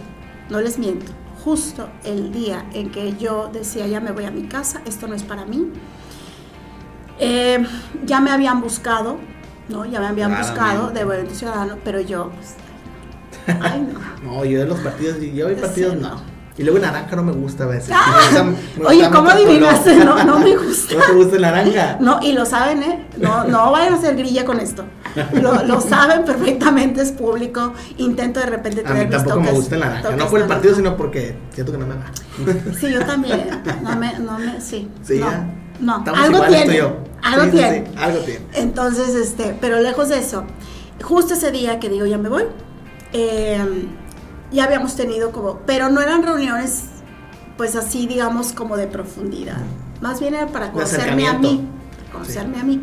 no 0.50 0.60
les 0.60 0.78
miento, 0.78 1.10
justo 1.44 1.88
el 2.04 2.32
día 2.32 2.64
en 2.72 2.90
que 2.90 3.16
yo 3.16 3.50
decía, 3.52 3.86
ya 3.86 4.00
me 4.00 4.12
voy 4.12 4.24
a 4.24 4.30
mi 4.30 4.44
casa, 4.46 4.82
esto 4.86 5.08
no 5.08 5.14
es 5.14 5.24
para 5.24 5.44
mí. 5.44 5.72
Eh, 7.18 7.64
ya 8.04 8.20
me 8.20 8.30
habían 8.30 8.60
buscado, 8.60 9.18
¿no? 9.68 9.84
Ya 9.84 10.00
me 10.00 10.06
habían 10.06 10.36
buscado 10.36 10.90
de 10.90 11.04
Movimiento 11.04 11.34
Ciudadano, 11.34 11.78
pero 11.84 12.00
yo, 12.00 12.30
pues, 12.30 12.54
ay 13.60 13.80
no. 13.92 14.00
No, 14.24 14.44
yo 14.44 14.60
de 14.60 14.66
los 14.66 14.80
partidos, 14.80 15.18
yo 15.20 15.48
de 15.48 15.56
Sí, 15.56 15.60
partidos 15.60 15.96
no. 15.96 16.08
no. 16.10 16.33
Y 16.56 16.62
luego 16.62 16.76
el 16.76 16.82
naranja 16.84 17.16
no 17.16 17.24
me 17.24 17.32
gusta 17.32 17.64
a 17.64 17.66
veces. 17.66 17.90
Ah, 17.92 18.14
Me 18.32 18.40
gusta- 18.40 18.44
me 18.78 18.86
Oye, 18.86 18.98
gusta 19.02 19.10
¿cómo 19.16 19.30
adivinaste? 19.30 19.96
No, 20.04 20.22
no 20.24 20.38
me 20.38 20.54
gusta. 20.56 20.94
¿No 20.94 21.00
te 21.04 21.12
gusta 21.12 21.36
el 21.36 21.42
naranja? 21.42 21.96
No, 22.00 22.20
y 22.22 22.32
lo 22.32 22.46
saben, 22.46 22.82
¿eh? 22.84 23.06
No, 23.16 23.42
no 23.44 23.72
vayan 23.72 23.94
a 23.94 23.96
hacer 23.96 24.14
grilla 24.16 24.44
con 24.44 24.60
esto. 24.60 24.84
Lo, 25.40 25.64
lo 25.64 25.80
saben 25.80 26.24
perfectamente, 26.24 27.02
es 27.02 27.10
público. 27.10 27.72
Intento 27.98 28.38
de 28.38 28.46
repente 28.46 28.82
A 28.82 28.84
tener 28.84 29.08
mí 29.08 29.14
mis 29.14 29.16
tampoco 29.16 29.40
me 29.40 29.46
toques- 29.48 29.54
gusta 29.56 29.74
el 29.74 29.80
naranja. 29.80 30.10
No 30.16 30.28
por 30.28 30.40
el 30.40 30.46
partido, 30.46 30.74
sino 30.76 30.96
porque 30.96 31.36
siento 31.52 31.72
que 31.72 31.78
no 31.78 31.86
me 31.86 31.94
va. 31.96 32.04
Sí, 32.80 32.90
yo 32.92 33.04
también. 33.04 33.48
No 33.82 33.96
me, 33.96 34.18
no 34.20 34.38
me, 34.38 34.60
sí. 34.60 34.88
Sí, 35.02 35.18
no, 35.18 35.30
ya. 35.30 35.46
no. 35.80 35.98
Estamos 35.98 36.20
algo 36.20 36.40
tiene. 36.46 36.80
Algo 37.22 37.44
sí, 37.46 37.50
tiene. 37.50 37.84
sí, 37.86 37.92
algo 37.98 38.18
tiene. 38.20 38.40
Entonces, 38.54 39.14
este, 39.16 39.56
pero 39.60 39.80
lejos 39.80 40.08
de 40.08 40.18
eso, 40.18 40.44
justo 41.02 41.34
ese 41.34 41.50
día 41.50 41.80
que 41.80 41.88
digo 41.88 42.06
ya 42.06 42.18
me 42.18 42.28
voy, 42.28 42.44
eh, 43.12 43.88
ya 44.54 44.64
habíamos 44.64 44.96
tenido 44.96 45.30
como, 45.32 45.58
pero 45.66 45.90
no 45.90 46.00
eran 46.00 46.22
reuniones, 46.22 46.84
pues 47.56 47.76
así, 47.76 48.06
digamos, 48.06 48.52
como 48.52 48.76
de 48.76 48.86
profundidad. 48.86 49.58
Más 50.00 50.20
bien 50.20 50.34
era 50.34 50.46
para 50.48 50.72
conocerme 50.72 51.26
a 51.28 51.34
mí, 51.38 51.66
conocerme 52.12 52.58
a 52.60 52.64
mí. 52.64 52.80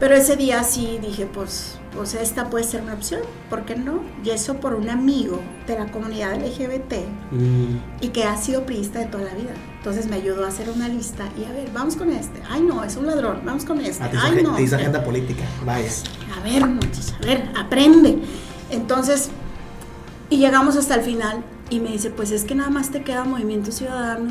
Pero 0.00 0.14
ese 0.14 0.36
día 0.36 0.62
sí 0.62 0.98
dije, 1.02 1.26
pues, 1.26 1.76
pues 1.92 2.14
esta 2.14 2.48
puede 2.50 2.62
ser 2.64 2.82
una 2.82 2.94
opción, 2.94 3.20
¿por 3.50 3.64
qué 3.64 3.74
no? 3.74 4.00
Y 4.22 4.30
eso 4.30 4.54
por 4.60 4.74
un 4.74 4.88
amigo 4.88 5.40
de 5.66 5.76
la 5.76 5.90
comunidad 5.90 6.34
LGBT 6.40 6.94
Mm. 7.32 7.76
y 8.00 8.08
que 8.10 8.22
ha 8.22 8.36
sido 8.36 8.64
priista 8.64 9.00
de 9.00 9.06
toda 9.06 9.24
la 9.24 9.34
vida. 9.34 9.50
Entonces 9.78 10.06
me 10.06 10.14
ayudó 10.16 10.44
a 10.44 10.48
hacer 10.48 10.70
una 10.70 10.88
lista 10.88 11.24
y 11.36 11.44
a 11.46 11.52
ver, 11.52 11.68
vamos 11.74 11.96
con 11.96 12.10
este. 12.10 12.40
Ay, 12.48 12.60
no, 12.62 12.84
es 12.84 12.96
un 12.96 13.06
ladrón, 13.08 13.40
vamos 13.44 13.64
con 13.64 13.80
este. 13.80 14.04
A 14.04 14.08
ti 14.10 14.16
hizo 14.16 14.26
Ay, 14.26 14.42
no. 14.44 14.54
te 14.54 14.62
hizo 14.62 14.76
agenda 14.76 15.02
política. 15.02 15.42
Vaya. 15.66 15.88
A 16.38 16.44
ver, 16.44 16.64
muchacha, 16.66 17.16
a 17.20 17.26
ver, 17.26 17.50
aprende. 17.58 18.18
Entonces, 18.70 19.30
y 20.30 20.38
llegamos 20.38 20.76
hasta 20.76 20.94
el 20.94 21.02
final 21.02 21.44
y 21.70 21.80
me 21.80 21.90
dice, 21.90 22.10
pues 22.10 22.30
es 22.30 22.44
que 22.44 22.54
nada 22.54 22.70
más 22.70 22.90
te 22.90 23.02
queda 23.02 23.24
Movimiento 23.24 23.72
Ciudadano. 23.72 24.30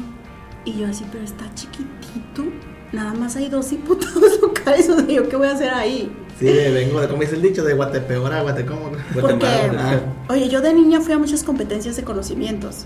Y 0.66 0.80
yo 0.80 0.88
así, 0.88 1.06
pero 1.12 1.24
está 1.24 1.46
chiquitito, 1.56 2.44
nada 2.92 3.14
más 3.14 3.36
hay 3.36 3.50
dos 3.50 3.70
diputados 3.70 4.40
locales, 4.42 4.90
o 4.90 4.98
sea, 4.98 5.08
¿yo 5.08 5.30
qué 5.30 5.36
voy 5.36 5.48
a 5.48 5.54
hacer 5.54 5.74
ahí? 5.74 6.12
Sí, 6.40 6.46
vengo 6.46 7.00
de, 7.00 7.08
como 7.08 7.22
dice 7.22 7.36
el 7.36 7.42
dicho, 7.42 7.64
de 7.64 7.74
Guatepeor 7.74 8.34
a 8.34 8.42
Guatecomo. 8.44 8.92
Porque, 9.14 9.22
Guatemala. 9.22 10.02
oye, 10.30 10.50
yo 10.50 10.62
de 10.62 10.74
niña 10.74 11.02
fui 11.02 11.14
a 11.14 11.18
muchas 11.18 11.44
competencias 11.44 11.96
de 11.96 12.04
conocimientos 12.04 12.86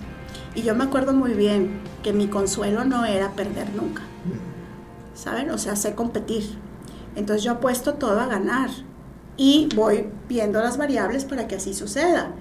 y 0.53 0.61
yo 0.61 0.75
me 0.75 0.83
acuerdo 0.83 1.13
muy 1.13 1.33
bien 1.33 1.81
que 2.03 2.13
mi 2.13 2.27
consuelo 2.27 2.85
no 2.85 3.05
era 3.05 3.31
perder 3.31 3.73
nunca, 3.75 4.03
¿saben? 5.15 5.49
O 5.49 5.57
sea, 5.57 5.75
sé 5.75 5.95
competir. 5.95 6.43
Entonces 7.15 7.43
yo 7.43 7.53
apuesto 7.53 7.95
todo 7.95 8.19
a 8.19 8.27
ganar 8.27 8.69
y 9.37 9.69
voy 9.75 10.07
viendo 10.29 10.61
las 10.61 10.77
variables 10.77 11.25
para 11.25 11.47
que 11.47 11.55
así 11.55 11.73
suceda. 11.73 12.33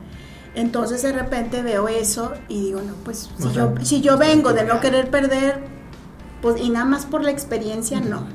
Entonces 0.54 1.02
de 1.02 1.12
repente 1.12 1.62
veo 1.62 1.88
eso 1.88 2.32
y 2.48 2.60
digo, 2.60 2.82
no, 2.82 2.94
pues 3.04 3.30
si, 3.38 3.52
yo, 3.52 3.74
si 3.82 4.00
yo 4.00 4.14
está 4.14 4.26
vengo 4.26 4.52
de 4.52 4.64
no 4.64 4.74
equivocado. 4.74 4.80
querer 4.80 5.10
perder, 5.10 5.64
pues 6.42 6.60
y 6.60 6.70
nada 6.70 6.84
más 6.84 7.06
por 7.06 7.22
la 7.22 7.30
experiencia, 7.30 8.00
no. 8.00 8.26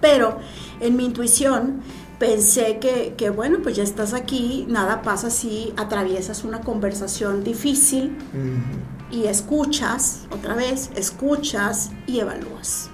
Pero 0.00 0.38
en 0.80 0.96
mi 0.96 1.04
intuición 1.04 1.82
pensé 2.18 2.78
que, 2.78 3.14
que, 3.16 3.30
bueno, 3.30 3.58
pues 3.62 3.76
ya 3.76 3.82
estás 3.82 4.14
aquí, 4.14 4.66
nada 4.68 5.02
pasa 5.02 5.30
si 5.30 5.72
atraviesas 5.76 6.44
una 6.44 6.60
conversación 6.60 7.44
difícil 7.44 8.16
y 9.10 9.24
escuchas, 9.24 10.26
otra 10.30 10.54
vez, 10.54 10.90
escuchas 10.94 11.90
y 12.06 12.20
evalúas. 12.20 12.90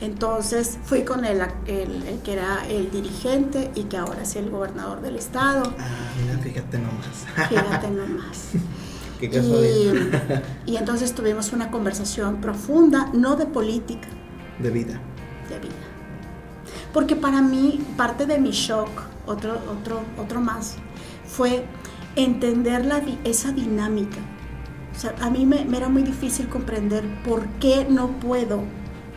Entonces 0.00 0.78
fui 0.84 1.02
con 1.04 1.24
el, 1.24 1.40
el- 1.66 2.02
el 2.06 2.18
que 2.22 2.32
era 2.34 2.66
el 2.68 2.90
dirigente 2.90 3.70
y 3.74 3.84
que 3.84 3.96
ahora 3.96 4.22
es 4.22 4.36
el 4.36 4.50
gobernador 4.50 5.00
del 5.00 5.16
estado. 5.16 5.72
Ah, 5.78 6.10
mira, 6.20 6.38
fíjate 6.38 6.78
nomás. 6.78 7.48
Fíjate 7.48 7.90
nomás. 7.90 8.48
Qué 9.20 9.30
casualidad. 9.30 10.42
Y, 10.66 10.72
y 10.72 10.76
entonces 10.76 11.14
tuvimos 11.14 11.52
una 11.52 11.70
conversación 11.70 12.40
profunda, 12.40 13.10
no 13.14 13.36
de 13.36 13.46
política, 13.46 14.08
De 14.58 14.70
vida. 14.70 15.00
de 15.48 15.58
vida. 15.60 15.72
Porque 16.92 17.16
para 17.16 17.40
mí 17.40 17.80
parte 17.96 18.26
de 18.26 18.38
mi 18.38 18.50
shock, 18.50 18.88
otro, 19.26 19.58
otro, 19.70 20.02
otro 20.18 20.40
más, 20.40 20.74
fue 21.26 21.64
entender 22.16 22.84
la, 22.84 23.00
esa 23.24 23.52
dinámica. 23.52 24.18
O 24.94 24.98
sea, 24.98 25.14
a 25.20 25.30
mí 25.30 25.46
me, 25.46 25.64
me 25.64 25.76
era 25.78 25.88
muy 25.88 26.02
difícil 26.02 26.48
comprender 26.48 27.04
por 27.24 27.46
qué 27.60 27.86
no 27.88 28.08
puedo 28.20 28.62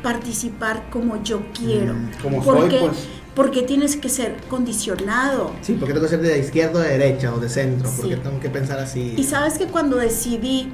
participar 0.04 0.90
como 0.90 1.22
yo 1.24 1.42
quiero. 1.58 1.94
Mm, 1.94 2.12
como 2.22 2.44
¿Por 2.44 2.60
soy, 2.70 2.80
pues. 2.80 3.08
Porque 3.36 3.62
tienes 3.62 3.96
que 3.96 4.10
ser 4.10 4.36
condicionado. 4.50 5.54
Sí, 5.62 5.74
porque 5.74 5.94
tengo 5.94 6.06
que 6.06 6.10
ser 6.10 6.22
de 6.22 6.40
izquierda 6.40 6.80
o 6.80 6.82
de 6.82 6.90
derecha 6.98 7.34
o 7.34 7.40
de 7.40 7.50
centro. 7.50 7.90
Porque 7.96 8.16
Sí. 8.16 8.22
tengo 8.24 8.40
que 8.40 8.50
pensar 8.50 8.80
así. 8.80 9.14
Y 9.16 9.24
sabes 9.24 9.60
que 9.60 9.68
cuando 9.68 9.98
decidí, 9.98 10.72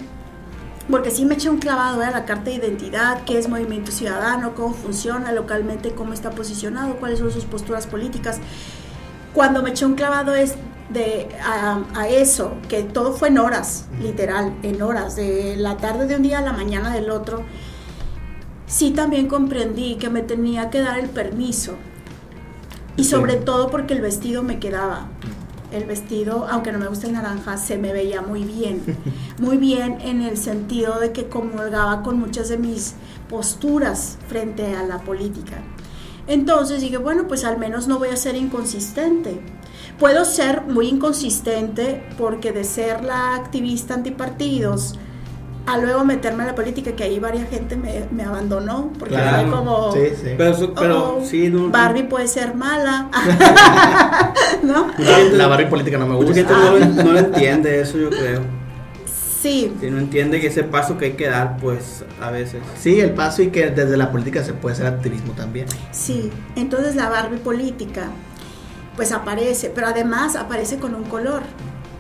porque 0.90 1.12
sí 1.12 1.26
me 1.26 1.34
eché 1.36 1.50
un 1.50 1.58
clavado 1.58 2.02
a 2.02 2.10
la 2.12 2.24
carta 2.24 2.46
de 2.46 2.56
identidad, 2.56 3.24
qué 3.26 3.38
es 3.38 3.50
Movimiento 3.50 3.92
Ciudadano, 3.92 4.56
cómo 4.56 4.74
funciona 4.74 5.34
localmente, 5.34 5.92
cómo 5.92 6.14
está 6.14 6.30
posicionado, 6.32 6.96
cuáles 6.96 7.20
son 7.20 7.32
sus 7.32 7.44
posturas 7.44 7.86
políticas. 7.86 8.40
Cuando 9.34 9.62
me 9.62 9.72
eché 9.72 9.86
un 9.86 9.96
clavado 9.96 10.34
es 10.36 10.56
de, 10.90 11.28
a, 11.44 11.82
a 11.96 12.08
eso, 12.08 12.54
que 12.70 12.84
todo 12.84 13.14
fue 13.14 13.28
en 13.30 13.40
horas, 13.40 13.88
literal, 14.02 14.54
en 14.64 14.82
horas, 14.82 15.16
de 15.18 15.56
la 15.58 15.76
tarde 15.78 16.06
de 16.08 16.16
un 16.16 16.22
día 16.22 16.40
a 16.40 16.42
la 16.42 16.54
mañana 16.54 16.94
del 16.94 17.10
otro, 17.10 17.44
sí 18.74 18.90
también 18.90 19.28
comprendí 19.28 19.96
que 19.96 20.10
me 20.10 20.24
tenía 20.24 20.72
que 20.72 20.82
dar 20.82 20.98
el 20.98 21.10
permiso. 21.10 21.76
Y 22.98 23.04
sobre 23.04 23.36
todo 23.36 23.70
porque 23.70 23.94
el 23.94 24.02
vestido 24.02 24.42
me 24.42 24.60
quedaba. 24.60 25.10
El 25.72 25.86
vestido, 25.86 26.48
aunque 26.50 26.72
no 26.72 26.80
me 26.80 26.88
gusta 26.88 27.08
el 27.08 27.14
naranja, 27.14 27.58
se 27.58 27.78
me 27.78 27.94
veía 27.94 28.22
muy 28.22 28.44
bien. 28.44 28.82
Muy 29.40 29.58
bien 29.58 29.98
en 30.02 30.22
el 30.22 30.38
sentido 30.38 31.00
de 31.00 31.12
que 31.12 31.28
comulgaba 31.28 32.04
con 32.04 32.20
muchas 32.20 32.50
de 32.50 32.58
mis 32.58 32.94
posturas 33.30 34.18
frente 34.28 34.76
a 34.76 34.84
la 34.84 35.00
política. 35.00 35.58
Entonces 36.28 36.82
dije, 36.82 36.98
bueno, 36.98 37.28
pues 37.28 37.44
al 37.44 37.58
menos 37.58 37.88
no 37.88 37.98
voy 37.98 38.10
a 38.10 38.16
ser 38.16 38.36
inconsistente. 38.36 39.42
Puedo 40.00 40.24
ser 40.24 40.64
muy 40.64 40.88
inconsistente 40.88 42.08
porque 42.18 42.52
de 42.52 42.64
ser 42.64 43.04
la 43.04 43.36
activista 43.36 43.96
antipartidos 43.96 44.96
a 45.66 45.78
luego 45.78 46.04
meterme 46.04 46.44
en 46.44 46.48
la 46.48 46.56
política, 46.56 46.92
que 46.92 47.04
ahí 47.06 47.20
varias 47.20 47.50
gente 47.50 47.78
me, 47.78 48.06
me 48.12 48.24
abandonó, 48.24 48.92
porque 49.00 49.16
Claro, 49.16 49.48
fue 49.50 49.58
como... 49.58 49.92
Sí, 49.94 50.00
sí. 50.22 50.30
Pero, 50.38 50.54
su- 50.56 50.74
pero 50.74 51.18
"Oh, 51.20 51.26
sí, 51.26 51.50
no, 51.50 51.70
Barbie 51.70 52.04
puede 52.04 52.28
ser 52.28 52.54
mala, 52.54 53.10
¿no? 54.64 54.88
La, 54.98 55.20
la 55.20 55.48
Barbie 55.48 55.68
política 55.68 55.98
no 55.98 56.06
me 56.08 56.14
Mucha 56.16 56.26
gusta. 56.28 56.36
gente 56.36 56.54
no, 56.54 56.78
lo, 56.78 57.04
no 57.04 57.12
lo 57.14 57.20
entiende 57.20 57.80
eso, 57.82 57.98
yo 57.98 58.10
creo. 58.10 58.42
Sí, 59.42 59.74
Si 59.80 59.90
no 59.90 59.98
entiende 60.00 60.40
que 60.40 60.48
ese 60.48 60.64
paso 60.64 60.98
que 60.98 61.06
hay 61.06 61.12
que 61.14 61.28
dar, 61.28 61.58
pues 61.58 62.04
a 62.22 62.32
veces. 62.32 62.62
Sí, 62.80 63.00
el 63.02 63.12
paso 63.12 63.42
y 63.42 63.48
que 63.50 63.70
desde 63.72 63.98
la 63.98 64.10
política 64.12 64.42
se 64.44 64.54
puede 64.54 64.74
hacer 64.76 64.88
activismo 64.88 65.34
también. 65.34 65.68
sí. 65.92 66.30
Entonces 66.56 66.96
la 66.96 67.10
Barbie 67.10 67.38
política, 67.40 68.08
pues 68.96 69.12
aparece, 69.12 69.70
pero 69.74 69.88
además 69.88 70.36
aparece 70.36 70.78
con 70.78 70.96
un 70.96 71.04
color. 71.04 71.42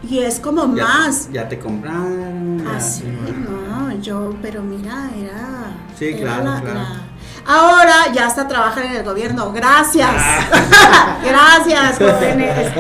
Y 0.10 0.20
es 0.20 0.39
como 0.39 0.76
Ya, 0.76 0.84
más. 0.84 1.30
Ya 1.32 1.47
te 1.47 1.58
compraron. 1.60 2.66
Así, 2.68 3.04
no, 3.06 3.91
yo, 4.01 4.36
pero 4.41 4.62
mira, 4.62 5.10
era. 5.18 5.72
Sí, 5.97 6.10
era 6.10 6.39
claro, 6.39 6.62
claro. 6.64 7.14
Ahora 7.45 8.12
ya 8.14 8.28
hasta 8.28 8.47
trabajan 8.47 8.86
en 8.86 8.95
el 8.97 9.04
gobierno. 9.04 9.51
Gracias. 9.51 10.10
Ah. 10.10 11.18
Gracias, 11.24 11.97
jóvenes. 11.97 12.72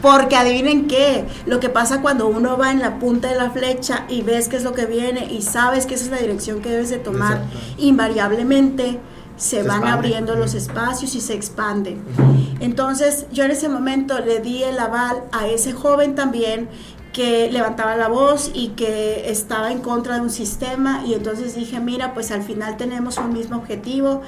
Porque 0.00 0.36
adivinen 0.36 0.86
qué, 0.86 1.26
lo 1.46 1.60
que 1.60 1.68
pasa 1.68 2.00
cuando 2.00 2.26
uno 2.26 2.56
va 2.56 2.70
en 2.70 2.80
la 2.80 2.98
punta 2.98 3.28
de 3.28 3.36
la 3.36 3.50
flecha 3.50 4.04
y 4.08 4.22
ves 4.22 4.48
qué 4.48 4.56
es 4.56 4.62
lo 4.62 4.72
que 4.72 4.86
viene 4.86 5.26
y 5.30 5.42
sabes 5.42 5.84
que 5.86 5.94
esa 5.94 6.04
es 6.04 6.10
la 6.10 6.18
dirección 6.18 6.60
que 6.60 6.70
debes 6.70 6.90
de 6.90 6.98
tomar, 6.98 7.38
Exacto. 7.38 7.58
invariablemente 7.78 9.00
se, 9.36 9.62
Se 9.62 9.62
van 9.68 9.84
abriendo 9.86 10.34
los 10.36 10.54
espacios 10.54 11.14
y 11.14 11.20
se 11.20 11.34
expanden. 11.34 12.02
Entonces 12.60 13.26
yo 13.32 13.44
en 13.44 13.50
ese 13.50 13.68
momento 13.68 14.18
le 14.20 14.40
di 14.40 14.62
el 14.62 14.78
aval 14.78 15.22
a 15.32 15.46
ese 15.46 15.72
joven 15.72 16.14
también 16.14 16.68
que 17.12 17.50
levantaba 17.50 17.96
la 17.96 18.08
voz 18.08 18.50
y 18.52 18.68
que 18.70 19.30
estaba 19.30 19.72
en 19.72 19.80
contra 19.80 20.16
de 20.16 20.20
un 20.20 20.30
sistema 20.30 21.02
y 21.06 21.14
entonces 21.14 21.54
dije, 21.54 21.80
mira, 21.80 22.12
pues 22.14 22.30
al 22.30 22.42
final 22.42 22.76
tenemos 22.76 23.16
un 23.18 23.32
mismo 23.32 23.56
objetivo. 23.56 24.22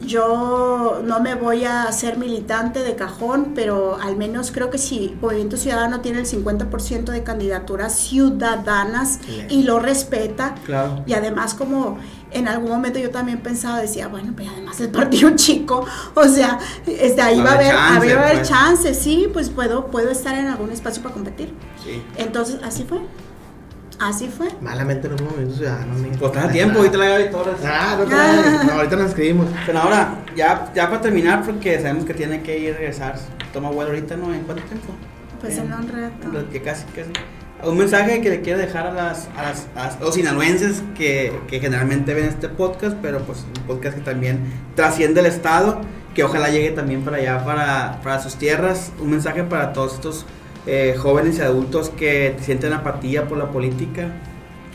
Yo 0.00 1.02
no 1.04 1.20
me 1.20 1.34
voy 1.34 1.64
a 1.64 1.82
hacer 1.82 2.16
militante 2.16 2.82
de 2.82 2.96
cajón, 2.96 3.52
pero 3.54 3.98
al 4.00 4.16
menos 4.16 4.50
creo 4.50 4.70
que 4.70 4.78
si 4.78 5.14
Movimiento 5.20 5.58
Ciudadano 5.58 6.00
tiene 6.00 6.20
el 6.20 6.26
50% 6.26 7.04
de 7.12 7.22
candidaturas 7.22 7.96
ciudadanas 7.96 9.20
y 9.50 9.64
lo 9.64 9.78
respeta, 9.78 10.54
Claro. 10.64 11.02
y 11.06 11.12
además 11.12 11.52
como 11.54 11.98
en 12.32 12.48
algún 12.48 12.70
momento 12.70 12.98
yo 12.98 13.10
también 13.10 13.40
pensaba, 13.40 13.80
decía, 13.80 14.08
bueno, 14.08 14.32
pues 14.34 14.48
además 14.48 14.80
el 14.80 14.90
partido 14.90 15.30
chico, 15.36 15.86
o 16.14 16.24
sea, 16.24 16.58
este, 16.86 17.20
ahí 17.20 17.40
va 17.40 17.52
a 17.52 17.54
haber, 17.54 17.70
chance, 17.70 17.96
a 17.96 18.00
ver, 18.00 18.16
va 18.16 18.20
a 18.20 18.24
haber 18.24 18.36
pues. 18.38 18.48
chance, 18.48 18.94
sí, 18.94 19.28
pues 19.32 19.50
puedo, 19.50 19.86
puedo 19.86 20.10
estar 20.10 20.38
en 20.38 20.46
algún 20.46 20.70
espacio 20.70 21.02
para 21.02 21.14
competir. 21.14 21.52
Sí. 21.82 22.02
Entonces, 22.16 22.60
así 22.62 22.84
fue, 22.84 23.00
así 23.98 24.28
fue. 24.28 24.48
Malamente 24.60 25.08
no 25.08 25.16
movimiento 25.16 25.56
ciudadano. 25.56 25.94
Pues 26.18 26.32
estás 26.32 26.44
a 26.44 26.52
tiempo, 26.52 26.78
ahorita 26.78 26.98
la 26.98 27.08
Gaby 27.08 27.30
Torres. 27.30 27.56
Ah, 27.64 27.96
no, 27.98 28.04
trae. 28.04 28.64
no, 28.64 28.72
ahorita 28.72 28.96
nos 28.96 29.08
escribimos. 29.08 29.46
Senadora, 29.66 30.24
ya, 30.36 30.70
ya 30.74 30.88
para 30.88 31.00
terminar, 31.00 31.44
porque 31.44 31.80
sabemos 31.80 32.04
que 32.04 32.14
tiene 32.14 32.42
que 32.42 32.58
ir 32.58 32.74
a 32.74 32.78
regresar. 32.78 33.18
Toma 33.52 33.70
vuelo 33.70 33.90
ahorita, 33.90 34.16
¿no? 34.16 34.32
¿En 34.32 34.42
cuánto 34.42 34.62
tiempo? 34.64 34.92
Pues 35.40 35.58
en 35.58 35.72
un 35.72 35.88
rato. 35.88 36.50
Que 36.50 36.62
casi, 36.62 36.84
casi. 36.94 37.10
Un 37.64 37.76
mensaje 37.78 38.20
que 38.20 38.30
le 38.30 38.40
quiere 38.40 38.60
dejar 38.60 38.86
a 38.86 38.92
las, 38.92 39.28
a 39.36 39.42
las, 39.42 39.66
a 39.76 40.00
los 40.00 40.14
sinaloenses 40.14 40.82
que, 40.96 41.32
que 41.48 41.60
generalmente 41.60 42.14
ven 42.14 42.26
este 42.26 42.48
podcast, 42.48 42.96
pero 43.02 43.20
pues 43.20 43.44
un 43.56 43.64
podcast 43.64 43.96
que 43.96 44.02
también 44.02 44.40
trasciende 44.74 45.20
el 45.20 45.26
estado, 45.26 45.80
que 46.14 46.24
ojalá 46.24 46.50
llegue 46.50 46.70
también 46.70 47.02
para 47.02 47.18
allá, 47.18 47.44
para, 47.44 48.00
para 48.02 48.20
sus 48.22 48.36
tierras. 48.36 48.92
Un 49.00 49.10
mensaje 49.10 49.44
para 49.44 49.72
todos 49.72 49.94
estos 49.94 50.26
eh, 50.66 50.94
jóvenes 50.98 51.38
y 51.38 51.42
adultos 51.42 51.90
que 51.90 52.36
sienten 52.40 52.72
apatía 52.72 53.26
por 53.28 53.38
la 53.38 53.50
política, 53.50 54.08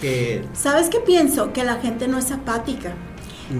que 0.02 0.44
¿Sabes 0.54 0.90
qué 0.90 1.00
pienso? 1.00 1.54
Que 1.54 1.64
la 1.64 1.76
gente 1.76 2.08
no 2.08 2.18
es 2.18 2.32
apática. 2.32 2.94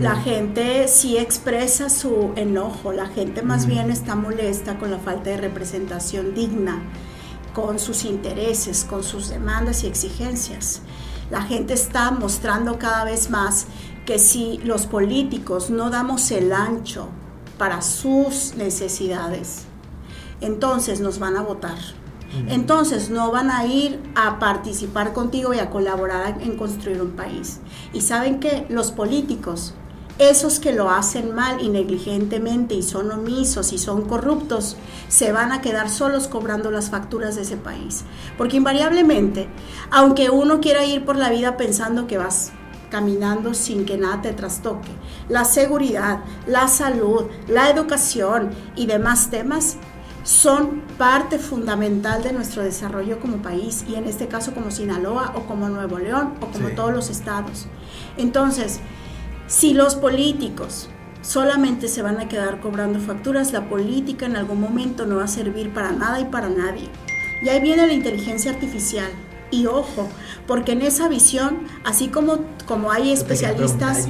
La 0.02 0.14
Ujú. 0.16 0.24
gente 0.24 0.88
sí 0.88 1.18
expresa 1.18 1.90
su 1.90 2.32
enojo, 2.36 2.92
la 2.92 3.06
gente 3.06 3.44
más 3.44 3.68
bien 3.68 3.92
está 3.92 4.16
molesta 4.16 4.78
con 4.80 4.90
la 4.90 4.98
falta 4.98 5.30
de 5.30 5.38
representación 5.38 6.34
digna, 6.34 6.82
con 7.56 7.80
sus 7.80 8.04
intereses, 8.06 8.84
con 8.84 9.04
sus 9.04 9.30
demandas 9.30 9.84
y 9.84 9.88
exigencias. 9.88 10.82
La 11.32 11.42
gente 11.42 11.74
está 11.74 12.12
mostrando 12.12 12.78
cada 12.78 13.06
vez 13.06 13.32
más 13.32 13.66
que 14.06 14.20
si 14.20 14.60
los 14.60 14.86
políticos 14.86 15.72
no 15.72 15.90
damos 15.90 16.30
el 16.30 16.54
ancho 16.54 17.08
para 17.58 17.82
sus 17.82 18.54
necesidades, 18.56 19.64
entonces 20.42 21.00
nos 21.00 21.18
van 21.18 21.38
a 21.38 21.42
votar. 21.42 21.78
Entonces 22.50 23.10
no 23.10 23.32
van 23.32 23.50
a 23.50 23.66
ir 23.66 23.98
a 24.14 24.40
participar 24.40 25.14
contigo 25.14 25.54
y 25.54 25.60
a 25.60 25.70
colaborar 25.70 26.42
en 26.42 26.58
construir 26.58 27.02
un 27.02 27.12
país. 27.12 27.62
Y 27.94 28.02
saben 28.02 28.42
que 28.42 28.66
los 28.68 28.92
políticos, 28.92 29.74
esos 30.18 30.60
que 30.60 30.72
lo 30.72 30.90
hacen 30.90 31.36
mal 31.36 31.62
y 31.62 31.70
negligentemente 31.70 32.74
y 32.74 32.84
son 32.84 33.12
omisos 33.12 33.74
y 33.74 33.78
son 33.78 34.04
corruptos, 34.04 34.78
se 35.10 35.32
van 35.32 35.52
a 35.52 35.62
quedar 35.62 35.90
solos 35.90 36.28
cobrando 36.28 36.72
las 36.72 36.90
facturas 36.90 37.36
de 37.36 37.42
ese 37.42 37.58
país. 37.58 38.06
Porque 38.38 38.58
invariablemente, 38.58 39.50
aunque 39.92 40.30
uno 40.30 40.62
quiera 40.62 40.86
ir 40.86 41.04
por 41.04 41.18
la 41.18 41.30
vida 41.30 41.58
pensando 41.58 42.08
que 42.08 42.18
vas 42.18 42.52
caminando 42.90 43.54
sin 43.54 43.86
que 43.86 43.98
nada 43.98 44.22
te 44.22 44.32
trastoque, 44.32 44.92
la 45.28 45.44
seguridad, 45.44 46.20
la 46.48 46.68
salud, 46.70 47.26
la 47.50 47.70
educación 47.70 48.52
y 48.76 48.86
demás 48.86 49.30
temas 49.30 49.76
son 50.24 50.82
parte 50.98 51.38
fundamental 51.38 52.24
de 52.24 52.32
nuestro 52.34 52.64
desarrollo 52.64 53.20
como 53.20 53.38
país 53.38 53.86
y 53.88 53.96
en 53.96 54.06
este 54.06 54.28
caso 54.28 54.54
como 54.54 54.72
Sinaloa 54.72 55.34
o 55.36 55.42
como 55.42 55.68
Nuevo 55.70 56.00
León 56.00 56.34
o 56.42 56.48
como 56.48 56.70
Sí. 56.70 56.76
todos 56.76 56.94
los 56.94 57.10
estados. 57.10 57.68
Entonces, 58.18 58.80
si 59.48 59.74
los 59.74 59.96
políticos 59.96 60.90
solamente 61.22 61.88
se 61.88 62.02
van 62.02 62.20
a 62.20 62.28
quedar 62.28 62.60
cobrando 62.60 63.00
facturas, 63.00 63.52
la 63.52 63.68
política 63.70 64.26
en 64.26 64.36
algún 64.36 64.60
momento 64.62 65.06
no 65.06 65.18
va 65.18 65.24
a 65.26 65.28
servir 65.28 65.74
para 65.74 65.92
nada 65.92 66.20
y 66.20 66.26
para 66.26 66.50
nadie. 66.50 66.90
Y 67.42 67.50
ahí 67.50 67.62
viene 67.62 67.86
la 67.88 67.94
inteligencia 67.94 68.52
artificial. 68.52 69.10
Y 69.52 69.68
ojo, 69.68 70.10
porque 70.48 70.72
en 70.74 70.82
esa 70.82 71.08
visión, 71.08 71.60
así 71.84 72.08
como, 72.08 72.40
como 72.66 72.92
hay 72.92 73.12
especialistas, 73.12 74.06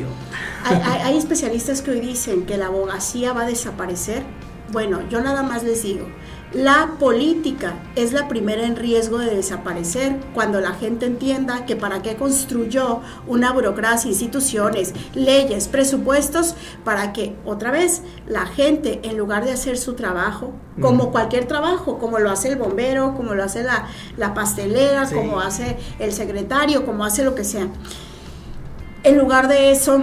hay- 0.63 1.01
hay 1.03 1.17
especialistas 1.17 1.81
que 1.81 1.91
hoy 1.91 1.99
dicen 1.99 2.45
que 2.45 2.57
la 2.57 2.67
abogacía 2.67 3.33
va 3.33 3.41
a 3.43 3.45
desaparecer. 3.47 4.23
Bueno, 4.71 5.01
yo 5.09 5.21
nada 5.21 5.43
más 5.43 5.63
les 5.63 5.83
digo, 5.83 6.07
la 6.55 6.91
política 6.99 7.73
es 7.97 8.13
la 8.13 8.29
primera 8.29 8.63
en 8.65 8.77
riesgo 8.77 9.17
de 9.17 9.35
desaparecer 9.35 10.15
cuando 10.33 10.61
la 10.61 10.71
gente 10.71 11.05
entienda 11.05 11.65
que 11.65 11.75
para 11.75 12.01
qué 12.01 12.15
construyó 12.15 13.01
una 13.27 13.51
burocracia, 13.51 14.09
instituciones, 14.09 14.93
leyes, 15.13 15.67
presupuestos, 15.67 16.55
para 16.85 17.11
que 17.11 17.35
otra 17.45 17.71
vez 17.71 18.03
la 18.25 18.45
gente 18.45 19.01
en 19.03 19.17
lugar 19.17 19.43
de 19.43 19.51
hacer 19.51 19.77
su 19.77 19.95
trabajo, 19.95 20.53
como 20.79 21.07
Mm. 21.07 21.11
cualquier 21.11 21.45
trabajo, 21.45 21.99
como 21.99 22.19
lo 22.19 22.31
hace 22.31 22.47
el 22.47 22.55
bombero, 22.55 23.15
como 23.15 23.33
lo 23.33 23.43
hace 23.43 23.61
la, 23.61 23.87
la 24.15 24.33
pastelera, 24.33 25.05
Sí. 25.07 25.15
como 25.15 25.41
hace 25.41 25.75
el 25.99 26.13
secretario, 26.13 26.85
como 26.85 27.03
hace 27.03 27.25
lo 27.25 27.35
que 27.35 27.43
sea, 27.43 27.67
en 29.03 29.17
lugar 29.17 29.49
de 29.49 29.71
eso, 29.71 30.01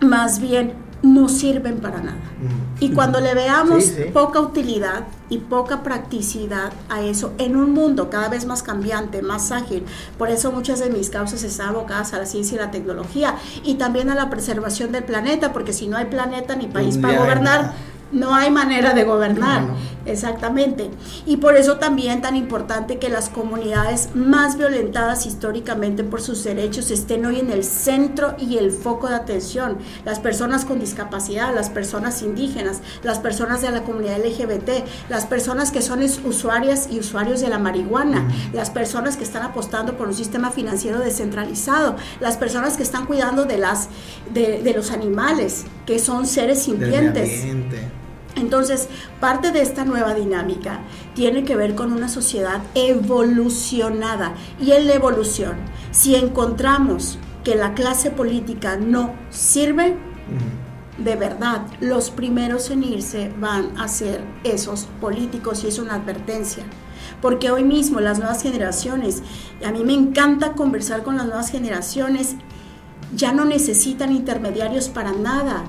más 0.00 0.40
bien 0.40 0.81
no 1.02 1.28
sirven 1.28 1.78
para 1.80 2.00
nada. 2.00 2.16
Mm. 2.16 2.84
Y 2.84 2.90
cuando 2.92 3.20
le 3.20 3.34
veamos 3.34 3.84
Sí, 3.84 3.94
sí. 3.96 4.02
poca 4.12 4.40
utilidad 4.40 5.04
y 5.28 5.38
poca 5.38 5.82
practicidad 5.82 6.72
a 6.88 7.00
eso 7.02 7.32
en 7.38 7.56
un 7.56 7.72
mundo 7.72 8.10
cada 8.10 8.28
vez 8.28 8.46
más 8.46 8.62
cambiante, 8.62 9.22
más 9.22 9.50
ágil, 9.50 9.84
por 10.18 10.30
eso 10.30 10.52
muchas 10.52 10.78
de 10.80 10.90
mis 10.90 11.10
causas 11.10 11.42
están 11.42 11.68
abocadas 11.70 12.12
a 12.12 12.18
la 12.18 12.26
ciencia 12.26 12.56
y 12.56 12.58
la 12.58 12.70
tecnología 12.70 13.36
y 13.64 13.74
también 13.74 14.10
a 14.10 14.14
la 14.14 14.30
preservación 14.30 14.92
del 14.92 15.04
planeta, 15.04 15.52
porque 15.52 15.72
si 15.72 15.88
no 15.88 15.96
hay 15.96 16.06
planeta 16.06 16.54
ni 16.56 16.66
país 16.66 16.98
para 16.98 17.18
gobernar. 17.18 17.72
No 18.12 18.34
hay 18.34 18.50
manera 18.50 18.94
de 18.94 19.04
gobernar. 19.04 19.62
No, 19.62 19.68
no. 19.68 19.92
Exactamente. 20.04 20.90
Y 21.26 21.36
por 21.36 21.56
eso 21.56 21.78
también 21.78 22.22
tan 22.22 22.36
importante 22.36 22.98
que 22.98 23.08
las 23.08 23.28
comunidades 23.28 24.10
más 24.14 24.56
violentadas 24.56 25.26
históricamente 25.26 26.04
por 26.04 26.20
sus 26.20 26.42
derechos 26.44 26.90
estén 26.90 27.24
hoy 27.24 27.38
en 27.38 27.50
el 27.50 27.64
centro 27.64 28.34
y 28.38 28.58
el 28.58 28.72
foco 28.72 29.08
de 29.08 29.14
atención. 29.14 29.78
Las 30.04 30.18
personas 30.18 30.64
con 30.64 30.80
discapacidad, 30.80 31.54
las 31.54 31.70
personas 31.70 32.22
indígenas, 32.22 32.80
las 33.02 33.18
personas 33.18 33.62
de 33.62 33.70
la 33.70 33.82
comunidad 33.82 34.18
LGBT, 34.18 34.84
las 35.08 35.26
personas 35.26 35.70
que 35.70 35.82
son 35.82 36.02
usuarias 36.02 36.88
y 36.90 36.98
usuarios 36.98 37.40
de 37.40 37.48
la 37.48 37.58
marihuana, 37.58 38.28
las 38.52 38.70
personas 38.70 39.16
que 39.16 39.24
están 39.24 39.42
apostando 39.42 39.96
por 39.96 40.08
un 40.08 40.14
sistema 40.14 40.50
financiero 40.50 40.98
descentralizado, 40.98 41.96
las 42.20 42.36
personas 42.36 42.76
que 42.76 42.82
están 42.82 43.06
cuidando 43.06 43.44
de 43.44 43.58
las 43.58 43.88
de, 44.32 44.62
de 44.62 44.74
los 44.74 44.90
animales, 44.90 45.64
que 45.86 45.98
son 45.98 46.26
seres 46.26 46.62
sintientes. 46.62 47.44
Entonces, 48.36 48.88
parte 49.20 49.52
de 49.52 49.60
esta 49.60 49.84
nueva 49.84 50.14
dinámica 50.14 50.80
tiene 51.14 51.44
que 51.44 51.56
ver 51.56 51.74
con 51.74 51.92
una 51.92 52.08
sociedad 52.08 52.62
evolucionada. 52.74 54.34
Y 54.60 54.72
en 54.72 54.86
la 54.86 54.94
evolución, 54.94 55.56
si 55.90 56.14
encontramos 56.14 57.18
que 57.44 57.54
la 57.56 57.74
clase 57.74 58.10
política 58.10 58.76
no 58.76 59.14
sirve, 59.30 59.96
de 60.98 61.16
verdad, 61.16 61.66
los 61.80 62.10
primeros 62.10 62.70
en 62.70 62.84
irse 62.84 63.32
van 63.40 63.78
a 63.78 63.88
ser 63.88 64.22
esos 64.44 64.86
políticos 65.00 65.64
y 65.64 65.68
es 65.68 65.78
una 65.78 65.94
advertencia. 65.94 66.64
Porque 67.20 67.50
hoy 67.50 67.64
mismo 67.64 68.00
las 68.00 68.18
nuevas 68.18 68.42
generaciones, 68.42 69.22
a 69.64 69.72
mí 69.72 69.84
me 69.84 69.94
encanta 69.94 70.52
conversar 70.52 71.02
con 71.02 71.16
las 71.16 71.26
nuevas 71.26 71.50
generaciones, 71.50 72.36
ya 73.14 73.32
no 73.32 73.44
necesitan 73.44 74.12
intermediarios 74.12 74.88
para 74.88 75.12
nada. 75.12 75.64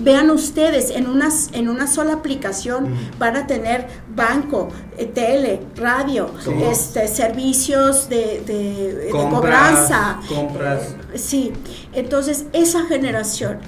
Vean 0.00 0.30
ustedes, 0.30 0.90
en, 0.90 1.06
unas, 1.06 1.50
en 1.52 1.68
una 1.68 1.86
sola 1.86 2.14
aplicación 2.14 2.94
van 3.18 3.36
a 3.36 3.46
tener 3.46 3.86
banco, 4.14 4.68
eh, 4.96 5.06
tele, 5.06 5.60
radio, 5.76 6.30
este, 6.70 7.06
servicios 7.06 8.08
de, 8.08 8.42
de, 8.46 9.10
cobranza. 9.10 10.20
Compras. 10.26 10.94
Sí, 11.14 11.52
entonces 11.92 12.46
esa 12.52 12.86
generación 12.86 13.58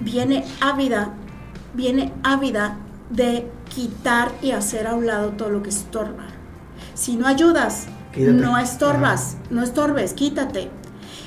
viene 0.00 0.44
ávida, 0.60 1.14
viene 1.74 2.12
ávida 2.22 2.76
de 3.08 3.46
quitar 3.74 4.32
y 4.42 4.50
hacer 4.50 4.86
a 4.86 4.94
un 4.94 5.06
lado 5.06 5.30
todo 5.30 5.48
lo 5.48 5.62
que 5.62 5.70
estorba. 5.70 6.26
Si 6.94 7.16
no 7.16 7.26
ayudas, 7.26 7.86
no 8.16 8.58
estorbas, 8.58 9.36
no 9.50 9.62
estorbes, 9.62 10.12
quítate. 10.12 10.70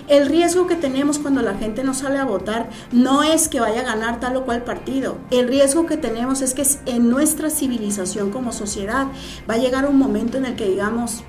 El 0.07 0.27
riesgo 0.27 0.67
que 0.67 0.75
tenemos 0.75 1.19
cuando 1.19 1.41
la 1.41 1.55
gente 1.55 1.83
no 1.83 1.93
sale 1.93 2.19
a 2.19 2.25
votar 2.25 2.69
no 2.91 3.23
es 3.23 3.47
que 3.47 3.59
vaya 3.59 3.81
a 3.81 3.83
ganar 3.83 4.19
tal 4.19 4.35
o 4.35 4.45
cual 4.45 4.63
partido. 4.63 5.17
El 5.31 5.47
riesgo 5.47 5.85
que 5.85 5.97
tenemos 5.97 6.41
es 6.41 6.53
que 6.53 6.65
en 6.85 7.09
nuestra 7.09 7.49
civilización 7.49 8.31
como 8.31 8.51
sociedad 8.51 9.07
va 9.49 9.55
a 9.55 9.57
llegar 9.57 9.87
un 9.87 9.97
momento 9.97 10.37
en 10.37 10.45
el 10.45 10.55
que 10.55 10.69
digamos, 10.69 11.23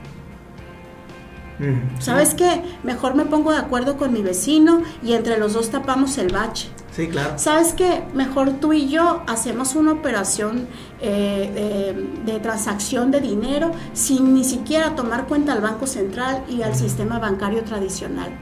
¿sabes 1.98 2.34
qué? 2.34 2.62
Mejor 2.82 3.14
me 3.14 3.24
pongo 3.24 3.52
de 3.52 3.58
acuerdo 3.58 3.96
con 3.96 4.12
mi 4.12 4.22
vecino 4.22 4.82
y 5.02 5.12
entre 5.12 5.38
los 5.38 5.52
dos 5.52 5.70
tapamos 5.70 6.18
el 6.18 6.32
bache. 6.32 6.68
Sí, 6.90 7.08
claro. 7.08 7.38
¿Sabes 7.38 7.72
qué? 7.72 8.04
Mejor 8.14 8.52
tú 8.60 8.72
y 8.72 8.88
yo 8.88 9.22
hacemos 9.26 9.74
una 9.74 9.92
operación 9.92 10.68
eh, 11.00 11.92
de, 12.24 12.38
transacción 12.38 13.10
de 13.10 13.20
dinero 13.20 13.72
sin 13.94 14.32
ni 14.32 14.44
siquiera 14.44 14.94
tomar 14.94 15.26
cuenta 15.26 15.52
al 15.52 15.60
Banco 15.60 15.88
Central 15.88 16.44
y 16.48 16.62
al 16.62 16.76
sistema 16.76 17.18
bancario 17.18 17.64
tradicional. 17.64 18.38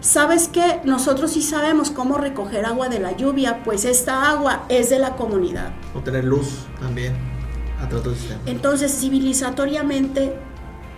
¿Sabes 0.00 0.48
qué? 0.48 0.80
Nosotros 0.84 1.32
sí 1.32 1.42
sabemos 1.42 1.90
cómo 1.90 2.18
recoger 2.18 2.66
agua 2.66 2.88
de 2.88 2.98
la 2.98 3.16
lluvia, 3.16 3.62
pues 3.64 3.84
esta 3.84 4.30
agua 4.30 4.64
es 4.68 4.90
de 4.90 4.98
la 4.98 5.16
comunidad. 5.16 5.72
O 5.94 6.00
tener 6.00 6.24
luz 6.24 6.66
también 6.80 7.14
a 7.80 7.88
todo 7.88 8.10
el 8.10 8.16
sistema. 8.16 8.40
Entonces, 8.46 8.92
civilizatoriamente 8.92 10.34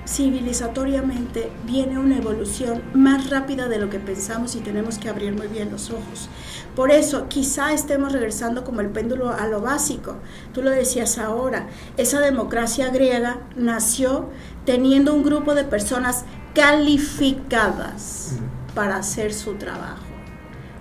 civilizatoriamente 0.09 1.51
viene 1.67 1.99
una 1.99 2.17
evolución 2.17 2.83
más 2.95 3.29
rápida 3.29 3.69
de 3.69 3.79
lo 3.79 3.91
que 3.91 3.99
pensamos 3.99 4.57
y 4.57 4.61
tenemos 4.61 4.99
que 4.99 5.11
abrir 5.11 5.35
muy 5.35 5.49
bien 5.49 5.71
los 5.71 5.91
ojos. 5.91 6.31
Por 6.75 6.91
eso 6.91 7.29
quizá 7.29 7.73
estemos 7.73 8.13
regresando 8.13 8.65
como 8.65 8.81
el 8.81 8.89
péndulo 8.89 9.31
a 9.31 9.47
lo 9.47 9.61
básico. 9.61 10.17
Tú 10.55 10.63
lo 10.63 10.71
decías 10.71 11.19
ahora, 11.19 11.69
esa 11.99 12.21
democracia 12.21 12.89
griega 12.89 13.41
nació 13.55 14.31
teniendo 14.65 15.13
un 15.13 15.25
grupo 15.25 15.55
de 15.55 15.65
personas 15.65 16.25
calificadas 16.59 18.33
para 18.75 18.97
hacer 18.97 19.33
su 19.33 19.55
trabajo 19.55 20.03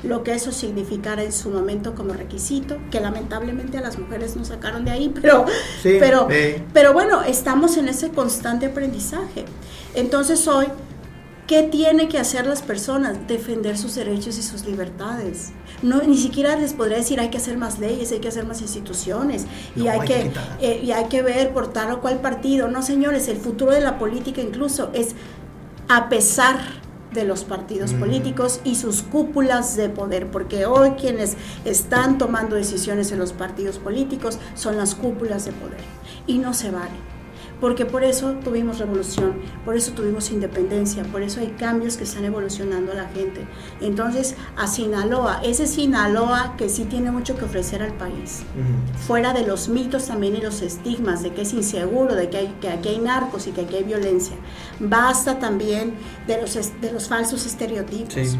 lo 0.03 0.23
que 0.23 0.33
eso 0.33 0.51
significara 0.51 1.23
en 1.23 1.31
su 1.31 1.49
momento 1.49 1.95
como 1.95 2.13
requisito, 2.13 2.77
que 2.91 2.99
lamentablemente 2.99 3.79
a 3.79 3.81
las 3.81 3.97
mujeres 3.97 4.35
nos 4.35 4.49
sacaron 4.49 4.85
de 4.85 4.91
ahí, 4.91 5.11
pero, 5.21 5.45
pero, 5.83 6.27
pero 6.71 6.93
bueno, 6.93 7.23
estamos 7.23 7.77
en 7.77 7.89
ese 7.89 8.09
constante 8.09 8.67
aprendizaje. 8.67 9.45
Entonces 9.95 10.47
hoy, 10.47 10.67
¿qué 11.47 11.63
tiene 11.63 12.07
que 12.09 12.19
hacer 12.19 12.45
las 12.45 12.61
personas? 12.61 13.27
Defender 13.27 13.75
sus 13.75 13.95
derechos 13.95 14.37
y 14.37 14.43
sus 14.43 14.65
libertades. 14.65 15.49
No, 15.81 16.01
ni 16.03 16.17
siquiera 16.17 16.55
les 16.55 16.73
podría 16.73 16.97
decir 16.97 17.19
hay 17.19 17.29
que 17.29 17.37
hacer 17.37 17.57
más 17.57 17.79
leyes, 17.79 18.11
hay 18.11 18.19
que 18.19 18.27
hacer 18.27 18.45
más 18.45 18.61
instituciones 18.61 19.45
y, 19.75 19.87
hay, 19.87 19.99
que, 20.01 20.31
eh, 20.61 20.81
y 20.83 20.91
hay 20.91 21.05
que 21.05 21.21
ver 21.21 21.53
por 21.53 21.73
tal 21.73 21.91
o 21.91 22.01
cual 22.01 22.19
partido. 22.19 22.67
No, 22.67 22.81
señores, 22.81 23.27
el 23.27 23.37
futuro 23.37 23.71
de 23.71 23.81
la 23.81 23.97
política 23.97 24.41
incluso 24.41 24.91
es 24.93 25.15
a 25.87 26.09
pesar 26.09 26.57
de 27.13 27.23
los 27.23 27.43
partidos 27.43 27.93
políticos 27.93 28.59
y 28.63 28.75
sus 28.75 29.01
cúpulas 29.01 29.75
de 29.75 29.89
poder, 29.89 30.29
porque 30.29 30.65
hoy 30.65 30.91
quienes 30.91 31.37
están 31.65 32.17
tomando 32.17 32.55
decisiones 32.55 33.11
en 33.11 33.19
los 33.19 33.33
partidos 33.33 33.79
políticos 33.79 34.37
son 34.55 34.77
las 34.77 34.93
cúpulas 34.93 35.45
de 35.45 35.53
poder 35.53 35.79
y 36.27 36.37
no 36.37 36.53
se 36.53 36.69
vale 36.69 37.16
porque 37.59 37.85
por 37.85 38.03
eso 38.03 38.33
tuvimos 38.43 38.79
revolución, 38.79 39.33
por 39.65 39.75
eso 39.75 39.91
tuvimos 39.93 40.29
independencia, 40.31 41.03
por 41.05 41.21
eso 41.21 41.39
hay 41.39 41.47
cambios 41.57 41.97
que 41.97 42.03
están 42.03 42.25
evolucionando 42.25 42.91
a 42.91 42.95
la 42.95 43.07
gente. 43.07 43.47
Entonces, 43.81 44.35
a 44.55 44.67
Sinaloa, 44.67 45.41
ese 45.43 45.65
Sinaloa 45.65 46.55
que 46.57 46.69
sí 46.69 46.85
tiene 46.85 47.11
mucho 47.11 47.35
que 47.35 47.45
ofrecer 47.45 47.81
al 47.81 47.93
país, 47.93 48.43
fuera 49.07 49.33
de 49.33 49.45
los 49.45 49.69
mitos 49.69 50.07
también 50.07 50.35
y 50.35 50.41
los 50.41 50.61
estigmas 50.61 51.23
de 51.23 51.33
que 51.33 51.41
es 51.41 51.53
inseguro, 51.53 52.15
de 52.15 52.29
que, 52.29 52.37
hay, 52.37 52.55
que 52.61 52.69
aquí 52.69 52.89
hay 52.89 52.99
narcos 52.99 53.47
y 53.47 53.51
que 53.51 53.61
aquí 53.61 53.75
hay 53.77 53.83
violencia, 53.83 54.35
basta 54.79 55.39
también 55.39 55.93
de 56.27 56.41
los, 56.41 56.53
de 56.53 56.91
los 56.91 57.07
falsos 57.07 57.45
estereotipos. 57.45 58.37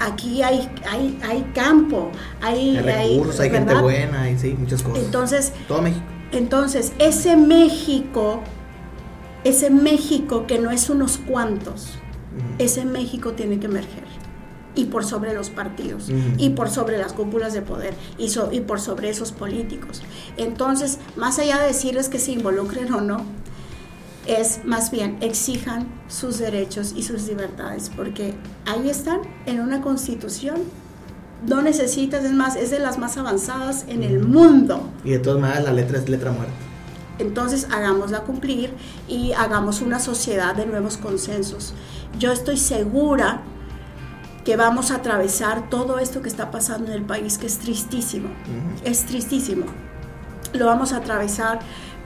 aquí 0.00 0.42
hay, 0.42 0.68
hay, 0.90 1.18
hay 1.22 1.42
campo, 1.54 2.10
hay, 2.42 2.76
hay 2.76 3.14
recursos, 3.14 3.40
hay, 3.40 3.50
gente 3.50 3.74
buena, 3.74 4.22
hay 4.22 4.36
sí, 4.36 4.56
muchas 4.58 4.82
cosas. 4.82 5.04
Entonces, 5.04 5.52
todo 5.68 5.82
México. 5.82 6.04
Entonces, 6.32 6.92
ese 6.98 7.36
México 7.36 8.42
ese 9.46 9.70
México 9.70 10.46
que 10.48 10.58
no 10.58 10.72
es 10.72 10.90
unos 10.90 11.18
cuantos, 11.18 11.90
ese 12.58 12.84
México 12.84 13.32
tiene 13.32 13.60
que 13.60 13.66
emerger. 13.66 14.04
Y 14.74 14.86
por 14.86 15.04
sobre 15.04 15.32
los 15.32 15.48
partidos, 15.48 16.10
y 16.36 16.50
por 16.50 16.68
sobre 16.68 16.98
las 16.98 17.14
cúpulas 17.14 17.54
de 17.54 17.62
poder, 17.62 17.94
y, 18.18 18.28
y 18.52 18.60
por 18.60 18.78
sobre 18.78 19.08
esos 19.08 19.32
políticos. 19.32 20.02
Entonces, 20.36 20.98
más 21.16 21.38
allá 21.38 21.58
de 21.60 21.68
decirles 21.68 22.10
que 22.10 22.18
se 22.18 22.32
involucren 22.32 22.92
o 22.92 23.00
no, 23.00 23.24
es 24.26 24.64
más 24.64 24.90
bien 24.90 25.16
exijan 25.20 25.86
sus 26.08 26.38
derechos 26.38 26.92
y 26.94 27.04
sus 27.04 27.26
libertades, 27.26 27.90
porque 27.96 28.34
ahí 28.66 28.90
están 28.90 29.20
en 29.46 29.60
una 29.60 29.80
constitución. 29.80 30.56
No 31.46 31.62
necesitas, 31.62 32.24
es 32.24 32.32
más, 32.32 32.56
es 32.56 32.70
de 32.70 32.80
las 32.80 32.98
más 32.98 33.16
avanzadas 33.16 33.86
en 33.88 34.02
el 34.02 34.18
mundo. 34.24 34.90
Y 35.04 35.12
de 35.12 35.20
todas 35.20 35.40
maneras 35.40 35.64
la 35.64 35.72
letra 35.72 35.98
es 35.98 36.08
letra 36.08 36.32
muerta. 36.32 36.65
Entonces 37.18 37.66
hagámosla 37.70 38.20
cumplir 38.20 38.74
y 39.08 39.32
hagamos 39.32 39.80
una 39.80 39.98
sociedad 39.98 40.54
de 40.54 40.66
nuevos 40.66 40.96
consensos. 40.96 41.74
Yo 42.18 42.32
estoy 42.32 42.56
segura 42.56 43.42
que 44.44 44.56
vamos 44.56 44.90
a 44.90 44.96
atravesar 44.96 45.68
todo 45.70 45.98
esto 45.98 46.22
que 46.22 46.28
está 46.28 46.50
pasando 46.50 46.92
en 46.92 46.98
el 46.98 47.04
país, 47.04 47.36
que 47.36 47.46
es 47.46 47.58
tristísimo, 47.58 48.28
es 48.84 49.04
tristísimo. 49.06 49.66
Lo 50.52 50.66
vamos 50.66 50.92
a 50.92 50.98
atravesar 50.98 51.58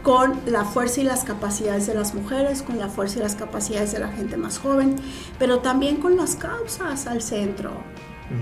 con 0.03 0.41
la 0.47 0.65
fuerza 0.65 1.03
y 1.03 1.05
las 1.05 1.25
capacidades 1.25 1.87
de 1.87 1.95
las 1.95 2.15
mujeres, 2.15 2.63
con 2.63 2.79
la 2.79 2.89
fuerza 2.89 3.19
y 3.19 3.23
las 3.23 3.35
capacidades 3.35 3.93
de 3.93 3.99
la 3.99 4.09
gente 4.09 4.37
más 4.37 4.59
joven, 4.59 4.97
pero 5.39 5.59
también 5.59 5.97
con 5.97 6.17
las 6.17 6.37
causas 6.37 7.07
al 7.07 7.21
centro, 7.21 7.73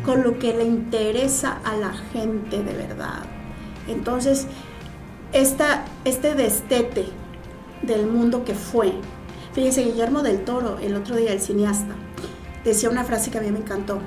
con 0.05 0.23
lo 0.23 0.39
que 0.39 0.55
le 0.55 0.65
interesa 0.65 1.59
a 1.65 1.77
la 1.77 1.93
gente 2.13 2.63
de 2.63 2.75
verdad. 2.75 3.25
Entonces, 3.89 4.47
esta, 5.33 5.85
este 6.05 6.35
destete 6.35 7.07
del 7.83 8.07
mundo 8.07 8.45
que 8.45 8.55
fue. 8.55 8.93
Fíjense, 9.53 9.85
Guillermo 9.85 10.23
del 10.23 10.45
Toro, 10.45 10.79
el 10.79 10.95
otro 10.95 11.17
día, 11.17 11.33
el 11.33 11.41
cineasta, 11.41 11.95
decía 12.65 12.91
una 12.91 13.05
frase 13.05 13.31
que 13.31 13.39
a 13.39 13.41
mí 13.41 13.51
me 13.51 13.59
encantó. 13.59 14.01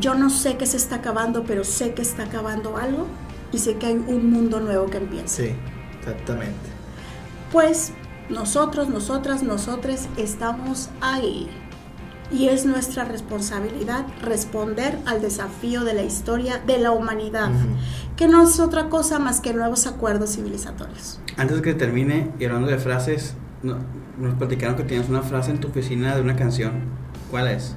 Yo 0.00 0.14
no 0.14 0.30
sé 0.30 0.56
qué 0.56 0.66
se 0.66 0.76
está 0.76 0.96
acabando, 0.96 1.44
pero 1.44 1.64
sé 1.64 1.94
que 1.94 2.02
está 2.02 2.24
acabando 2.24 2.76
algo 2.76 3.06
y 3.52 3.58
sé 3.58 3.76
que 3.76 3.86
hay 3.86 3.94
un 3.94 4.30
mundo 4.30 4.60
nuevo 4.60 4.86
que 4.86 4.98
empieza. 4.98 5.28
Sí, 5.28 5.54
exactamente. 5.98 6.68
Pues 7.52 7.92
nosotros, 8.28 8.88
nosotras, 8.88 9.42
nosotres 9.42 10.08
estamos 10.18 10.90
ahí 11.00 11.48
y 12.30 12.48
es 12.48 12.66
nuestra 12.66 13.04
responsabilidad 13.04 14.04
responder 14.22 14.98
al 15.06 15.22
desafío 15.22 15.84
de 15.84 15.94
la 15.94 16.02
historia 16.02 16.58
de 16.58 16.78
la 16.78 16.90
humanidad, 16.92 17.50
que 18.18 18.26
no 18.26 18.42
es 18.42 18.58
otra 18.58 18.88
cosa 18.88 19.20
más 19.20 19.40
que 19.40 19.54
nuevos 19.54 19.86
acuerdos 19.86 20.34
civilizatorios. 20.34 21.20
Antes 21.36 21.58
de 21.58 21.62
que 21.62 21.72
termine, 21.72 22.32
y 22.40 22.46
hablando 22.46 22.66
de 22.66 22.76
frases, 22.78 23.34
nos 23.62 24.34
platicaron 24.34 24.74
que 24.74 24.82
tienes 24.82 25.08
una 25.08 25.22
frase 25.22 25.52
en 25.52 25.60
tu 25.60 25.68
oficina 25.68 26.16
de 26.16 26.22
una 26.22 26.34
canción. 26.34 26.82
¿Cuál 27.30 27.46
es? 27.46 27.76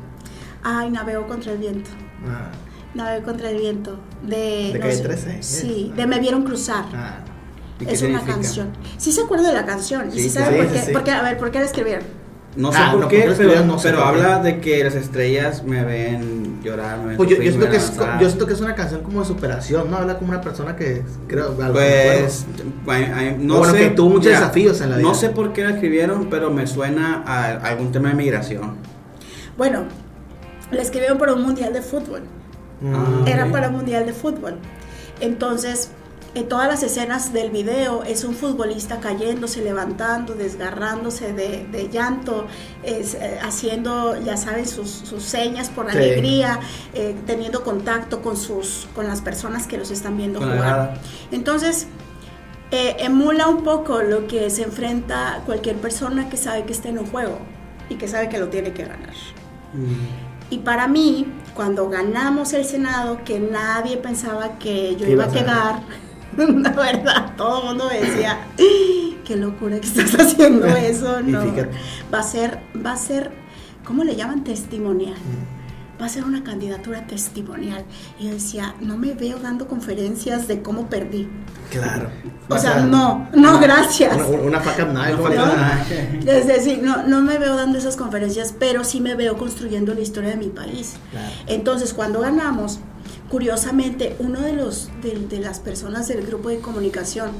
Ay, 0.64 0.90
navego 0.90 1.28
contra 1.28 1.52
el 1.52 1.60
viento. 1.60 1.92
Ah. 2.28 2.50
Navego 2.96 3.24
contra 3.24 3.52
el 3.52 3.58
viento. 3.60 4.00
De, 4.24 4.72
¿De 4.74 4.80
no 4.80 5.04
13? 5.10 5.44
Sí, 5.44 5.94
de 5.96 6.08
Me 6.08 6.20
Vieron 6.20 6.42
Cruzar. 6.42 6.86
Ah. 6.92 7.20
Es 7.88 8.02
una 8.02 8.22
canción. 8.22 8.70
Sí 8.98 9.12
se 9.12 9.22
acuerda 9.22 9.48
de 9.48 9.54
la 9.54 9.66
canción. 9.68 10.12
Sí, 10.12 10.28
sabe 10.28 10.64
por 10.64 10.74
qué? 10.74 10.92
Porque, 10.92 11.12
a 11.12 11.22
ver, 11.22 11.38
¿por 11.38 11.52
qué 11.52 11.60
la 11.60 11.66
escribieron? 11.66 12.06
No 12.56 12.72
sé 12.72 12.80
ah, 12.82 12.92
por 12.92 13.08
qué, 13.08 13.34
pero, 13.38 14.04
habla 14.04 14.40
de 14.40 14.60
que 14.60 14.84
las 14.84 14.96
estrellas 14.96 15.64
me 15.64 15.86
ven 15.86 16.62
llorar, 16.62 17.00
me 17.00 17.08
ven 17.08 17.18
pues 17.18 17.30
yo, 17.30 17.38
siento 17.38 17.70
que 17.70 17.78
es, 17.78 17.94
yo 18.20 18.28
siento 18.28 18.46
que 18.46 18.54
es 18.54 18.60
una 18.60 18.76
canción 18.76 19.04
como 19.04 19.22
de 19.22 19.26
superación, 19.26 19.90
¿no? 19.90 19.98
Habla 19.98 20.18
como 20.18 20.32
una 20.32 20.42
persona 20.42 20.76
que 20.76 21.02
creo... 21.28 21.54
Pues, 21.56 22.46
no 23.40 23.58
bueno, 23.60 23.74
sé. 23.74 23.80
que 23.80 23.90
tuvo 23.92 24.10
muchos 24.10 24.32
desafíos 24.32 24.82
en 24.82 24.90
la 24.90 24.98
vida. 24.98 25.08
No 25.08 25.16
sé 25.16 25.30
por 25.30 25.54
qué 25.54 25.64
la 25.64 25.72
escribieron, 25.72 26.30
pero 26.30 26.52
me 26.52 26.68
suena 26.68 27.24
a 27.26 27.52
algún 27.68 27.94
tema 27.94 28.10
de 28.10 28.16
migración. 28.16 28.76
Bueno, 29.58 29.86
la 30.72 30.82
escribieron 30.82 31.18
por 31.18 31.30
un 31.30 31.44
mundial 31.44 31.72
de 31.72 31.82
fútbol. 31.82 32.24
Mm. 32.82 33.28
Era 33.28 33.50
para 33.50 33.70
un 33.70 33.78
mundial 33.78 34.06
de 34.06 34.14
fútbol. 34.14 34.58
Entonces, 35.22 35.92
en 36.34 36.48
todas 36.48 36.68
las 36.68 36.82
escenas 36.84 37.34
del 37.34 37.52
video 37.52 38.04
es 38.04 38.24
un 38.24 38.34
futbolista 38.36 39.00
cayéndose, 39.00 39.62
levantando, 39.62 40.34
desgarrándose 40.34 41.34
de, 41.34 41.68
de 41.70 41.90
llanto, 41.90 42.48
es, 42.84 43.16
eh, 43.16 43.38
haciendo, 43.42 44.20
ya 44.22 44.38
saben, 44.38 44.66
sus, 44.66 44.90
sus 44.90 45.24
señas 45.24 45.70
por 45.70 45.92
Sí. 45.92 45.98
alegría, 45.98 46.60
eh, 46.94 47.16
teniendo 47.26 47.64
contacto 47.64 48.22
con, 48.22 48.38
sus, 48.38 48.88
con 48.96 49.08
las 49.08 49.22
personas 49.22 49.68
que 49.68 49.78
los 49.78 49.92
están 49.92 50.16
viendo 50.16 50.40
Con 50.40 50.52
jugar. 50.52 51.02
Entonces, 51.32 51.88
eh, 52.72 52.96
emula 53.00 53.48
un 53.48 53.64
poco 53.64 54.02
lo 54.02 54.28
que 54.28 54.50
se 54.50 54.64
enfrenta 54.64 55.42
cualquier 55.46 55.76
persona 55.76 56.30
que 56.30 56.38
sabe 56.38 56.64
que 56.64 56.72
está 56.72 56.88
en 56.88 57.00
un 57.00 57.08
juego 57.08 57.40
y 57.90 57.96
que 57.96 58.08
sabe 58.08 58.30
que 58.30 58.40
lo 58.40 58.48
tiene 58.48 58.72
que 58.72 58.84
ganar. 58.84 59.14
Mm. 59.74 60.54
Y 60.54 60.60
para 60.60 60.88
mí, 60.88 61.28
cuando 61.54 61.90
ganamos 61.90 62.54
el 62.54 62.64
Senado, 62.64 63.20
que 63.26 63.40
nadie 63.42 63.98
pensaba 63.98 64.58
que 64.60 64.96
yo 64.96 65.08
iba 65.08 65.26
a 65.26 65.32
quedar, 65.32 65.82
la 66.38 66.72
verdad, 66.72 67.36
todo 67.36 67.62
el 67.62 67.68
mundo 67.70 67.90
me 67.90 68.00
decía, 68.00 68.40
qué 69.26 69.36
locura 69.36 69.80
que 69.80 69.88
estás 69.88 70.14
haciendo 70.16 70.66
eso, 70.76 71.22
no. 71.22 71.42
Va 72.14 72.20
a 72.20 72.24
ser, 72.24 72.60
va 72.86 72.94
a 72.94 72.98
ser, 72.98 73.32
¿cómo 73.86 74.04
le 74.04 74.16
llaman? 74.16 74.44
Testimonial. 74.44 75.16
Mm. 75.16 75.62
Va 76.02 76.08
a 76.08 76.10
ser 76.10 76.24
una 76.24 76.44
candidatura 76.44 77.06
testimonial. 77.06 77.86
Y 78.20 78.26
yo 78.26 78.32
decía, 78.32 78.74
no 78.82 78.98
me 78.98 79.14
veo 79.14 79.38
dando 79.38 79.68
conferencias 79.68 80.48
de 80.48 80.64
cómo 80.64 80.88
perdí. 80.90 81.30
Claro. 81.70 82.10
O 82.50 82.58
sea, 82.58 82.80
no, 82.80 83.30
no, 83.36 83.60
gracias. 83.60 84.16
Una, 84.16 84.58
up 84.58 84.94
night, 84.94 85.16
No 85.16 85.30
nada. 85.30 85.86
Es 86.26 86.48
decir, 86.48 86.82
no, 86.82 87.04
no 87.04 87.22
me 87.22 87.38
veo 87.38 87.56
dando 87.56 87.78
esas 87.78 87.98
conferencias, 87.98 88.56
pero 88.58 88.84
sí 88.84 89.00
me 89.00 89.14
veo 89.14 89.38
construyendo 89.38 89.94
la 89.94 90.02
historia 90.02 90.32
de 90.32 90.38
mi 90.38 90.48
país. 90.48 90.96
Claro. 91.12 91.32
Entonces, 91.46 91.94
cuando 91.94 92.22
ganamos, 92.22 92.80
curiosamente, 93.32 94.18
uno 94.20 94.42
de, 94.42 94.52
los, 94.52 94.90
de, 95.02 95.12
de 95.28 95.40
las 95.40 95.62
personas 95.62 96.10
del 96.10 96.28
grupo 96.28 96.50
de 96.50 96.60
comunicación 96.60 97.32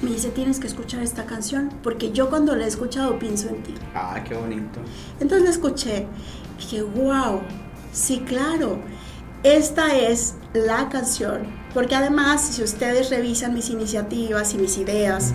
me 0.00 0.10
dice, 0.10 0.30
tienes 0.30 0.58
que 0.58 0.66
escuchar 0.66 1.02
esta 1.02 1.26
canción, 1.26 1.70
porque 1.82 2.12
yo 2.12 2.30
cuando 2.30 2.56
la 2.56 2.64
he 2.64 2.68
escuchado 2.68 3.18
pienso 3.18 3.48
en 3.50 3.62
ti. 3.62 3.74
Ah, 3.94 4.24
qué 4.26 4.34
bonito. 4.34 4.80
Entonces 5.20 5.44
la 5.44 5.50
escuché 5.50 6.06
y 6.58 6.62
dije, 6.62 6.82
wow, 6.82 7.40
sí, 7.92 8.20
claro, 8.26 8.80
esta 9.42 9.94
es 9.96 10.34
la 10.54 10.88
canción, 10.88 11.42
porque 11.74 11.94
además, 11.94 12.40
si 12.40 12.62
ustedes 12.62 13.10
revisan 13.10 13.54
mis 13.54 13.68
iniciativas 13.68 14.54
y 14.54 14.58
mis 14.58 14.78
ideas, 14.78 15.34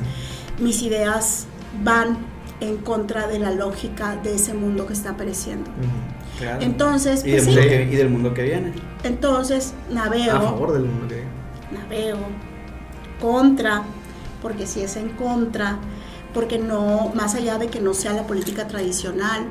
mis 0.59 0.81
ideas 0.81 1.45
van 1.83 2.17
en 2.59 2.77
contra 2.77 3.27
de 3.27 3.39
la 3.39 3.51
lógica 3.51 4.15
de 4.17 4.35
ese 4.35 4.53
mundo 4.53 4.87
que 4.87 4.93
está 4.93 5.11
apareciendo. 5.11 5.69
Claro. 6.39 6.61
Entonces, 6.61 7.23
y, 7.25 7.31
pues 7.31 7.45
del 7.45 7.53
sí, 7.55 7.59
mundo 7.59 7.69
que, 7.69 7.83
y 7.83 7.95
del 7.95 8.09
mundo 8.09 8.33
que 8.33 8.43
viene. 8.43 8.73
Entonces 9.07 9.73
navego, 9.91 10.31
A 10.37 10.41
favor 10.41 10.73
del 10.73 10.83
mundo 10.83 11.07
que 11.07 11.23
navego 11.75 12.27
contra, 13.21 13.83
porque 14.41 14.67
si 14.67 14.81
es 14.81 14.95
en 14.95 15.09
contra, 15.09 15.79
porque 16.33 16.59
no, 16.59 17.11
más 17.15 17.33
allá 17.35 17.57
de 17.57 17.67
que 17.67 17.79
no 17.81 17.93
sea 17.93 18.13
la 18.13 18.27
política 18.27 18.67
tradicional, 18.67 19.47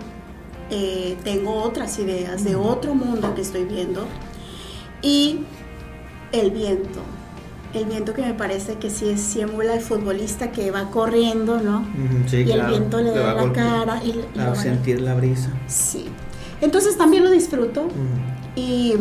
eh, 0.71 1.17
tengo 1.25 1.55
otras 1.63 1.99
ideas 1.99 2.45
de 2.45 2.57
otro 2.57 2.95
mundo 2.95 3.35
que 3.35 3.41
estoy 3.43 3.65
viendo 3.65 4.07
y 5.03 5.41
el 6.33 6.51
viento. 6.51 7.01
El 7.75 7.85
viento 7.85 8.15
que 8.15 8.23
me 8.23 8.33
parece 8.33 8.75
que 8.77 8.89
sí, 8.89 9.09
es, 9.11 9.21
sí 9.21 9.41
emula 9.43 9.75
el 9.75 9.81
futbolista 9.81 10.51
que 10.51 10.71
va 10.71 10.91
corriendo, 10.91 11.61
¿no? 11.61 11.85
Sí, 12.27 12.39
y 12.39 12.45
claro. 12.47 12.63
el 12.63 12.69
viento 12.71 13.01
le 13.03 13.11
va 13.11 13.17
da 13.19 13.35
la 13.35 13.43
golpe- 13.43 13.53
cara 13.55 14.03
y, 14.03 14.25
y 14.35 14.39
A 14.39 14.55
sentir 14.55 15.01
la 15.03 15.15
brisa. 15.15 15.51
Sí. 15.67 16.07
Entonces 16.63 16.97
también 16.97 17.23
lo 17.25 17.31
disfruto. 17.31 17.89
Y, 18.55 18.95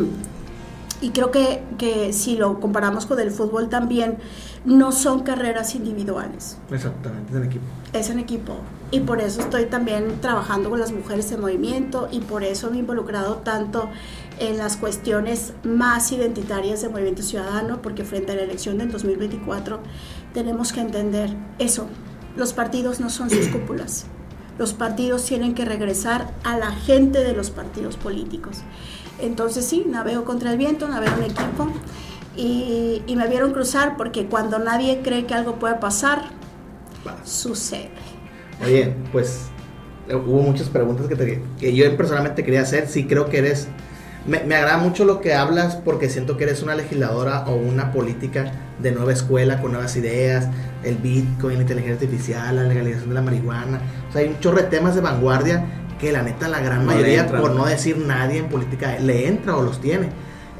y 1.01 1.09
creo 1.11 1.31
que, 1.31 1.61
que 1.77 2.13
si 2.13 2.37
lo 2.37 2.59
comparamos 2.59 3.05
con 3.05 3.19
el 3.19 3.31
fútbol 3.31 3.69
también, 3.69 4.17
no 4.65 4.91
son 4.91 5.21
carreras 5.23 5.75
individuales, 5.75 6.57
Exactamente, 6.71 7.31
es 7.31 7.37
en 7.37 7.43
equipo. 7.43 7.65
es 7.93 8.09
en 8.09 8.19
equipo. 8.19 8.55
Y 8.91 9.01
por 9.01 9.19
eso 9.21 9.41
estoy 9.41 9.65
también 9.65 10.19
trabajando 10.21 10.69
con 10.69 10.79
las 10.79 10.91
mujeres 10.91 11.31
en 11.31 11.41
movimiento 11.41 12.07
y 12.11 12.19
por 12.19 12.43
eso 12.43 12.69
me 12.71 12.77
he 12.77 12.79
involucrado 12.79 13.35
tanto 13.37 13.89
en 14.39 14.57
las 14.57 14.77
cuestiones 14.77 15.53
más 15.63 16.11
identitarias 16.11 16.81
del 16.81 16.91
movimiento 16.91 17.21
ciudadano, 17.21 17.81
porque 17.81 18.03
frente 18.03 18.31
a 18.31 18.35
la 18.35 18.41
elección 18.43 18.77
del 18.77 18.91
2024 18.91 19.79
tenemos 20.33 20.73
que 20.73 20.81
entender 20.81 21.35
eso. 21.59 21.87
Los 22.35 22.53
partidos 22.53 22.99
no 22.99 23.09
son 23.09 23.29
sus 23.29 23.47
cúpulas. 23.47 24.05
Los 24.57 24.73
partidos 24.73 25.25
tienen 25.25 25.53
que 25.53 25.65
regresar 25.65 26.33
a 26.43 26.57
la 26.57 26.71
gente 26.71 27.23
de 27.23 27.33
los 27.33 27.49
partidos 27.49 27.97
políticos. 27.97 28.59
Entonces 29.19 29.65
sí, 29.65 29.85
navego 29.89 30.25
contra 30.25 30.51
el 30.51 30.57
viento, 30.57 30.87
navego 30.87 31.15
en 31.17 31.23
equipo 31.23 31.67
y, 32.35 33.01
y 33.07 33.15
me 33.15 33.27
vieron 33.27 33.53
cruzar 33.53 33.95
porque 33.97 34.25
cuando 34.25 34.59
nadie 34.59 35.01
cree 35.03 35.25
que 35.25 35.33
algo 35.33 35.55
puede 35.55 35.75
pasar, 35.75 36.23
Vas. 37.05 37.15
sucede. 37.29 37.91
Oye, 38.63 38.93
pues 39.11 39.47
eh, 40.09 40.15
hubo 40.15 40.41
muchas 40.41 40.69
preguntas 40.69 41.07
que, 41.07 41.15
te- 41.15 41.41
que 41.59 41.73
yo 41.75 41.95
personalmente 41.97 42.43
quería 42.43 42.61
hacer. 42.61 42.87
Sí, 42.87 43.05
creo 43.05 43.29
que 43.29 43.37
eres. 43.39 43.67
Me, 44.27 44.43
me 44.43 44.55
agrada 44.55 44.77
mucho 44.79 45.05
lo 45.05 45.21
que 45.21 45.35
hablas 45.35 45.75
porque 45.75 46.09
siento 46.09 46.35
que 46.35 46.45
eres 46.45 46.63
una 46.63 46.73
legisladora 46.73 47.45
o 47.47 47.55
una 47.55 47.91
política 47.91 48.51
de 48.81 48.91
nueva 48.91 49.13
escuela 49.13 49.61
con 49.61 49.71
nuevas 49.71 49.95
ideas, 49.97 50.47
el 50.83 50.95
Bitcoin, 50.97 51.57
la 51.57 51.61
inteligencia 51.61 51.93
artificial, 52.07 52.55
la 52.55 52.63
legalización 52.63 53.09
de 53.09 53.15
la 53.15 53.21
marihuana. 53.21 53.79
O 54.09 54.11
sea, 54.11 54.21
hay 54.21 54.29
un 54.29 54.39
chorro 54.39 54.57
de 54.57 54.63
temas 54.63 54.95
de 54.95 55.01
vanguardia 55.01 55.63
que 55.99 56.11
la 56.11 56.21
neta 56.23 56.47
la 56.47 56.59
gran 56.59 56.85
No 56.85 56.91
mayoría, 56.91 57.21
entran. 57.21 57.41
por 57.41 57.51
no 57.55 57.65
decir 57.65 57.97
nadie 57.97 58.39
en 58.39 58.49
política, 58.49 58.97
le 58.99 59.27
entra 59.27 59.55
o 59.55 59.63
los 59.63 59.79
tiene. 59.79 60.09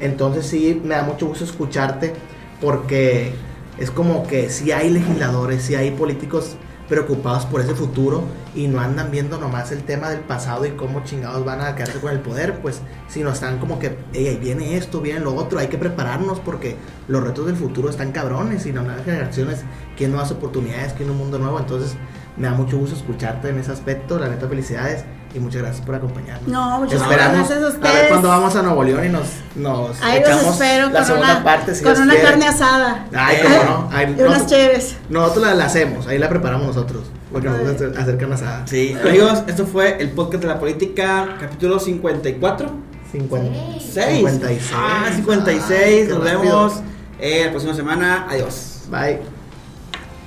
Entonces 0.00 0.46
sí, 0.46 0.80
me 0.84 0.94
da 0.94 1.02
mucho 1.02 1.26
gusto 1.26 1.44
escucharte 1.44 2.12
porque 2.60 3.32
es 3.78 3.90
como 3.90 4.26
que 4.26 4.48
sí 4.50 4.72
hay 4.72 4.90
legisladores, 4.90 5.62
sí 5.62 5.74
hay 5.74 5.90
políticos 5.90 6.56
preocupados 6.88 7.44
por 7.46 7.60
ese 7.60 7.74
futuro 7.74 8.22
y 8.54 8.68
no 8.68 8.80
andan 8.80 9.10
viendo 9.10 9.38
nomás 9.38 9.72
el 9.72 9.82
tema 9.82 10.08
del 10.08 10.20
pasado 10.20 10.64
y 10.66 10.70
cómo 10.70 11.02
chingados 11.02 11.44
van 11.44 11.60
a 11.60 11.74
quedarse 11.74 11.98
con 11.98 12.12
el 12.12 12.20
poder, 12.20 12.60
pues 12.60 12.80
sino 13.08 13.30
están 13.30 13.58
como 13.58 13.80
que, 13.80 13.98
"Ey, 14.12 14.28
ahí 14.28 14.36
viene 14.36 14.76
esto, 14.76 15.00
viene 15.00 15.18
lo 15.20 15.34
otro, 15.34 15.58
hay 15.58 15.66
que 15.66 15.78
prepararnos 15.78 16.38
porque 16.38 16.76
los 17.08 17.24
retos 17.24 17.46
del 17.46 17.56
futuro 17.56 17.90
están 17.90 18.12
cabrones 18.12 18.66
y 18.66 18.72
las 18.72 18.84
nuevas 18.84 19.04
generaciones 19.04 19.64
quieren 19.96 20.12
nuevas 20.12 20.30
oportunidades, 20.30 20.92
quieren 20.92 21.10
un 21.10 21.18
mundo 21.18 21.38
nuevo, 21.40 21.58
entonces 21.58 21.96
me 22.36 22.46
da 22.46 22.54
mucho 22.54 22.78
gusto 22.78 22.94
escucharte 22.94 23.48
en 23.48 23.58
ese 23.58 23.72
aspecto, 23.72 24.18
la 24.20 24.28
neta 24.28 24.46
felicidades 24.48 25.04
y 25.36 25.38
muchas 25.38 25.62
gracias 25.62 25.84
por 25.84 25.94
acompañarnos. 25.94 26.48
No, 26.48 26.80
muchas 26.80 27.00
Esperamos 27.02 27.48
gracias 27.48 27.74
a 27.74 27.88
a 27.88 27.92
ver 27.92 28.08
cuándo 28.08 28.28
vamos 28.28 28.56
a 28.56 28.62
Nuevo 28.62 28.82
León 28.84 29.04
y 29.04 29.08
nos, 29.10 29.26
nos 29.54 30.02
Ahí 30.02 30.20
los 30.20 30.28
echamos 30.30 30.52
espero 30.60 30.88
la 30.90 30.98
con 30.98 31.04
segunda 31.06 31.32
una, 31.34 31.44
parte 31.44 31.74
si 31.74 31.84
con 31.84 32.00
una 32.00 32.12
quiere. 32.14 32.28
carne 32.28 32.48
asada. 32.48 33.06
Ay, 33.14 33.36
cómo 33.42 33.64
no. 33.64 33.88
Ay, 33.92 34.16
y 34.18 34.22
unas 34.22 34.46
chéves. 34.46 34.96
Nosotros 35.10 35.46
la, 35.46 35.54
la 35.54 35.64
hacemos, 35.66 36.06
ahí 36.06 36.18
la 36.18 36.28
preparamos 36.28 36.66
nosotros, 36.68 37.04
porque 37.30 37.48
nos 37.48 37.60
gusta 37.60 38.00
hacer- 38.00 38.16
carne 38.16 38.34
asada. 38.34 38.62
Sí, 38.66 38.96
amigos, 39.04 39.42
esto 39.46 39.66
fue 39.66 39.96
el 40.00 40.10
podcast 40.12 40.42
de 40.42 40.48
la 40.48 40.58
política, 40.58 41.36
capítulo 41.40 41.78
54. 41.78 42.70
56. 43.12 43.82
6. 43.94 44.70
Ah, 44.74 45.04
56. 45.14 45.70
Ay, 45.70 46.06
Nos 46.08 46.18
qué 46.18 46.24
vemos 46.24 46.72
eh, 47.20 47.42
la 47.44 47.50
próxima 47.50 47.74
semana. 47.74 48.26
Adiós. 48.28 48.82
Bye. 48.90 49.35